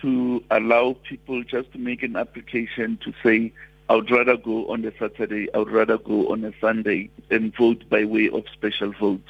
to 0.00 0.42
allow 0.50 0.96
people 1.08 1.42
just 1.44 1.70
to 1.72 1.78
make 1.78 2.02
an 2.02 2.16
application 2.16 2.98
to 3.04 3.12
say, 3.22 3.52
I 3.88 3.96
would 3.96 4.10
rather 4.10 4.36
go 4.36 4.70
on 4.70 4.84
a 4.84 4.92
Saturday, 4.98 5.48
I 5.52 5.58
would 5.58 5.70
rather 5.70 5.98
go 5.98 6.32
on 6.32 6.44
a 6.44 6.52
Sunday 6.60 7.10
and 7.30 7.54
vote 7.54 7.88
by 7.88 8.04
way 8.04 8.30
of 8.30 8.44
special 8.52 8.92
vote 8.92 9.24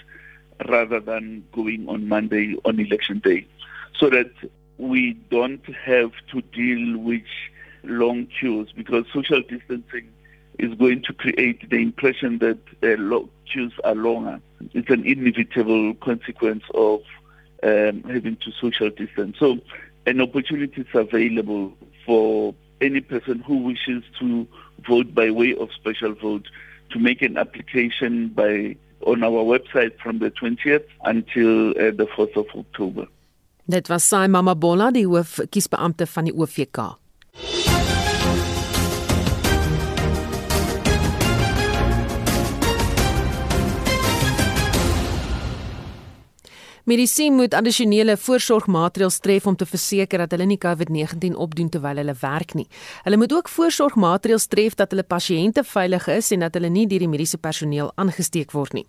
rather 0.68 1.00
than 1.00 1.44
going 1.52 1.88
on 1.88 2.08
Monday 2.08 2.56
on 2.64 2.78
election 2.78 3.20
day. 3.20 3.46
So 3.98 4.10
that 4.10 4.30
we 4.78 5.14
don't 5.30 5.64
have 5.74 6.12
to 6.32 6.40
deal 6.42 6.98
with 6.98 7.22
long 7.84 8.26
queues 8.38 8.72
because 8.76 9.04
social 9.12 9.42
distancing 9.42 10.08
is 10.58 10.74
going 10.74 11.02
to 11.02 11.12
create 11.12 11.68
the 11.70 11.76
impression 11.76 12.38
that 12.38 12.58
uh, 12.82 13.26
queues 13.50 13.72
are 13.84 13.94
longer. 13.94 14.40
It's 14.74 14.90
an 14.90 15.06
inevitable 15.06 15.94
consequence 15.94 16.64
of 16.74 17.00
um, 17.62 18.02
having 18.04 18.36
to 18.36 18.52
social 18.60 18.90
distance. 18.90 19.36
So 19.38 19.58
an 20.06 20.20
opportunity 20.20 20.82
is 20.82 20.86
available 20.94 21.72
for 22.04 22.54
any 22.80 23.00
person 23.00 23.40
who 23.40 23.58
wishes 23.58 24.02
to 24.18 24.46
vote 24.86 25.14
by 25.14 25.30
way 25.30 25.54
of 25.56 25.70
special 25.72 26.14
vote 26.14 26.46
to 26.90 26.98
make 26.98 27.22
an 27.22 27.36
application 27.36 28.28
by 28.28 28.76
on 29.06 29.22
our 29.24 29.42
website 29.44 29.98
from 30.02 30.18
the 30.18 30.30
20th 30.30 30.84
until 31.04 31.70
uh, 31.70 31.90
the 31.90 32.06
4th 32.16 32.36
of 32.36 32.46
October. 32.54 33.06
Dit 33.66 33.88
was 33.88 34.02
Sai 34.04 34.26
Mamabola, 34.26 34.90
die 34.92 35.06
hoof 35.06 35.38
kiesbeampte 35.48 36.06
van 36.06 36.26
die 36.26 36.34
OVK. 36.34 36.80
Medisyne 46.90 47.36
moet 47.38 47.54
addisionele 47.54 48.16
voorsorgmaatreëls 48.18 49.20
tref 49.22 49.44
om 49.46 49.54
te 49.54 49.66
verseker 49.68 50.24
dat 50.24 50.32
hulle 50.34 50.46
nie 50.50 50.58
COVID-19 50.58 51.36
opdoen 51.38 51.68
terwyl 51.70 52.00
hulle 52.00 52.14
werk 52.18 52.56
nie. 52.58 52.64
Hulle 53.04 53.18
moet 53.20 53.34
ook 53.36 53.50
voorsorgmaatreëls 53.52 54.48
tref 54.50 54.74
dat 54.80 54.90
hulle 54.90 55.04
pasiënte 55.06 55.62
veilig 55.62 56.08
is 56.10 56.32
en 56.34 56.42
dat 56.42 56.56
hulle 56.58 56.70
nie 56.74 56.88
deur 56.90 57.04
die 57.04 57.10
mediese 57.12 57.38
personeel 57.38 57.92
aangesteek 57.94 58.50
word 58.56 58.74
nie. 58.74 58.82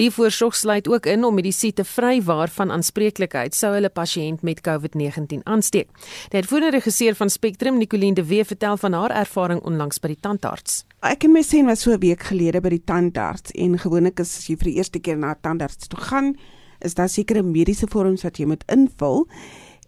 Die 0.00 0.08
voorsorg 0.14 0.56
sluit 0.56 0.88
ook 0.88 1.10
in 1.12 1.26
om 1.28 1.36
medisyne 1.36 1.76
te 1.82 1.84
vrywaar 1.84 2.48
van 2.54 2.72
aanspreeklikheid 2.78 3.58
sou 3.58 3.74
hulle 3.74 3.92
pasiënt 3.92 4.40
met 4.48 4.64
COVID-19 4.64 5.44
aansteek. 5.44 5.92
Die 6.32 6.40
uitvoerende 6.40 6.78
regisseur 6.78 7.18
van 7.20 7.28
Spectrum, 7.28 7.76
Nicoline 7.76 8.16
de 8.16 8.24
Wee, 8.24 8.48
vertel 8.48 8.80
van 8.80 8.96
haar 8.96 9.12
ervaring 9.26 9.60
onlangs 9.60 10.00
by 10.00 10.14
die 10.14 10.20
tandarts. 10.24 10.86
Ek 11.04 11.28
en 11.28 11.32
my 11.34 11.44
sien 11.44 11.66
was 11.66 11.84
so 11.84 11.92
'n 11.92 12.00
week 12.00 12.22
gelede 12.22 12.60
by 12.62 12.68
die 12.70 12.84
tandarts 12.84 13.50
en 13.52 13.76
gewoonlik 13.76 14.20
as 14.20 14.46
jy 14.46 14.56
vir 14.56 14.70
die 14.70 14.76
eerste 14.78 15.00
keer 15.00 15.18
na 15.18 15.32
'n 15.32 15.40
tandarts 15.42 15.88
toe 15.88 16.00
gaan, 16.00 16.36
is 16.84 16.94
daar 16.94 17.08
sekere 17.08 17.42
mediese 17.42 17.86
vorms 17.90 18.22
wat 18.26 18.38
jy 18.38 18.46
moet 18.46 18.64
invul 18.72 19.26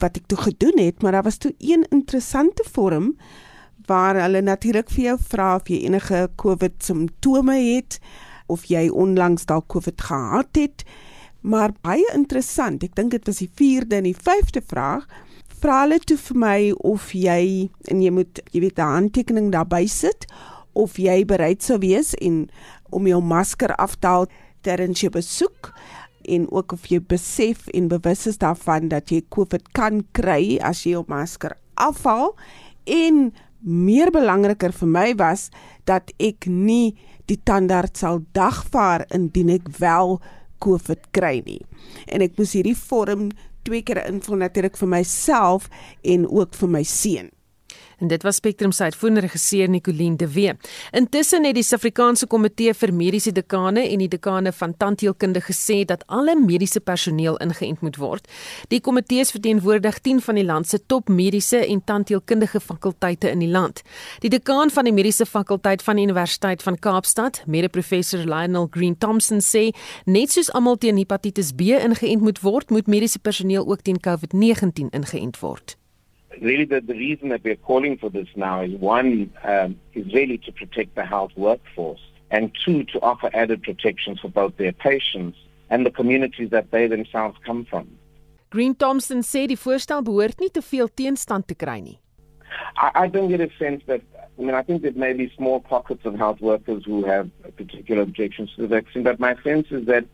wat 0.02 0.16
ek 0.18 0.26
toe 0.26 0.38
gedoen 0.38 0.78
het, 0.82 1.02
maar 1.02 1.12
daar 1.14 1.26
was 1.26 1.38
toe 1.38 1.54
een 1.58 1.84
interessante 1.94 2.64
vorm 2.74 3.14
waar 3.86 4.16
hulle 4.18 4.40
natuurlik 4.42 4.90
vir 4.90 5.04
jou 5.04 5.18
vra 5.30 5.54
of 5.56 5.68
jy 5.68 5.84
enige 5.86 6.28
COVID 6.40 6.80
simptome 6.82 7.56
het 7.56 7.98
of 8.46 8.64
jy 8.68 8.88
onlangs 8.88 9.46
dalk 9.48 9.68
COVID 9.72 10.00
gehad 10.00 10.58
het. 10.58 10.84
Maar 11.40 11.74
baie 11.84 12.04
interessant, 12.14 12.82
ek 12.84 12.96
dink 12.96 13.12
dit 13.12 13.28
was 13.28 13.40
die 13.42 13.50
4de 13.50 14.00
en 14.00 14.08
die 14.08 14.16
5de 14.16 14.64
vraag. 14.64 15.06
Vra 15.60 15.82
hulle 15.84 16.00
toe 16.00 16.16
vir 16.20 16.40
my 16.40 16.58
of 16.84 17.12
jy 17.16 17.70
en 17.92 18.02
jy 18.02 18.12
moet 18.12 18.40
jy 18.52 18.60
weet 18.64 18.78
'n 18.78 18.96
handtekening 18.96 19.52
daarby 19.52 19.86
sit 19.86 20.26
of 20.72 20.96
jy 20.98 21.24
bereid 21.24 21.62
sou 21.62 21.78
wees 21.78 22.14
en 22.14 22.48
om 22.90 23.06
jou 23.06 23.20
masker 23.22 23.74
af 23.76 23.96
te 23.96 24.06
haal 24.06 24.26
terwyl 24.62 24.92
jy 24.92 25.08
besoek 25.08 25.72
en 26.28 26.46
ook 26.50 26.72
of 26.76 26.86
jy 26.90 27.00
besef 27.00 27.68
en 27.74 27.88
bewus 27.88 28.26
is 28.30 28.38
daarvan 28.42 28.88
dat 28.92 29.10
jy 29.12 29.22
COVID 29.34 29.72
kan 29.76 30.02
kry 30.12 30.58
as 30.62 30.84
jy 30.84 30.94
jou 30.96 31.04
masker 31.08 31.56
afhaal 31.74 32.34
en 32.84 33.32
meer 33.64 34.12
belangriker 34.12 34.74
vir 34.76 34.88
my 34.88 35.08
was 35.18 35.48
dat 35.88 36.12
ek 36.20 36.48
nie 36.48 36.94
die 37.30 37.40
tandarts 37.40 38.04
sal 38.04 38.20
dagvaar 38.36 39.06
indien 39.16 39.54
ek 39.56 39.70
wel 39.80 40.18
COVID 40.64 41.10
kry 41.16 41.40
nie. 41.44 41.60
En 42.08 42.24
ek 42.24 42.36
moes 42.38 42.52
hierdie 42.56 42.76
vorm 42.76 43.30
twee 43.64 43.84
keer 43.84 44.02
invul 44.04 44.40
natuurlik 44.40 44.76
vir 44.76 44.90
myself 44.98 45.70
en 46.04 46.28
ook 46.28 46.56
vir 46.60 46.72
my 46.76 46.84
seun. 46.88 47.30
En 47.98 48.08
dit 48.08 48.22
was 48.22 48.36
Spectrum 48.36 48.72
se 48.72 48.82
uitvoerende 48.82 49.20
regisseur 49.20 49.68
Nicoline 49.68 50.16
de 50.16 50.32
Wee. 50.32 50.52
Intussen 50.90 51.44
het 51.44 51.54
die 51.54 51.62
Suid-Afrikaanse 51.62 52.26
Komitee 52.26 52.74
vir 52.74 52.94
Mediese 52.94 53.32
Dekane 53.32 53.88
en 53.88 53.98
die 53.98 54.08
dekane 54.08 54.52
van 54.52 54.76
tandheelkunde 54.76 55.40
gesê 55.40 55.84
dat 55.84 56.04
alle 56.06 56.36
mediese 56.36 56.80
personeel 56.80 57.36
ingeënt 57.36 57.80
moet 57.80 57.96
word. 57.96 58.28
Die 58.68 58.80
komitee 58.80 59.24
verteenwoordig 59.24 59.98
10 59.98 60.20
van 60.20 60.34
die 60.34 60.44
land 60.44 60.68
se 60.68 60.80
top 60.86 61.08
mediese 61.08 61.66
en 61.66 61.84
tandheelkundige 61.84 62.60
fakulteite 62.60 63.30
in 63.30 63.38
die 63.38 63.48
land. 63.48 63.82
Die 64.20 64.30
dekaan 64.30 64.70
van 64.70 64.84
die 64.84 64.92
mediese 64.92 65.26
fakulteit 65.26 65.82
van 65.82 65.96
die 65.96 66.04
Universiteit 66.04 66.62
van 66.62 66.78
Kaapstad, 66.78 67.42
mede-professor 67.46 68.18
Lionel 68.18 68.68
Green 68.70 68.98
Thompson 68.98 69.40
sê, 69.40 69.70
net 70.04 70.32
soos 70.32 70.52
almal 70.52 70.78
teen 70.78 70.98
hepatitis 71.00 71.52
B 71.52 71.74
ingeënt 71.78 72.24
moet 72.24 72.40
word, 72.40 72.70
moet 72.70 72.86
mediese 72.86 73.18
personeel 73.18 73.66
ook 73.66 73.82
teen 73.82 74.00
COVID-19 74.00 74.92
ingeënt 74.94 75.40
word. 75.40 75.76
Really 76.40 76.64
the, 76.64 76.80
the 76.80 76.94
reason 76.94 77.28
that 77.30 77.42
we're 77.44 77.56
calling 77.56 77.96
for 77.98 78.10
this 78.10 78.28
now 78.36 78.62
is 78.62 78.72
one 78.80 79.32
um, 79.42 79.76
is 79.94 80.12
really 80.12 80.38
to 80.38 80.52
protect 80.52 80.94
the 80.94 81.04
health 81.04 81.32
workforce 81.36 82.00
and 82.30 82.50
two 82.64 82.84
to 82.84 83.00
offer 83.00 83.30
added 83.32 83.62
protections 83.62 84.20
for 84.20 84.28
both 84.28 84.56
their 84.56 84.72
patients 84.72 85.38
and 85.70 85.86
the 85.86 85.90
communities 85.90 86.50
that 86.50 86.70
they 86.70 86.86
themselves 86.86 87.36
come 87.44 87.64
from. 87.64 87.88
Green 88.50 88.74
Thompson 88.74 89.22
sê 89.22 89.46
die 89.50 89.58
voorstel 89.58 90.02
behoort 90.06 90.38
nie 90.40 90.50
te 90.50 90.62
veel 90.62 90.88
teenstand 90.88 91.48
te 91.48 91.54
kry 91.58 91.80
nie. 91.80 91.98
I, 92.76 92.90
I 92.94 93.06
don't 93.08 93.28
get 93.28 93.40
a 93.40 93.50
sense 93.58 93.82
that 93.86 94.02
I 94.38 94.42
mean 94.42 94.54
I 94.54 94.62
think 94.62 94.82
there 94.82 94.92
may 94.92 95.12
be 95.12 95.32
small 95.36 95.60
pockets 95.60 96.04
of 96.04 96.14
health 96.14 96.40
workers 96.40 96.84
who 96.84 97.04
have 97.04 97.30
particular 97.56 98.02
objections 98.02 98.54
to 98.54 98.62
the 98.62 98.68
vaccine 98.68 99.02
but 99.02 99.18
my 99.18 99.34
sense 99.42 99.66
is 99.70 99.86
that 99.86 100.04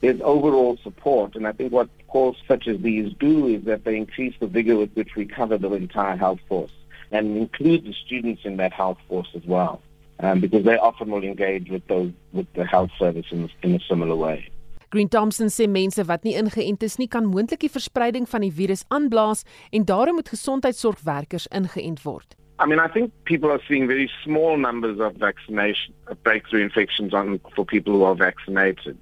there's 0.00 0.20
overall 0.22 0.78
support. 0.82 1.36
And 1.36 1.46
I 1.46 1.52
think 1.52 1.72
what 1.72 1.88
calls 2.16 2.36
such 2.48 2.66
as 2.66 2.78
these 2.80 3.12
do 3.20 3.46
is 3.46 3.62
that 3.64 3.84
they 3.84 3.94
increase 3.94 4.34
the 4.40 4.46
vigor 4.46 4.76
with 4.82 4.92
which 4.98 5.12
we 5.18 5.24
cover 5.26 5.58
the 5.58 5.70
entire 5.74 6.16
health 6.16 6.40
force 6.48 6.72
and 7.12 7.36
include 7.36 7.84
the 7.84 7.94
students 8.04 8.42
in 8.48 8.56
that 8.56 8.72
health 8.72 8.96
force 9.06 9.28
as 9.34 9.44
well. 9.44 9.82
Um, 10.18 10.40
because 10.40 10.64
they 10.64 10.78
often 10.78 11.10
will 11.10 11.24
engage 11.24 11.68
with 11.68 11.86
those 11.88 12.10
with 12.32 12.46
the 12.54 12.64
health 12.64 12.92
service 12.98 13.26
in, 13.30 13.50
in 13.62 13.74
a 13.74 13.80
similar 13.80 14.16
way. 14.16 14.48
Green 14.88 15.10
Thompson 15.10 15.50
sê 15.52 15.66
mense 15.68 16.02
wat 16.08 16.24
nie 16.24 16.32
ingeënt 16.40 16.86
is 16.88 16.96
nie 16.96 17.10
kan 17.14 17.28
moontlik 17.28 17.60
die 17.66 17.72
verspreiding 17.76 18.24
van 18.32 18.46
die 18.46 18.52
virus 18.60 18.86
aanblaas 18.96 19.44
en 19.76 19.84
daarom 19.90 20.16
moet 20.16 20.32
gesondheidsorgwerkers 20.32 21.50
ingeënt 21.60 22.00
word. 22.08 22.32
I 22.58 22.64
mean, 22.64 22.80
I 22.80 22.88
think 22.88 23.12
people 23.24 23.50
are 23.52 23.60
seeing 23.68 23.86
very 23.86 24.08
small 24.24 24.56
numbers 24.56 24.98
of 25.00 25.20
vaccination, 25.20 25.92
breakthrough 26.22 26.64
infections 26.64 27.12
on 27.12 27.38
for 27.54 27.66
people 27.66 27.92
who 27.92 28.04
are 28.04 28.14
vaccinated. 28.14 28.96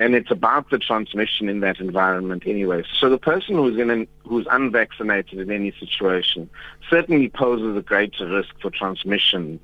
And 0.00 0.14
it's 0.14 0.30
about 0.30 0.70
the 0.70 0.78
transmission 0.78 1.50
in 1.50 1.60
that 1.60 1.78
environment 1.78 2.44
anyway. 2.46 2.82
So 2.98 3.10
the 3.10 3.18
person 3.18 3.56
who's 3.56 3.78
in 3.78 3.90
an, 3.90 4.08
who's 4.26 4.46
unvaccinated 4.50 5.38
in 5.38 5.50
any 5.50 5.72
situation 5.78 6.48
certainly 6.88 7.28
poses 7.28 7.76
a 7.76 7.82
greater 7.82 8.26
risk 8.26 8.48
for 8.62 8.70
transmission 8.70 9.60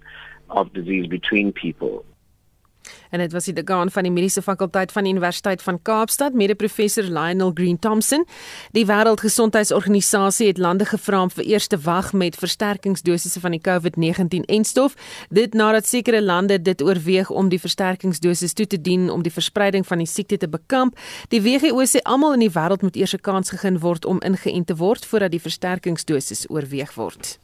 of 0.50 0.72
disease 0.74 1.06
between 1.06 1.52
people. 1.52 2.04
En 3.10 3.18
dit 3.18 3.32
was 3.32 3.44
die 3.44 3.54
dekaan 3.54 3.90
van 3.90 4.02
die 4.02 4.12
mediese 4.12 4.42
fakulteit 4.42 4.92
van 4.92 5.04
die 5.04 5.12
Universiteit 5.12 5.62
van 5.62 5.82
Kaapstad, 5.82 6.34
mede-professor 6.34 7.04
Lionel 7.04 7.50
Green 7.54 7.78
Thompson. 7.78 8.26
Die 8.72 8.86
Wêreldgesondheidsorganisasie 8.86 10.46
het 10.46 10.58
lande 10.58 10.84
gevra 10.84 11.22
om 11.22 11.30
vir 11.30 11.44
eers 11.44 11.66
te 11.66 11.78
wag 11.78 12.12
met 12.12 12.36
versterkingsdosisse 12.36 13.40
van 13.40 13.50
die 13.50 13.60
COVID-19-enstof, 13.60 14.94
dit 15.30 15.54
nadat 15.54 15.86
sekere 15.86 16.22
lande 16.22 16.62
dit 16.62 16.82
oorweeg 16.82 17.30
om 17.30 17.48
die 17.48 17.60
versterkingsdosis 17.60 18.52
toe 18.52 18.66
te 18.66 18.80
dien 18.80 19.10
om 19.10 19.22
die 19.22 19.32
verspreiding 19.32 19.86
van 19.86 19.98
die 19.98 20.10
siekte 20.10 20.36
te 20.36 20.48
bekamp. 20.48 20.98
Die 21.28 21.42
WHO 21.42 21.84
sê 21.86 22.02
almal 22.02 22.38
in 22.38 22.46
die 22.46 22.52
wêreld 22.52 22.82
moet 22.82 22.96
eers 22.96 23.14
'n 23.14 23.20
kans 23.20 23.50
gegee 23.50 23.78
word 23.78 24.04
om 24.04 24.20
ingeënt 24.20 24.66
te 24.66 24.76
word 24.76 25.06
voordat 25.06 25.30
die 25.30 25.40
versterkingsdosis 25.40 26.46
oorweeg 26.50 26.94
word. 26.94 27.38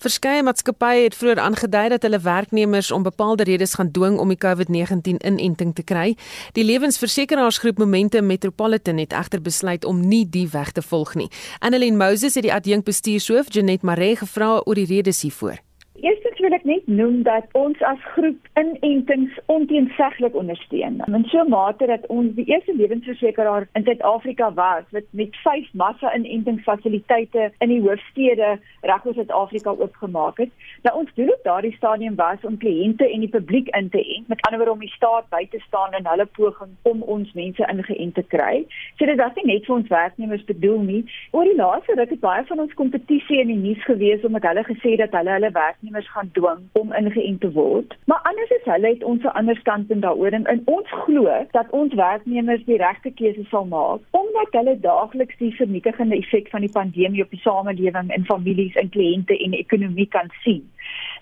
Verskeie 0.00 0.40
maatskappye 0.40 1.02
het 1.04 1.12
vroeër 1.12 1.42
aangedui 1.44 1.88
dat 1.92 2.04
hulle 2.06 2.18
werknemers 2.24 2.88
om 2.90 3.02
bepaalde 3.04 3.44
redes 3.44 3.74
gaan 3.76 3.90
dwing 3.92 4.16
om 4.18 4.30
die 4.32 4.38
COVID-19 4.40 5.18
inenting 5.28 5.74
te 5.76 5.82
kry. 5.84 6.14
Die 6.56 6.64
lewensversekeraarsgroep 6.64 7.78
Momentum 7.78 8.26
Metropolitan 8.26 8.96
het 8.96 9.12
egter 9.12 9.42
besluit 9.44 9.84
om 9.84 10.00
nie 10.00 10.24
die 10.24 10.46
weg 10.48 10.72
te 10.72 10.82
volg 10.82 11.14
nie. 11.20 11.28
Annelien 11.58 12.00
Moses 12.00 12.34
het 12.34 12.48
die 12.48 12.54
adjunkbestuurshoof 12.54 13.52
Janet 13.52 13.82
Maree 13.82 14.16
gevra 14.16 14.62
oor 14.64 14.80
die 14.80 14.88
redes 14.88 15.20
hiervoor. 15.22 15.60
Eerstens 16.00 16.29
wil 16.44 16.54
ek 16.56 16.64
net 16.64 16.86
noem 16.86 17.22
dat 17.26 17.48
ons 17.58 17.80
as 17.86 18.02
groep 18.14 18.48
inentings 18.60 19.38
onteenseglik 19.52 20.34
ondersteun. 20.36 21.00
In 21.06 21.24
so 21.28 21.42
'n 21.42 21.48
mate 21.48 21.86
dat 21.86 22.06
ons 22.06 22.34
die 22.34 22.44
eerste 22.44 22.74
lewensversekeraar 22.76 23.68
in 23.74 23.84
Suid-Afrika 23.84 24.52
was 24.54 24.84
wat 24.90 25.04
met 25.10 25.36
5 25.36 25.72
massa-inentingsfasiliteite 25.72 27.52
in 27.58 27.68
die 27.68 27.80
hoofstede 27.80 28.58
reg 28.80 29.06
oor 29.06 29.14
Suid-Afrika 29.14 29.70
oopgemaak 29.70 30.38
het. 30.38 30.50
Nou 30.82 30.98
ons 30.98 31.10
doel 31.14 31.28
op 31.28 31.42
daardie 31.42 31.74
stadium 31.76 32.14
was 32.14 32.38
om 32.42 32.58
kliënte 32.58 33.10
en 33.12 33.20
die 33.20 33.28
publiek 33.28 33.68
in 33.76 33.88
te 33.88 34.02
ent, 34.16 34.28
met 34.28 34.40
ander 34.40 34.58
woorde 34.58 34.72
om 34.72 34.86
die 34.86 34.96
staat 34.96 35.28
by 35.28 35.46
te 35.50 35.58
staan 35.66 35.92
in 35.98 36.06
hulle 36.06 36.26
poging 36.26 36.70
om 36.82 37.02
ons 37.02 37.32
mense 37.32 37.66
ingeënt 37.72 38.14
te 38.14 38.22
kry. 38.22 38.64
So 38.96 39.04
dit 39.06 39.18
was 39.18 39.34
nie 39.34 39.46
net 39.52 39.66
vir 39.66 39.74
ons 39.74 39.88
werknemers 39.88 40.44
bedoel 40.44 40.80
nie. 40.80 41.04
Oor 41.30 41.44
die 41.44 41.56
laaste 41.56 41.94
ruk 41.94 42.10
het 42.10 42.20
baie 42.20 42.44
van 42.44 42.58
ons 42.58 42.74
kompetisie 42.74 43.40
in 43.40 43.52
die 43.52 43.60
nuus 43.66 43.84
gewees 43.84 44.24
omdat 44.24 44.42
hulle 44.42 44.64
gesê 44.64 44.96
dat 44.96 45.12
hulle 45.12 45.30
hulle 45.30 45.50
werknemers 45.50 46.10
gaan 46.10 46.29
dwing 46.32 46.62
om 46.72 46.92
ingeënt 46.92 47.40
te 47.40 47.52
word. 47.52 47.96
Maar 48.04 48.20
anders 48.22 48.50
is 48.50 48.64
hulle 48.64 48.88
het 48.88 49.04
ons 49.04 49.22
'n 49.22 49.36
ander 49.40 49.56
standpunt 49.56 50.02
daaroor 50.02 50.32
en, 50.32 50.44
en 50.44 50.62
ons 50.64 50.88
glo 50.90 51.46
dat 51.50 51.70
ons 51.70 51.94
werknemers 51.94 52.64
die 52.64 52.76
regte 52.76 53.10
keuse 53.10 53.44
sal 53.50 53.64
maak 53.64 54.00
omdat 54.10 54.48
hulle 54.50 54.80
daagliks 54.80 55.36
die 55.36 55.54
vernietigende 55.54 56.16
effek 56.16 56.48
van 56.48 56.60
die 56.60 56.72
pandemie 56.72 57.22
op 57.22 57.30
die 57.30 57.40
samelewing 57.40 58.10
en 58.10 58.24
families 58.24 58.74
en 58.74 58.88
kliënte 58.88 59.38
en 59.38 59.52
ekonomie 59.52 60.06
kan 60.06 60.28
sien. 60.42 60.64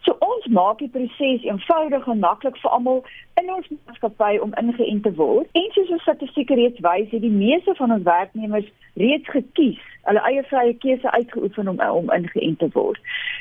So 0.00 0.16
ons 0.24 0.46
maak 0.46 0.78
die 0.78 0.88
proses 0.88 1.44
eenvoudig 1.44 2.06
en 2.06 2.18
maklik 2.18 2.56
vir 2.62 2.70
almal 2.70 3.02
in 3.40 3.50
ons 3.54 3.68
maatskappy 3.68 4.38
om 4.42 4.54
ingeënt 4.61 5.02
te 5.02 5.12
word. 5.18 5.48
En 5.52 5.68
soos 5.74 5.90
ons 5.96 6.02
statistieke 6.06 6.54
reeds 6.54 6.80
wys, 6.80 7.11
het 7.11 7.24
die 7.24 7.34
meeste 7.34 7.74
van 7.74 7.92
ons 7.92 8.06
werknemers 8.06 8.70
reeds 8.94 9.28
gekies, 9.34 9.82
hulle 10.07 10.22
eie 10.30 10.42
vrye 10.51 10.74
keuse 10.82 11.11
uitgeoefen 11.11 11.68
om 11.68 11.80
om 11.80 12.12
ingeënt 12.14 12.59
te 12.59 12.68
word. 12.72 13.01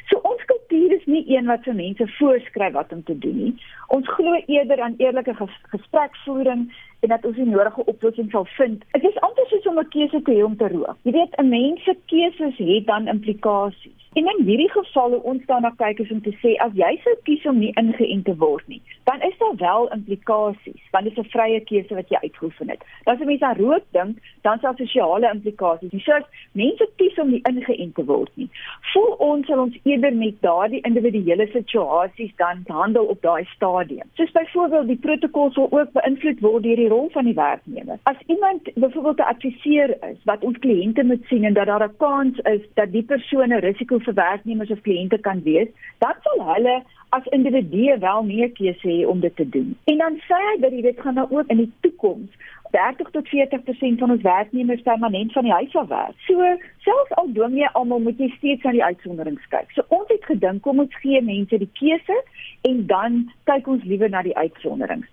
So 0.09 0.19
ons 0.23 0.43
kultuur 0.45 0.95
is 0.97 1.05
nie 1.05 1.23
een 1.35 1.45
wat 1.51 1.63
vir 1.67 1.77
mense 1.77 2.07
voorskryf 2.17 2.73
wat 2.73 2.91
om 2.91 3.03
te 3.03 3.17
doen 3.17 3.37
nie. 3.43 3.53
Ons 3.87 4.09
glo 4.17 4.41
eerder 4.45 4.81
aan 4.81 4.97
eerlike 4.97 5.35
gespreksvoering 5.73 6.67
en 6.99 7.09
dat 7.09 7.25
ons 7.25 7.37
'n 7.37 7.49
nodige 7.49 7.85
oplossing 7.85 8.31
sal 8.31 8.45
vind. 8.45 8.83
Dit 8.91 9.03
is 9.03 9.19
amper 9.19 9.45
soos 9.47 9.67
om 9.67 9.79
'n 9.79 9.89
keuse 9.89 10.21
te 10.21 10.31
hê 10.31 10.43
om 10.43 10.57
te 10.57 10.67
rook. 10.67 10.97
Jy 11.01 11.11
weet, 11.11 11.37
'n 11.37 11.49
mens 11.49 11.83
se 11.83 11.97
keuses 12.05 12.57
het 12.57 12.85
dan 12.85 13.07
implikasies. 13.07 14.07
En 14.17 14.25
in 14.25 14.45
hierdie 14.45 14.71
geval 14.71 15.09
hoe 15.09 15.23
ons 15.23 15.45
daarna 15.45 15.69
kyk 15.77 15.99
is 15.99 16.11
om 16.11 16.21
te 16.25 16.31
sê 16.41 16.55
as 16.63 16.71
jy 16.73 16.89
sou 17.03 17.13
kies 17.27 17.43
om 17.45 17.59
nie 17.61 17.73
ingeënt 17.77 18.25
te 18.25 18.33
word 18.41 18.67
nie, 18.71 18.79
dan 19.05 19.21
is 19.21 19.35
daar 19.37 19.55
wel 19.59 19.91
implikasies, 19.93 20.87
want 20.91 21.05
dit 21.05 21.17
is 21.17 21.25
'n 21.25 21.29
vrye 21.29 21.59
keuse 21.59 21.93
wat 21.95 22.09
jy 22.09 22.17
uitgeoefen 22.21 22.69
het. 22.69 22.81
Dan 23.03 23.13
as 23.15 23.21
jy 23.27 23.37
aan 23.39 23.55
rook 23.55 23.83
dink, 23.91 24.17
dan 24.41 24.57
daar 24.61 24.75
sosiale 24.77 25.29
implikasies. 25.33 25.89
Dis 25.89 26.03
soos 26.03 26.23
mense 26.51 26.89
kies 26.95 27.19
om 27.19 27.29
nie 27.29 27.41
ingeënt 27.49 27.95
te 27.95 28.05
word 28.05 28.31
nie. 28.35 28.49
Voel 28.93 29.13
ons 29.19 29.45
sal 29.45 29.59
ons 29.59 29.77
eerder 29.83 30.13
met 30.15 30.41
daardie 30.41 30.81
individuele 30.81 31.47
situasies 31.47 32.35
dan 32.35 32.63
handel 32.67 33.05
op 33.05 33.21
daai 33.21 33.45
stadium. 33.45 34.09
Soos 34.13 34.31
byvoorbeeld 34.31 34.87
die 34.87 35.03
protokol 35.07 35.51
sal 35.51 35.67
ook 35.71 35.91
beïnvloed 35.91 36.39
word 36.39 36.63
deur 36.63 36.75
die 36.75 36.86
rol 36.87 37.09
van 37.13 37.25
die 37.25 37.33
werknemer. 37.33 37.99
As 38.03 38.19
iemand 38.25 38.69
byvoorbeeld 38.73 39.17
'n 39.17 39.31
adviseur 39.33 39.89
is 40.09 40.19
wat 40.23 40.43
ons 40.43 40.57
kliënte 40.57 41.03
moet 41.03 41.23
sien 41.25 41.43
en 41.43 41.53
dat 41.53 41.65
daar 41.65 41.87
'n 41.87 41.97
kans 41.97 42.37
is 42.37 42.61
dat 42.73 42.91
die 42.91 43.03
persoon 43.03 43.53
'n 43.53 43.65
risiko 43.69 43.99
vir 43.99 44.13
werknemers 44.13 44.69
of 44.69 44.81
kliënte 44.81 45.19
kan 45.19 45.43
wees, 45.43 45.67
dan 45.97 46.13
sal 46.21 46.53
hulle 46.53 46.83
as 47.09 47.25
individue 47.25 47.97
wel 47.99 48.23
meer 48.23 48.51
keuse 48.51 48.87
hê 48.87 49.07
om 49.07 49.19
dit 49.19 49.35
te 49.35 49.49
doen. 49.49 49.77
En 49.83 49.97
dan 49.97 50.13
sê 50.27 50.37
hy 50.47 50.59
dat 50.59 50.71
dit 50.71 50.99
gaan 51.01 51.13
nou 51.13 51.27
ook 51.29 51.47
in 51.47 51.57
die 51.57 51.71
toekoms 51.79 52.29
30 52.71 53.09
tot 53.11 53.27
40% 53.27 53.99
van 53.99 54.11
ons 54.11 54.21
werknemers 54.21 54.81
permanent 54.81 55.31
van 55.31 55.43
die 55.43 55.51
huis 55.51 55.75
af 55.75 55.87
werk. 55.87 56.15
So 56.27 56.57
selfs 56.77 57.15
al 57.15 57.31
doen 57.33 57.55
jy 57.55 57.69
almal 57.79 58.03
moet 58.03 58.19
jy 58.19 58.29
steeds 58.37 58.65
aan 58.65 58.77
die 58.77 58.83
uitsonderings 58.83 59.47
kyk. 59.53 59.71
So 59.75 59.85
ons 59.87 60.11
het 60.11 60.25
gedink 60.25 60.61
kom 60.67 60.83
ons 60.83 61.01
gee 61.01 61.21
mense 61.23 61.57
die 61.57 61.71
keuse 61.79 62.21
en 62.67 62.85
dan 62.91 63.19
kyk 63.49 63.67
ons 63.67 63.83
liewer 63.83 64.09
na 64.09 64.21
die 64.21 64.35
uitsonderings. 64.37 65.07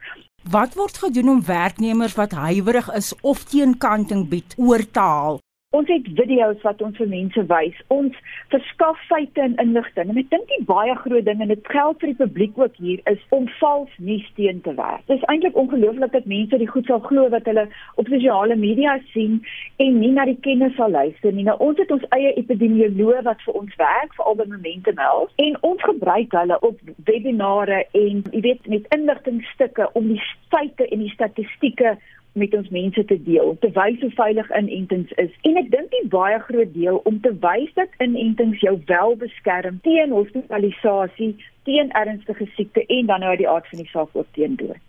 Wat 0.50 0.74
word 0.74 0.98
gedoen 1.00 1.28
om 1.28 1.44
werknemers 1.44 2.14
wat 2.14 2.32
huiwerig 2.36 2.92
is 2.92 3.14
of 3.20 3.44
teenkanting 3.48 4.28
bied 4.28 4.54
oor 4.60 4.84
te 4.90 5.00
haal 5.00 5.38
Ons 5.74 5.88
het 5.90 6.06
video's 6.14 6.60
wat 6.62 6.82
ons 6.86 6.98
vir 7.00 7.08
mense 7.10 7.42
wys. 7.50 7.78
Ons 7.94 8.14
verskaf 8.52 9.00
feite 9.08 9.42
en 9.42 9.56
inligting. 9.62 10.12
En 10.12 10.20
ek 10.20 10.30
dink 10.30 10.46
die 10.52 10.66
baie 10.68 10.94
groot 11.00 11.26
ding 11.26 11.42
en 11.42 11.50
dit 11.50 11.72
geld 11.72 11.98
vir 12.02 12.12
die 12.12 12.20
publiek 12.20 12.60
ook 12.60 12.78
hier 12.78 13.00
is 13.10 13.24
om 13.34 13.48
vals 13.58 13.96
nuus 13.98 14.28
teen 14.38 14.60
te 14.62 14.74
werk. 14.78 15.02
Dit 15.08 15.18
is 15.18 15.26
eintlik 15.32 15.58
ongelooflik 15.58 16.14
dat 16.14 16.30
mense 16.30 16.60
die 16.62 16.70
goed 16.70 16.86
sal 16.86 17.02
glo 17.08 17.26
wat 17.34 17.50
hulle 17.50 17.66
op 17.98 18.12
sosiale 18.12 18.54
media 18.60 18.94
sien 19.10 19.40
en 19.82 19.98
nie 19.98 20.12
na 20.14 20.28
die 20.30 20.38
kennis 20.46 20.76
sal 20.78 20.94
luister 20.94 21.34
nie. 21.34 21.48
Nou 21.48 21.58
ons 21.58 21.82
het 21.82 21.90
ons 21.90 22.06
eie 22.14 22.30
epidemioloog 22.38 23.26
wat 23.26 23.42
vir 23.42 23.58
ons 23.64 23.78
werk 23.82 24.14
vir 24.14 24.30
al 24.30 24.38
die 24.44 24.50
momente 24.54 24.94
nou 24.94 25.26
en 25.42 25.58
ons 25.66 25.86
gebruik 25.90 26.38
hulle 26.38 26.60
op 26.70 26.78
webinare 27.10 27.82
en 27.90 28.22
jy 28.30 28.46
weet 28.46 28.70
met 28.70 28.86
inligtingstukke 28.94 29.90
om 29.98 30.12
die 30.14 30.22
feite 30.54 30.86
en 30.86 31.02
die 31.02 31.14
statistieke 31.16 31.98
met 32.34 32.54
ons 32.54 32.68
mense 32.74 33.04
te 33.04 33.16
deel 33.22 33.52
om 33.52 33.58
te 33.62 33.70
wys 33.74 34.00
hoe 34.02 34.10
veilig 34.14 34.50
inentings 34.58 35.12
is. 35.22 35.34
En 35.48 35.58
ek 35.60 35.70
dink 35.70 35.90
die 35.94 36.08
baie 36.10 36.38
groot 36.46 36.72
deel 36.74 37.00
om 37.08 37.20
te 37.22 37.32
wys 37.44 37.70
dat 37.78 38.00
inentings 38.02 38.62
jou 38.64 38.74
wel 38.90 39.16
beskerm 39.20 39.78
teen 39.86 40.14
hospitalisasie, 40.14 41.34
teen 41.68 41.92
ernstige 41.94 42.48
siekte 42.56 42.86
en 42.86 43.06
dan 43.06 43.22
nou 43.22 43.30
uit 43.34 43.44
die 43.44 43.50
aard 43.50 43.68
van 43.70 43.82
die 43.84 43.90
saak 43.92 44.10
ook 44.12 44.30
teen 44.38 44.58
dood. 44.60 44.82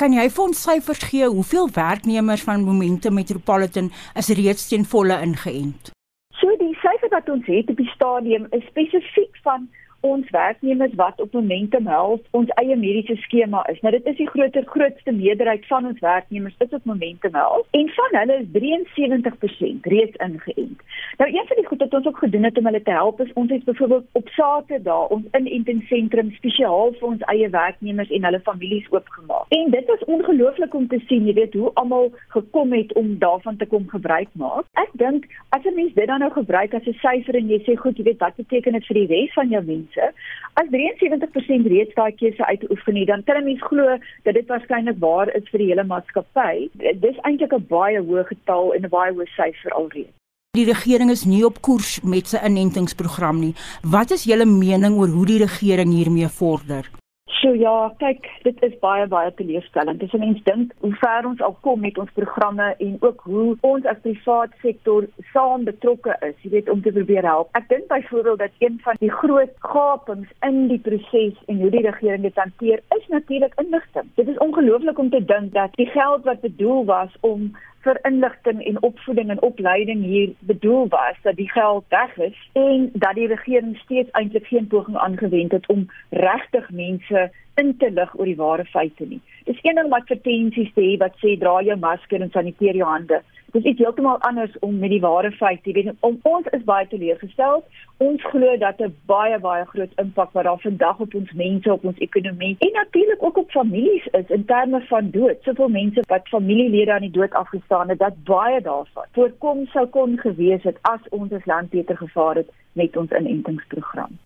Kan 0.00 0.14
jy 0.16 0.24
vir 0.32 0.44
ons 0.44 0.62
syfers 0.64 1.02
gee 1.10 1.26
hoeveel 1.28 1.68
werknemers 1.74 2.42
van 2.46 2.64
Momente 2.64 3.10
Metropolitan 3.12 3.90
is 4.18 4.30
reeds 4.38 4.68
teen 4.70 4.86
volle 4.88 5.18
ingeënt? 5.26 5.92
So 6.40 6.54
die 6.62 6.72
syfer 6.80 7.12
wat 7.12 7.28
ons 7.28 7.46
het 7.46 7.68
op 7.70 7.76
die 7.82 7.92
stadium 7.92 8.46
is 8.56 8.64
spesifiek 8.70 9.36
van 9.44 9.68
ons 10.02 10.30
werknemers 10.30 10.94
wat 10.94 11.20
op 11.20 11.32
Momentum 11.32 11.86
Health 11.86 12.26
ons 12.30 12.50
eie 12.60 12.76
mediese 12.76 13.16
skema 13.22 13.62
is. 13.72 13.80
Nou 13.80 13.92
dit 13.94 14.06
is 14.10 14.16
die 14.18 14.28
groter 14.28 14.64
grootste 14.66 15.12
meerderheid 15.12 15.66
van 15.70 15.86
ons 15.86 16.00
werknemers 16.02 16.54
is 16.58 16.74
op 16.78 16.84
Momentum 16.84 17.34
Health 17.38 17.66
en 17.78 17.90
van 17.96 18.16
hulle 18.20 18.38
is 18.42 18.48
73% 18.56 19.88
reeds 19.94 20.16
ingeënt. 20.26 20.80
Nou 21.18 21.28
een 21.30 21.46
van 21.50 21.60
die 21.60 21.66
goed 21.66 21.84
wat 21.84 21.94
ons 21.94 22.06
ook 22.06 22.18
gedoen 22.24 22.48
het 22.48 22.58
om 22.58 22.68
hulle 22.70 22.82
te 22.82 22.96
help 22.98 23.20
is 23.20 23.32
ons 23.32 23.50
het 23.50 23.64
byvoorbeeld 23.64 24.06
op 24.12 24.28
Saterdag 24.28 25.08
ons 25.16 25.28
inentingsentrum 25.38 26.32
spesiaal 26.38 26.94
vir 26.98 27.08
ons 27.08 27.26
eie 27.34 27.50
werknemers 27.50 28.10
en 28.10 28.24
hulle 28.24 28.42
families 28.48 28.90
oopgemaak. 28.90 29.46
En 29.58 29.70
dit 29.70 29.86
was 29.86 30.04
ongelooflik 30.04 30.74
om 30.74 30.88
te 30.88 31.00
sien, 31.06 31.26
jy 31.26 31.34
weet 31.38 31.54
hoe 31.54 31.70
almal 31.74 32.10
gekom 32.34 32.72
het 32.72 32.92
om 32.98 33.14
daarvan 33.18 33.56
te 33.56 33.66
kom 33.66 33.88
gebruik 33.88 34.28
maak. 34.32 34.66
Ek 34.82 34.90
dink 34.92 35.28
as 35.50 35.64
'n 35.64 35.74
mens 35.74 35.94
dit 35.94 36.06
dan 36.06 36.18
nou 36.18 36.32
gebruik 36.32 36.74
as 36.74 36.86
'n 36.86 36.98
syfer 37.04 37.36
en 37.36 37.48
jy 37.48 37.60
sê 37.62 37.76
goed, 37.76 37.96
jy 37.96 38.04
weet 38.04 38.18
wat 38.18 38.36
beteken 38.36 38.72
dit 38.72 38.86
vir 38.86 38.94
die 38.94 39.06
res 39.06 39.32
van 39.32 39.48
jou 39.48 39.62
mense? 39.64 39.91
Mense. 39.96 40.14
As 40.54 40.68
73% 40.68 41.66
reeds 41.66 41.94
daai 41.94 42.12
keuse 42.12 42.46
uitoefen 42.46 42.96
het, 42.96 43.06
dan 43.06 43.22
kan 43.24 43.36
'n 43.36 43.44
mens 43.44 43.62
glo 43.62 43.98
dat 44.24 44.34
dit 44.34 44.46
waarskynlik 44.46 44.98
waar 44.98 45.34
is 45.34 45.48
vir 45.50 45.58
die 45.58 45.68
hele 45.68 45.84
maatskappy. 45.84 46.68
Dis 47.00 47.16
eintlik 47.22 47.52
'n 47.52 47.66
baie 47.68 48.00
hoë 48.00 48.24
getal 48.26 48.74
en 48.74 48.84
'n 48.84 48.88
baie 48.88 49.12
hoë 49.12 49.26
syfer 49.36 49.72
alreeds. 49.72 50.12
Die 50.54 50.66
regering 50.66 51.10
is 51.10 51.24
nie 51.24 51.44
op 51.44 51.62
koers 51.62 52.00
met 52.02 52.26
sy 52.26 52.36
inentingsprogram 52.44 53.40
nie. 53.40 53.54
Wat 53.82 54.10
is 54.10 54.24
julle 54.24 54.44
mening 54.44 54.98
oor 54.98 55.08
hoe 55.08 55.26
die 55.26 55.38
regering 55.38 55.92
hiermee 55.92 56.28
vorder? 56.28 57.01
So 57.42 57.50
ja, 57.58 57.90
kyk, 57.98 58.26
dit 58.46 58.60
is 58.62 58.74
baie 58.78 59.02
baie 59.10 59.30
teleurstellend. 59.34 59.98
Dis 59.98 60.12
'n 60.14 60.20
mens 60.22 60.42
dink 60.46 60.74
hoe 60.78 60.92
ver 61.00 61.26
ons 61.26 61.40
al 61.42 61.56
kom 61.66 61.80
met 61.80 61.98
ons 61.98 62.12
programme 62.14 62.74
en 62.78 62.96
ook 63.00 63.20
hoe 63.30 63.56
ons 63.60 63.84
as 63.84 63.98
privaat 64.02 64.52
sektor 64.62 65.08
saam 65.32 65.64
betrokke 65.64 66.14
is, 66.28 66.36
jy 66.42 66.50
weet, 66.50 66.68
om 66.68 66.82
te 66.82 66.92
probeer 66.92 67.26
help. 67.26 67.48
Ek 67.58 67.68
dink 67.68 67.88
byvoorbeeld 67.88 68.38
dat 68.38 68.54
een 68.58 68.78
van 68.84 68.96
die 68.98 69.10
groot 69.10 69.50
gapings 69.58 70.30
in 70.40 70.68
die 70.68 70.78
proses 70.78 71.34
en 71.46 71.60
hoe 71.60 71.70
die 71.70 71.82
regering 71.82 72.22
dit 72.22 72.36
hanteer, 72.36 72.78
is 72.98 73.08
natuurlik 73.08 73.58
inligting. 73.58 74.06
Dit 74.14 74.28
is 74.28 74.38
ongelooflik 74.38 74.98
om 74.98 75.10
te 75.10 75.24
dink 75.24 75.52
dat 75.52 75.74
die 75.74 75.90
geld 75.90 76.24
wat 76.24 76.40
bedoel 76.40 76.84
was 76.84 77.10
om 77.20 77.50
vir 77.82 77.98
inligting 78.08 78.62
en 78.66 78.82
opvoeding 78.82 79.30
en 79.30 79.42
opleiding 79.42 80.02
hier 80.04 80.32
bedoel 80.38 80.88
was 80.88 81.16
dat 81.22 81.36
die 81.36 81.50
geld 81.50 81.84
weg 81.88 82.16
is 82.18 82.38
en 82.52 82.90
dat 82.92 83.14
die 83.14 83.26
regering 83.26 83.76
steeds 83.84 84.10
eintlik 84.10 84.46
geen 84.46 84.66
poging 84.66 84.96
aangewend 84.96 85.52
het 85.52 85.66
om 85.66 85.88
regtig 86.10 86.70
mense 86.70 87.30
in 87.54 87.76
te 87.76 87.90
lig 87.90 88.14
oor 88.18 88.28
die 88.28 88.36
ware 88.36 88.64
feite 88.64 89.06
nie. 89.06 89.20
Dis 89.44 89.58
een 89.62 89.74
ding 89.74 89.86
om 89.86 89.98
advertensies 89.98 90.72
te 90.74 90.84
hê 90.84 90.96
wat 91.02 91.18
sê 91.20 91.34
dra 91.38 91.58
jou 91.62 91.76
masker 91.78 92.22
en 92.22 92.30
saniteer 92.30 92.78
jou 92.78 92.88
hande. 92.88 93.20
Dit 93.52 93.64
is 93.64 93.76
heeltemal 93.76 94.18
anders 94.18 94.58
om 94.58 94.78
met 94.78 94.90
die 94.90 95.00
ware 95.00 95.28
feite, 95.36 95.68
jy 95.68 95.72
weet, 95.76 95.96
om 96.00 96.14
ons 96.24 96.46
is 96.56 96.62
baie 96.64 96.86
teleurgestel. 96.88 97.58
Ons 98.00 98.22
glo 98.32 98.54
dat 98.56 98.80
'n 98.80 98.94
baie 99.10 99.38
baie 99.38 99.64
groot 99.72 99.92
impak 100.00 100.32
wat 100.32 100.44
daar 100.44 100.60
vandag 100.60 101.00
op 101.04 101.14
ons 101.14 101.32
mense, 101.32 101.72
op 101.72 101.84
ons 101.84 101.98
ekonomie 101.98 102.56
en 102.58 102.72
natuurlik 102.72 103.22
ook 103.22 103.36
op 103.36 103.50
families 103.50 104.06
is 104.06 104.28
in 104.28 104.44
terme 104.44 104.80
van 104.80 105.10
dood. 105.10 105.36
Soveel 105.42 105.68
mense 105.68 106.02
wat 106.08 106.28
familielede 106.28 106.92
aan 106.92 107.00
die 107.00 107.10
dood 107.10 107.32
afgestaan 107.32 107.88
het, 107.88 107.98
dat 107.98 108.24
baie 108.24 108.60
daarvan 108.60 109.04
voorkom 109.12 109.66
sou 109.66 109.86
kon 109.86 110.18
gewees 110.18 110.62
het 110.62 110.78
as 110.80 111.00
ons 111.10 111.32
as 111.32 111.44
land 111.44 111.70
beter 111.70 111.96
gevaar 111.96 112.34
het 112.34 112.50
met 112.72 112.96
ons 112.96 113.10
inentingsprogram. 113.10 114.18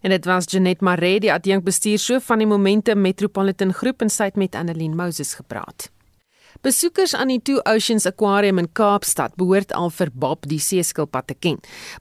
En 0.00 0.10
dit 0.10 0.24
was 0.24 0.50
Janet 0.50 0.80
Maree, 0.80 1.20
die 1.20 1.32
adjunkbestuurshoof 1.32 2.26
van 2.26 2.38
die 2.38 2.46
Momentum 2.46 3.00
Metropolitan 3.00 3.72
Groep 3.72 4.00
en 4.00 4.08
sy 4.08 4.24
het 4.24 4.36
met 4.36 4.54
Annelien 4.54 4.96
Moses 4.96 5.34
gepraat. 5.34 5.90
Besoekers 6.64 7.12
aan 7.14 7.28
die 7.28 7.42
Two 7.44 7.60
Oceans 7.68 8.06
Aquarium 8.08 8.56
in 8.56 8.70
Kaapstad 8.72 9.34
behoort 9.36 9.74
al 9.76 9.90
vir 9.92 10.08
Bob 10.16 10.46
die 10.48 10.56
seeskilpad 10.64 11.26
te 11.28 11.34
ken. 11.36 11.58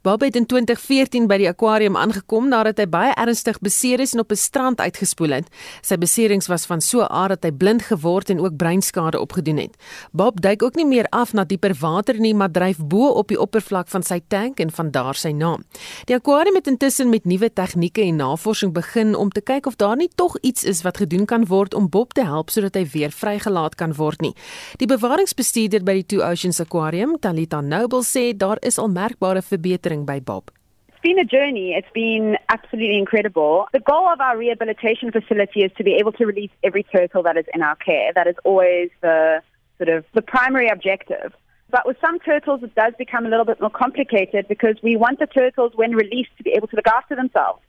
Bob 0.08 0.22
het 0.24 0.38
in 0.40 0.46
2014 0.48 1.26
by 1.28 1.36
die 1.42 1.50
aquarium 1.50 1.98
aangekom 2.00 2.48
nadat 2.48 2.80
hy 2.80 2.86
baie 2.88 3.12
ernstig 3.20 3.60
beseer 3.60 4.00
is 4.00 4.14
en 4.16 4.24
op 4.24 4.32
'n 4.32 4.40
strand 4.40 4.80
uitgespoel 4.80 5.36
het. 5.36 5.50
Sy 5.82 5.98
beserings 5.98 6.48
was 6.48 6.66
van 6.66 6.80
so 6.80 7.02
'n 7.02 7.12
aard 7.12 7.42
dat 7.42 7.44
hy 7.44 7.52
blind 7.52 7.82
geword 7.82 8.30
en 8.30 8.40
ook 8.40 8.56
breinskade 8.56 9.20
opgedoen 9.20 9.58
het. 9.58 9.76
Bob 10.14 10.42
duik 10.42 10.64
ook 10.64 10.76
nie 10.76 10.88
meer 10.88 11.08
af 11.10 11.34
na 11.34 11.44
dieper 11.44 11.76
water 11.80 12.20
nie, 12.20 12.34
maar 12.34 12.52
dryf 12.52 12.78
bo 12.78 13.08
op 13.08 13.28
die 13.28 13.40
oppervlak 13.40 13.88
van 13.88 14.04
sy 14.04 14.22
tank 14.28 14.60
en 14.60 14.72
van 14.72 14.92
daar 14.92 15.16
sy 15.16 15.32
naam. 15.32 15.64
Die 16.06 16.16
aquarium 16.16 16.56
het 16.56 16.68
intussen 16.68 17.10
met 17.10 17.26
nuwe 17.26 17.54
tegnieke 17.54 18.02
en 18.02 18.16
navorsing 18.16 18.74
begin 18.74 19.16
om 19.16 19.30
te 19.30 19.42
kyk 19.42 19.66
of 19.66 19.76
daar 19.76 19.96
nie 19.98 20.10
tog 20.16 20.38
iets 20.42 20.64
is 20.64 20.82
wat 20.82 20.98
gedoen 20.98 21.26
kan 21.26 21.46
word 21.46 21.74
om 21.74 21.90
Bob 21.90 22.14
te 22.14 22.24
help 22.24 22.50
sodat 22.50 22.76
hy 22.76 22.88
weer 22.94 23.12
vrygelaat 23.12 23.76
kan 23.76 23.94
word 23.94 24.22
nie. 24.22 24.34
Die 24.80 24.88
bewaringsbestuurder 24.88 25.84
by 25.84 26.00
die 26.02 26.08
Two 26.08 26.24
Oceans 26.24 26.60
Aquarium, 26.60 27.18
Talita 27.20 27.62
Noble, 27.62 28.04
sê 28.04 28.34
daar 28.38 28.58
is 28.62 28.80
al 28.80 28.90
merkbare 28.90 29.42
verbetering 29.42 30.06
by 30.06 30.20
Bob. 30.20 30.52
It's 30.88 31.02
been 31.02 31.20
a 31.20 31.26
journey. 31.26 31.74
It's 31.74 31.92
been 31.94 32.38
absolutely 32.48 32.98
incredible. 32.98 33.68
The 33.74 33.82
goal 33.82 34.08
of 34.08 34.20
our 34.22 34.38
rehabilitation 34.38 35.12
facility 35.12 35.62
is 35.64 35.72
to 35.78 35.84
be 35.84 35.98
able 36.00 36.14
to 36.14 36.26
release 36.26 36.52
every 36.64 36.84
turtle 36.84 37.24
that 37.24 37.38
is 37.38 37.46
in 37.54 37.62
our 37.62 37.76
care. 37.76 38.14
That 38.14 38.28
is 38.28 38.36
always 38.44 38.90
the 39.02 39.42
sort 39.78 39.90
of 39.90 40.06
the 40.14 40.22
primary 40.22 40.70
objective. 40.70 41.34
But 41.70 41.88
with 41.88 41.98
some 42.00 42.20
turtles, 42.20 42.62
it 42.62 42.76
does 42.76 42.94
become 42.98 43.26
a 43.26 43.30
little 43.30 43.46
bit 43.46 43.60
more 43.60 43.72
complicated 43.72 44.48
because 44.48 44.76
we 44.84 44.96
want 44.96 45.20
the 45.20 45.26
turtles, 45.26 45.72
when 45.76 45.92
released, 45.96 46.30
to 46.38 46.44
be 46.44 46.52
able 46.52 46.68
to 46.68 46.76
look 46.76 46.88
after 46.88 47.16
themselves. 47.16 47.62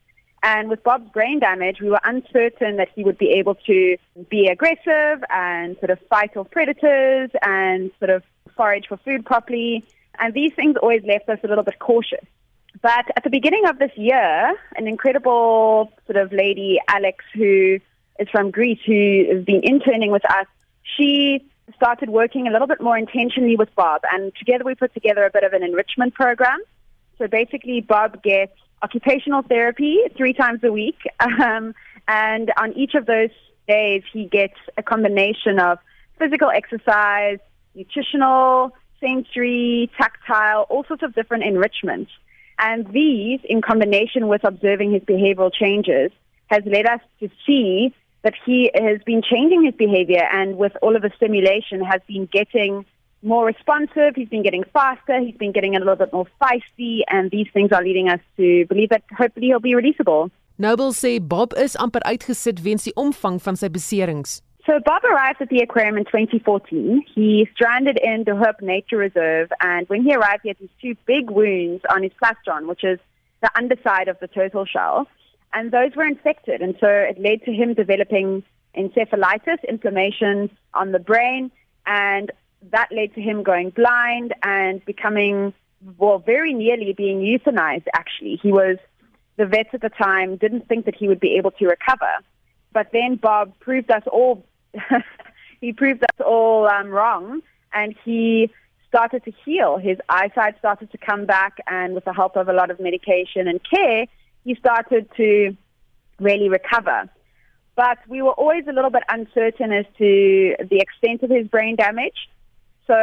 And 0.44 0.68
with 0.68 0.84
Bob's 0.84 1.08
brain 1.10 1.40
damage, 1.40 1.80
we 1.80 1.88
were 1.88 2.00
uncertain 2.04 2.76
that 2.76 2.88
he 2.94 3.02
would 3.02 3.16
be 3.16 3.30
able 3.30 3.54
to 3.66 3.96
be 4.28 4.46
aggressive 4.46 5.24
and 5.30 5.74
sort 5.78 5.88
of 5.88 5.98
fight 6.10 6.36
off 6.36 6.50
predators 6.50 7.30
and 7.40 7.90
sort 7.98 8.10
of 8.10 8.22
forage 8.54 8.84
for 8.86 8.98
food 8.98 9.24
properly. 9.24 9.82
And 10.18 10.34
these 10.34 10.52
things 10.54 10.76
always 10.82 11.02
left 11.02 11.30
us 11.30 11.38
a 11.42 11.48
little 11.48 11.64
bit 11.64 11.78
cautious. 11.78 12.26
But 12.82 13.06
at 13.16 13.24
the 13.24 13.30
beginning 13.30 13.64
of 13.66 13.78
this 13.78 13.92
year, 13.96 14.54
an 14.76 14.86
incredible 14.86 15.90
sort 16.06 16.18
of 16.18 16.30
lady, 16.30 16.78
Alex, 16.88 17.24
who 17.32 17.78
is 18.18 18.28
from 18.30 18.50
Greece, 18.50 18.80
who 18.84 19.24
has 19.34 19.44
been 19.46 19.62
interning 19.64 20.10
with 20.10 20.30
us, 20.30 20.46
she 20.98 21.42
started 21.74 22.10
working 22.10 22.46
a 22.48 22.50
little 22.50 22.66
bit 22.66 22.82
more 22.82 22.98
intentionally 22.98 23.56
with 23.56 23.74
Bob. 23.74 24.02
And 24.12 24.30
together 24.36 24.64
we 24.64 24.74
put 24.74 24.92
together 24.92 25.24
a 25.24 25.30
bit 25.30 25.42
of 25.42 25.54
an 25.54 25.62
enrichment 25.62 26.12
program. 26.12 26.58
So 27.16 27.28
basically, 27.28 27.80
Bob 27.80 28.22
gets 28.22 28.52
occupational 28.84 29.42
therapy 29.42 29.98
three 30.16 30.34
times 30.34 30.60
a 30.62 30.70
week. 30.70 30.98
Um, 31.20 31.74
and 32.06 32.52
on 32.58 32.74
each 32.74 32.94
of 32.94 33.06
those 33.06 33.30
days, 33.66 34.02
he 34.12 34.26
gets 34.26 34.58
a 34.76 34.82
combination 34.82 35.58
of 35.58 35.78
physical 36.18 36.50
exercise, 36.50 37.38
nutritional, 37.74 38.76
sensory, 39.00 39.90
tactile, 39.98 40.62
all 40.70 40.84
sorts 40.84 41.02
of 41.02 41.14
different 41.14 41.44
enrichments. 41.44 42.10
And 42.58 42.86
these, 42.92 43.40
in 43.44 43.62
combination 43.62 44.28
with 44.28 44.44
observing 44.44 44.92
his 44.92 45.02
behavioral 45.02 45.52
changes, 45.52 46.10
has 46.46 46.62
led 46.66 46.86
us 46.86 47.00
to 47.20 47.30
see 47.46 47.94
that 48.22 48.34
he 48.46 48.70
has 48.74 49.00
been 49.04 49.22
changing 49.22 49.64
his 49.64 49.74
behavior 49.74 50.22
and 50.30 50.56
with 50.56 50.72
all 50.82 50.94
of 50.94 51.02
the 51.02 51.10
stimulation 51.16 51.82
has 51.82 52.00
been 52.06 52.26
getting 52.26 52.84
more 53.24 53.46
responsive, 53.46 54.14
he's 54.14 54.28
been 54.28 54.42
getting 54.42 54.64
faster, 54.72 55.20
he's 55.20 55.36
been 55.36 55.52
getting 55.52 55.76
a 55.76 55.78
little 55.78 55.96
bit 55.96 56.12
more 56.12 56.26
feisty, 56.40 57.00
and 57.08 57.30
these 57.30 57.48
things 57.52 57.72
are 57.72 57.82
leading 57.82 58.08
us 58.08 58.20
to 58.36 58.66
believe 58.66 58.90
that 58.90 59.02
hopefully 59.16 59.46
he'll 59.46 59.60
be 59.60 59.74
releasable. 59.74 60.30
Noble 60.58 60.92
sê 60.92 61.18
Bob 61.20 61.52
is 61.56 61.74
amper 61.76 62.00
uitgesit 62.06 62.62
weens 62.62 62.84
die 62.84 62.92
omvang 62.96 63.40
van 63.42 63.56
sy 63.56 63.68
beserings. 63.68 64.40
So 64.66 64.78
Bob 64.84 65.04
arrived 65.04 65.42
at 65.42 65.50
the 65.50 65.58
aquarium 65.58 65.98
in 65.98 66.04
2014. 66.04 67.04
He 67.14 67.48
stranded 67.54 67.98
in 68.02 68.24
the 68.24 68.34
Herb 68.34 68.62
Nature 68.62 68.96
Reserve, 68.96 69.50
and 69.60 69.88
when 69.88 70.02
he 70.02 70.14
arrived, 70.14 70.42
he 70.42 70.48
had 70.48 70.58
these 70.58 70.76
two 70.80 70.94
big 71.06 71.28
wounds 71.28 71.82
on 71.90 72.02
his 72.02 72.12
plastron, 72.22 72.66
which 72.66 72.84
is 72.84 72.98
the 73.42 73.50
underside 73.56 74.08
of 74.08 74.18
the 74.20 74.28
turtle 74.28 74.64
shell, 74.64 75.06
and 75.52 75.70
those 75.70 75.94
were 75.96 76.06
infected, 76.06 76.62
and 76.62 76.76
so 76.80 76.88
it 76.88 77.18
led 77.18 77.42
to 77.44 77.52
him 77.52 77.74
developing 77.74 78.42
encephalitis, 78.76 79.58
inflammation 79.68 80.50
on 80.72 80.92
the 80.92 80.98
brain, 80.98 81.50
and 81.86 82.30
that 82.70 82.88
led 82.90 83.14
to 83.14 83.20
him 83.20 83.42
going 83.42 83.70
blind 83.70 84.34
and 84.42 84.84
becoming, 84.84 85.52
well, 85.98 86.18
very 86.18 86.54
nearly 86.54 86.92
being 86.92 87.20
euthanized, 87.20 87.86
actually. 87.94 88.36
He 88.42 88.52
was, 88.52 88.78
the 89.36 89.46
vets 89.46 89.70
at 89.72 89.80
the 89.80 89.90
time 89.90 90.36
didn't 90.36 90.68
think 90.68 90.86
that 90.86 90.94
he 90.94 91.08
would 91.08 91.20
be 91.20 91.36
able 91.36 91.50
to 91.52 91.66
recover. 91.66 92.12
But 92.72 92.88
then 92.92 93.16
Bob 93.16 93.58
proved 93.60 93.90
us 93.90 94.02
all, 94.10 94.44
he 95.60 95.72
proved 95.72 96.02
us 96.02 96.24
all 96.26 96.66
um, 96.66 96.88
wrong, 96.88 97.42
and 97.72 97.94
he 98.04 98.50
started 98.88 99.24
to 99.24 99.32
heal. 99.44 99.76
His 99.76 99.98
eyesight 100.08 100.58
started 100.58 100.90
to 100.92 100.98
come 100.98 101.26
back, 101.26 101.58
and 101.66 101.94
with 101.94 102.04
the 102.04 102.12
help 102.12 102.36
of 102.36 102.48
a 102.48 102.52
lot 102.52 102.70
of 102.70 102.80
medication 102.80 103.48
and 103.48 103.60
care, 103.68 104.06
he 104.44 104.54
started 104.54 105.08
to 105.16 105.56
really 106.20 106.48
recover. 106.48 107.08
But 107.76 107.98
we 108.08 108.22
were 108.22 108.32
always 108.32 108.64
a 108.68 108.72
little 108.72 108.90
bit 108.90 109.02
uncertain 109.08 109.72
as 109.72 109.84
to 109.98 110.54
the 110.70 110.78
extent 110.78 111.22
of 111.22 111.30
his 111.30 111.48
brain 111.48 111.74
damage. 111.76 112.28
So 112.86 112.94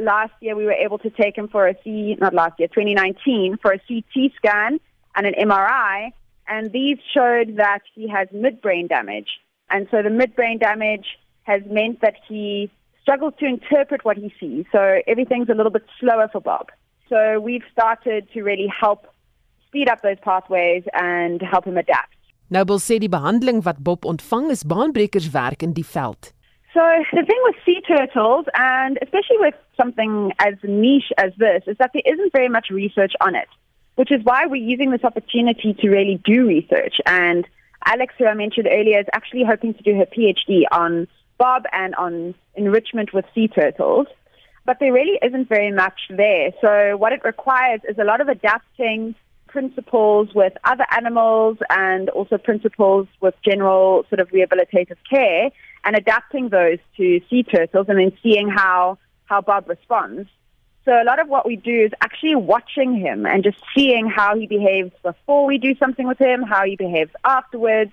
last 0.00 0.32
year 0.40 0.56
we 0.56 0.64
were 0.64 0.72
able 0.72 0.98
to 0.98 1.10
take 1.10 1.36
him 1.36 1.48
for 1.48 1.68
a 1.68 1.74
C, 1.84 2.16
not 2.20 2.34
last 2.34 2.58
year, 2.58 2.68
2019, 2.68 3.58
for 3.62 3.72
a 3.72 3.78
CT 3.78 4.32
scan 4.36 4.80
and 5.14 5.26
an 5.26 5.34
MRI, 5.34 6.10
and 6.48 6.72
these 6.72 6.98
showed 7.14 7.56
that 7.56 7.82
he 7.94 8.08
has 8.08 8.28
midbrain 8.28 8.88
damage. 8.88 9.28
And 9.70 9.86
so 9.90 10.02
the 10.02 10.08
midbrain 10.08 10.58
damage 10.58 11.06
has 11.44 11.62
meant 11.66 12.00
that 12.00 12.14
he 12.28 12.70
struggles 13.02 13.34
to 13.38 13.46
interpret 13.46 14.04
what 14.04 14.16
he 14.16 14.32
sees. 14.40 14.64
So 14.72 15.00
everything's 15.06 15.48
a 15.48 15.54
little 15.54 15.72
bit 15.72 15.84
slower 16.00 16.28
for 16.30 16.40
Bob. 16.40 16.70
So 17.08 17.40
we've 17.40 17.64
started 17.72 18.28
to 18.32 18.42
really 18.42 18.68
help 18.68 19.06
speed 19.66 19.88
up 19.88 20.02
those 20.02 20.18
pathways 20.22 20.84
and 20.94 21.40
help 21.42 21.64
him 21.64 21.76
adapt. 21.76 22.14
Noble 22.50 22.78
sê 22.80 22.96
die 22.98 23.12
behandeling 23.12 23.60
wat 23.64 23.82
Bob 23.84 24.06
ontvang 24.08 24.48
is 24.50 24.64
baanbrekerswerk 24.64 25.62
in 25.62 25.74
die 25.76 25.84
veld. 25.84 26.32
So 26.74 26.80
the 27.12 27.24
thing 27.24 27.40
with 27.44 27.56
sea 27.64 27.80
turtles, 27.80 28.46
and 28.54 28.98
especially 29.02 29.38
with 29.38 29.54
something 29.76 30.32
as 30.38 30.54
niche 30.62 31.10
as 31.16 31.32
this, 31.38 31.62
is 31.66 31.76
that 31.78 31.92
there 31.94 32.02
isn't 32.04 32.32
very 32.32 32.48
much 32.48 32.68
research 32.70 33.12
on 33.20 33.34
it, 33.34 33.48
which 33.94 34.12
is 34.12 34.22
why 34.22 34.46
we're 34.46 34.56
using 34.56 34.90
this 34.90 35.02
opportunity 35.02 35.74
to 35.80 35.88
really 35.88 36.20
do 36.24 36.46
research. 36.46 36.96
And 37.06 37.46
Alex, 37.86 38.14
who 38.18 38.26
I 38.26 38.34
mentioned 38.34 38.68
earlier, 38.70 39.00
is 39.00 39.06
actually 39.14 39.44
hoping 39.44 39.74
to 39.74 39.82
do 39.82 39.96
her 39.96 40.06
PhD 40.06 40.64
on 40.70 41.08
Bob 41.38 41.64
and 41.72 41.94
on 41.94 42.34
enrichment 42.54 43.14
with 43.14 43.24
sea 43.34 43.48
turtles. 43.48 44.06
But 44.66 44.76
there 44.78 44.92
really 44.92 45.18
isn't 45.22 45.48
very 45.48 45.72
much 45.72 45.98
there. 46.10 46.50
So 46.60 46.98
what 46.98 47.14
it 47.14 47.24
requires 47.24 47.80
is 47.88 47.96
a 47.98 48.04
lot 48.04 48.20
of 48.20 48.28
adapting 48.28 49.14
principles 49.46 50.28
with 50.34 50.52
other 50.64 50.84
animals 50.90 51.56
and 51.70 52.10
also 52.10 52.36
principles 52.36 53.08
with 53.22 53.34
general 53.42 54.04
sort 54.10 54.20
of 54.20 54.28
rehabilitative 54.28 54.98
care 55.08 55.50
and 55.84 55.96
adapting 55.96 56.48
those 56.48 56.78
to 56.96 57.20
sea 57.28 57.42
turtles 57.42 57.86
and 57.88 57.98
then 57.98 58.12
seeing 58.22 58.48
how, 58.48 58.98
how 59.24 59.40
Bob 59.40 59.68
responds. 59.68 60.28
So 60.84 60.92
a 60.92 61.04
lot 61.04 61.20
of 61.20 61.28
what 61.28 61.46
we 61.46 61.56
do 61.56 61.84
is 61.84 61.92
actually 62.00 62.34
watching 62.36 62.94
him 62.94 63.26
and 63.26 63.44
just 63.44 63.58
seeing 63.74 64.08
how 64.08 64.36
he 64.38 64.46
behaves 64.46 64.90
before 65.02 65.44
we 65.46 65.58
do 65.58 65.74
something 65.76 66.08
with 66.08 66.18
him, 66.18 66.42
how 66.42 66.64
he 66.64 66.76
behaves 66.76 67.10
afterwards. 67.24 67.92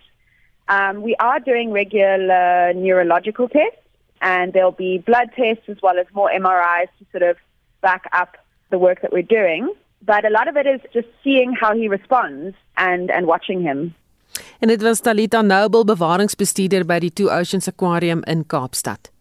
Um, 0.70 1.02
we 1.02 1.16
are 1.18 1.40
doing 1.40 1.72
regular 1.72 2.74
neurological 2.74 3.50
tests 3.50 3.80
and 4.22 4.54
there'll 4.54 4.72
be 4.72 4.98
blood 4.98 5.32
tests 5.36 5.66
as 5.68 5.78
well 5.82 6.00
as 6.00 6.06
more 6.14 6.30
MRIs 6.30 6.88
to 7.00 7.06
sort 7.12 7.24
of 7.24 7.38
back 7.82 8.06
up 8.14 8.38
the 8.72 8.80
work 8.80 9.02
that 9.02 9.12
we're 9.12 9.24
doing. 9.24 9.74
But 10.02 10.26
a 10.26 10.30
lot 10.30 10.48
of 10.48 10.56
it 10.56 10.66
is 10.66 10.82
just 10.94 11.08
seeing 11.24 11.54
how 11.54 11.76
he 11.76 11.88
responds 11.88 12.56
and, 12.78 13.12
and 13.12 13.28
watching 13.28 13.62
him. 13.62 13.94
En 14.60 14.68
dit 14.68 14.82
was 14.82 15.00
Talita 15.00 15.42
Noble, 15.42 15.84
bewaringsbestuurder 15.86 16.86
by 16.86 17.00
die 17.00 17.14
Two 17.14 17.30
Oceans 17.30 17.68
Aquarium 17.68 18.24
in 18.24 18.46
Kaapstad. 18.48 19.15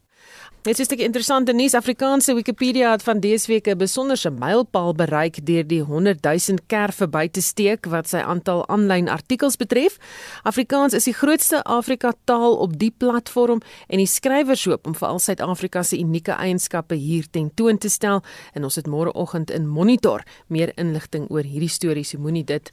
Dit 0.65 0.79
is 0.79 0.89
'n 0.89 0.99
interessante 0.99 1.53
nuus. 1.53 1.75
Afrikaanse 1.75 2.35
Wikipedia 2.35 2.91
het 2.91 3.03
van 3.03 3.21
dese 3.21 3.47
week 3.47 3.67
'n 3.67 3.77
besonderse 3.77 4.31
mylpaal 4.31 4.95
bereik 4.95 5.47
deur 5.47 5.67
die 5.67 5.83
100 5.83 6.23
000 6.23 6.59
kerve 6.67 7.09
by 7.09 7.29
te 7.29 7.41
steek 7.41 7.87
wat 7.87 8.09
sy 8.09 8.17
aantal 8.17 8.69
aanlyn 8.69 9.09
artikels 9.09 9.57
betref. 9.57 9.99
Afrikaans 10.43 10.93
is 10.93 11.05
die 11.05 11.12
grootste 11.12 11.62
Afrika 11.62 12.12
taal 12.25 12.57
op 12.57 12.79
die 12.79 12.95
platform 12.97 13.61
en 13.87 13.97
die 13.97 14.07
skrywers 14.07 14.65
hoop 14.65 14.87
om 14.87 14.95
veral 14.95 15.19
Suid-Afrika 15.19 15.83
se 15.83 15.99
unieke 15.99 16.33
eienskappe 16.33 16.95
hier 16.95 17.25
tentoon 17.31 17.79
te 17.79 17.89
stel. 17.89 18.23
En 18.53 18.65
ons 18.65 18.75
het 18.75 18.87
môreoggend 18.87 19.51
in 19.51 19.69
Monitor 19.69 20.23
meer 20.47 20.73
inligting 20.75 21.31
oor 21.31 21.43
hierdie 21.43 21.69
storie. 21.69 22.05
So 22.05 22.19
moenie 22.19 22.45
dit 22.45 22.71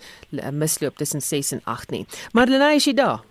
misloop 0.52 0.98
tussen 0.98 1.22
6 1.22 1.52
en 1.52 1.62
8 1.64 1.90
nie. 1.90 2.06
Marlene, 2.32 2.76
is 2.76 2.86
jy 2.86 2.94
daar? 2.94 3.31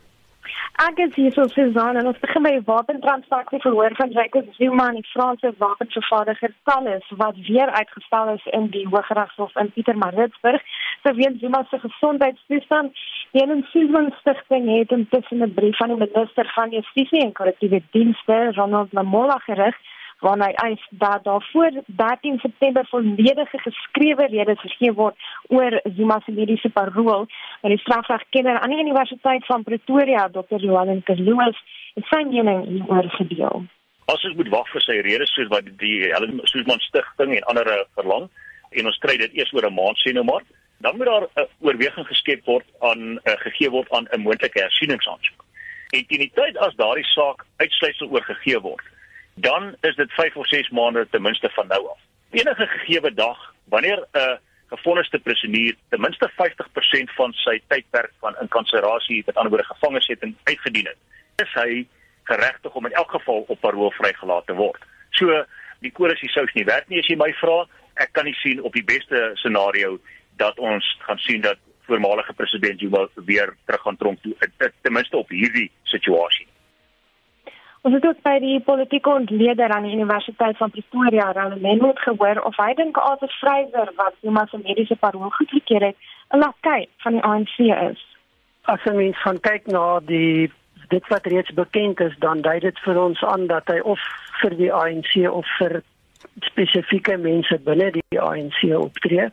Ek 0.88 0.98
is 0.98 1.14
hier 1.14 1.32
so 1.32 1.44
Suzan 1.52 1.96
en 2.00 2.06
ons 2.06 2.18
begin 2.22 2.42
by 2.46 2.52
wapentransaksie 2.64 3.60
verhoor 3.60 3.94
van 3.98 4.14
Jacob 4.16 4.46
Zuma 4.56 4.88
en 4.88 4.98
die 5.00 5.10
Franse 5.12 5.52
wapenvervaardiger 5.58 6.54
Thales 6.64 7.12
wat 7.22 7.36
weer 7.48 7.70
uitgestel 7.70 8.32
is 8.34 8.46
in 8.58 8.70
die 8.74 8.86
Hooggeregshof 8.88 9.56
in 9.56 9.72
Pietermaritzburg. 9.74 10.62
Weens 11.02 11.40
Zuma 11.40 11.64
se 11.70 11.78
gesondheidstoestand, 11.78 12.96
die 13.32 13.40
Helen 13.40 14.12
Stichting 14.20 14.68
het 14.78 14.90
intussen 14.90 15.42
'n 15.42 15.54
brief 15.54 15.80
aan 15.82 15.94
die 15.94 16.02
minister 16.06 16.50
van 16.54 16.70
Justisie 16.70 17.24
en 17.24 17.32
Korrektiewe 17.32 17.82
Dienste, 17.90 18.52
Ronald 18.54 18.92
Lamola 18.92 19.38
gerig 19.38 19.76
waarna 20.20 20.50
hy 20.50 20.70
eis 20.70 20.86
dat 20.90 21.24
daar 21.24 21.48
voor 21.52 21.72
13 21.86 22.38
September 22.38 22.86
volledige 22.86 23.58
geskrewe 23.58 24.26
redes 24.26 24.60
gegee 24.60 24.92
word 24.92 25.16
oor 25.48 25.80
Zuma 25.96 26.20
se 26.24 26.32
mediese 26.32 26.70
parol. 26.70 27.26
En 27.60 27.68
die 27.68 27.78
strafregkenner 27.78 28.60
aan 28.60 28.70
die 28.70 28.84
Universiteit 28.84 29.46
van 29.46 29.62
Pretoria, 29.62 30.28
Dr. 30.28 30.60
Johan 30.60 31.02
Kerloos, 31.02 31.58
het 31.94 32.06
sy 32.12 32.22
mening 32.28 32.66
hieroor 32.68 33.10
gedeel. 33.16 33.64
As 34.10 34.24
ons 34.26 34.36
moet 34.36 34.48
wag 34.52 34.70
vir 34.72 34.84
sy 34.84 35.00
redes 35.06 35.32
soos 35.34 35.50
wat 35.52 35.68
die 35.82 35.98
Helen 36.10 36.40
Suzman 36.50 36.80
stigting 36.86 37.36
en 37.36 37.50
ander 37.52 37.68
verlang 37.98 38.28
en 38.70 38.86
ons 38.86 38.98
kry 39.02 39.16
dit 39.18 39.36
eers 39.38 39.52
oor 39.54 39.66
'n 39.66 39.74
maand 39.74 39.98
sien 39.98 40.14
nou 40.14 40.24
maar, 40.24 40.42
dan 40.80 40.96
moet 40.96 41.06
daar 41.06 41.26
'n 41.36 41.48
oorweging 41.60 42.06
geskep 42.06 42.44
word 42.44 42.66
aan 42.78 43.18
uh, 43.24 43.36
gegee 43.46 43.70
word 43.70 43.90
aan 43.90 44.06
'n 44.10 44.20
moontlike 44.20 44.60
hersieningsaansoek. 44.60 45.44
En 45.90 46.06
teen 46.06 46.18
die 46.18 46.32
tyd 46.34 46.56
as 46.58 46.74
daardie 46.74 47.04
saak 47.04 47.46
uitsluitsel 47.56 48.10
oorgegee 48.10 48.60
word, 48.60 48.84
dan 49.40 49.74
is 49.80 49.96
dit 49.96 50.12
5 50.12 50.36
of 50.36 50.46
6 50.48 50.68
maande 50.70 51.06
ten 51.10 51.22
minste 51.22 51.50
van 51.50 51.66
nou 51.66 51.88
af. 51.88 51.98
Enige 52.30 52.66
gegeewe 52.66 53.14
dag 53.14 53.54
wanneer 53.64 53.98
'n 54.12 54.18
uh, 54.18 54.36
gevonniste 54.66 55.18
prisoner 55.18 55.74
ten 55.88 56.00
minste 56.00 56.30
50% 56.30 57.14
van 57.14 57.32
sy 57.32 57.60
tydperk 57.66 58.12
van 58.18 58.36
inkarserasie, 58.40 59.22
met 59.26 59.34
ander 59.36 59.50
woorde 59.50 59.74
gevangenesetting 59.74 60.36
uitgedien 60.42 60.86
het, 60.86 61.00
is 61.36 61.52
hy 61.54 61.86
geregtig 62.22 62.74
om 62.74 62.86
in 62.86 62.92
elk 62.92 63.10
geval 63.10 63.44
op 63.48 63.60
parol 63.60 63.90
vrygelaat 63.90 64.46
te 64.46 64.54
word. 64.54 64.82
So 65.10 65.44
die 65.78 65.92
kodes 65.92 66.20
die 66.20 66.30
sous 66.30 66.52
nie 66.52 66.64
werk 66.64 66.88
nie 66.88 67.00
as 67.02 67.08
jy 67.10 67.16
my 67.16 67.32
vra. 67.40 67.64
Ek 67.94 68.12
kan 68.12 68.24
nie 68.24 68.36
sien 68.42 68.62
op 68.62 68.76
die 68.76 68.84
beste 68.84 69.30
scenario 69.34 69.98
dat 70.36 70.58
ons 70.58 70.86
gaan 71.06 71.18
sien 71.18 71.40
dat 71.40 71.58
voormalige 71.88 72.32
president 72.32 72.80
Zuma 72.80 73.08
weer 73.14 73.56
terug 73.66 73.82
gaan 73.82 73.96
tronk 73.96 74.22
toe 74.22 74.34
ten 74.82 74.92
minste 74.92 75.16
op 75.16 75.28
hierdie 75.28 75.70
situasie. 75.82 76.46
Ons 77.82 77.94
het 77.94 78.06
ook 78.06 78.18
by 78.22 78.34
die 78.42 78.58
politieke 78.60 79.08
ontleder 79.08 79.72
aan 79.72 79.86
die 79.88 79.94
Universiteit 79.96 80.56
van 80.56 80.70
Pretoria, 80.70 81.30
Ralph 81.32 81.60
Menwood, 81.60 82.00
gehoor 82.04 82.42
of 82.44 82.56
hy 82.60 82.74
dink 82.76 82.98
Arthur 83.00 83.32
Fraser 83.38 83.92
wat 83.96 84.18
Zuma 84.20 84.44
se 84.50 84.60
mediese 84.60 84.96
parol 85.00 85.30
goedgekeur 85.36 85.86
het, 85.86 85.96
'n 86.28 86.42
lakai 86.44 86.88
van 86.96 87.12
die 87.12 87.22
ANC 87.22 87.56
is. 87.58 88.02
As 88.62 88.84
mens 88.84 89.22
gaan 89.22 89.40
kyk 89.40 89.66
na 89.66 90.00
die 90.00 90.52
dit 90.88 91.08
wat 91.08 91.26
reeds 91.26 91.52
bekend 91.52 92.00
is, 92.00 92.16
dan 92.18 92.40
dui 92.40 92.58
dit 92.58 92.78
vir 92.78 93.00
ons 93.00 93.24
aan 93.24 93.46
dat 93.46 93.66
hy 93.66 93.78
of 93.80 94.00
vir 94.42 94.56
die 94.56 94.72
ANC 94.72 95.30
of 95.30 95.46
vir 95.58 95.82
spesifieke 96.40 97.16
mense 97.16 97.58
binne 97.58 97.90
die 97.90 98.20
ANC 98.20 98.60
optree. 98.76 99.30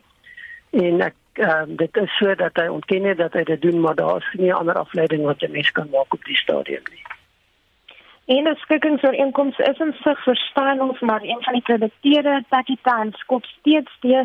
En 0.71 1.01
ek 1.01 1.15
um, 1.33 1.75
dit 1.75 1.97
is 1.97 2.17
so 2.17 2.35
dat 2.35 2.55
hy 2.55 2.67
ontken 2.67 3.03
het 3.03 3.17
dat 3.17 3.33
hy 3.33 3.43
dit 3.43 3.61
doen, 3.61 3.79
maar 3.81 3.95
daar 3.95 4.17
is 4.17 4.39
nie 4.39 4.53
ander 4.53 4.75
afleiding 4.75 5.23
wat 5.23 5.41
'n 5.41 5.51
mens 5.51 5.71
kan 5.71 5.89
maak 5.91 6.13
op 6.13 6.23
die 6.23 6.37
stadium 6.37 6.83
nie. 6.91 7.16
En 8.27 8.43
die 8.43 8.55
skikkingsooreenkoms 8.55 9.57
is 9.57 9.77
in 9.79 9.93
sig 10.03 10.23
verstaan 10.23 10.81
ons 10.81 10.99
maar 10.99 11.21
een 11.23 11.43
van 11.43 11.53
die 11.53 11.61
krediteure 11.61 12.43
Pakistan 12.49 13.11
skop 13.11 13.45
steeds 13.45 13.91
die 13.99 14.17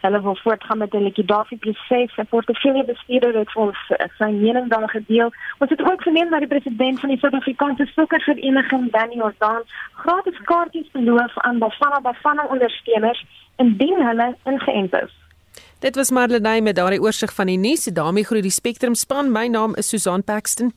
hulle 0.00 0.20
wil 0.22 0.36
voortgaan 0.36 0.78
met 0.78 0.90
die 0.90 1.00
liquidasie 1.00 1.58
proses 1.58 2.16
en 2.16 2.26
portefeulje 2.26 2.84
bestuurder 2.84 3.36
het 3.36 3.52
ons 3.56 3.82
sy 4.16 4.30
mening 4.30 4.72
dan 4.72 4.88
gedeel. 4.88 5.28
Ons 5.58 5.70
het 5.70 5.84
ook 5.90 6.02
verneem 6.02 6.30
dat 6.30 6.40
die 6.40 6.48
president 6.48 7.00
van 7.00 7.12
die 7.12 7.18
Suid-Afrikaanse 7.18 7.90
sokkervereniging 7.92 8.90
Danny 8.96 9.20
Jordan 9.20 9.62
gratis 9.92 10.42
kaartjies 10.42 10.90
beloof 10.96 11.38
aan 11.38 11.58
Bafana 11.58 12.00
Bafana 12.00 12.48
ondersteuners 12.48 13.24
indien 13.56 14.06
hulle 14.08 14.34
ingeënt 14.44 15.02
is. 15.04 15.16
Dit 15.78 15.96
was 15.96 16.10
Marlenae 16.10 16.60
met 16.60 16.76
daardie 16.76 17.00
oorsig 17.00 17.34
van 17.34 17.46
die 17.46 17.58
nuus. 17.58 17.84
daarmee 17.84 18.24
groet 18.24 18.42
die 18.42 18.58
Spectrum 18.60 18.94
span. 18.94 19.32
My 19.32 19.46
naam 19.46 19.74
is 19.74 19.88
Susan 19.88 20.24
Paxton. 20.24 20.72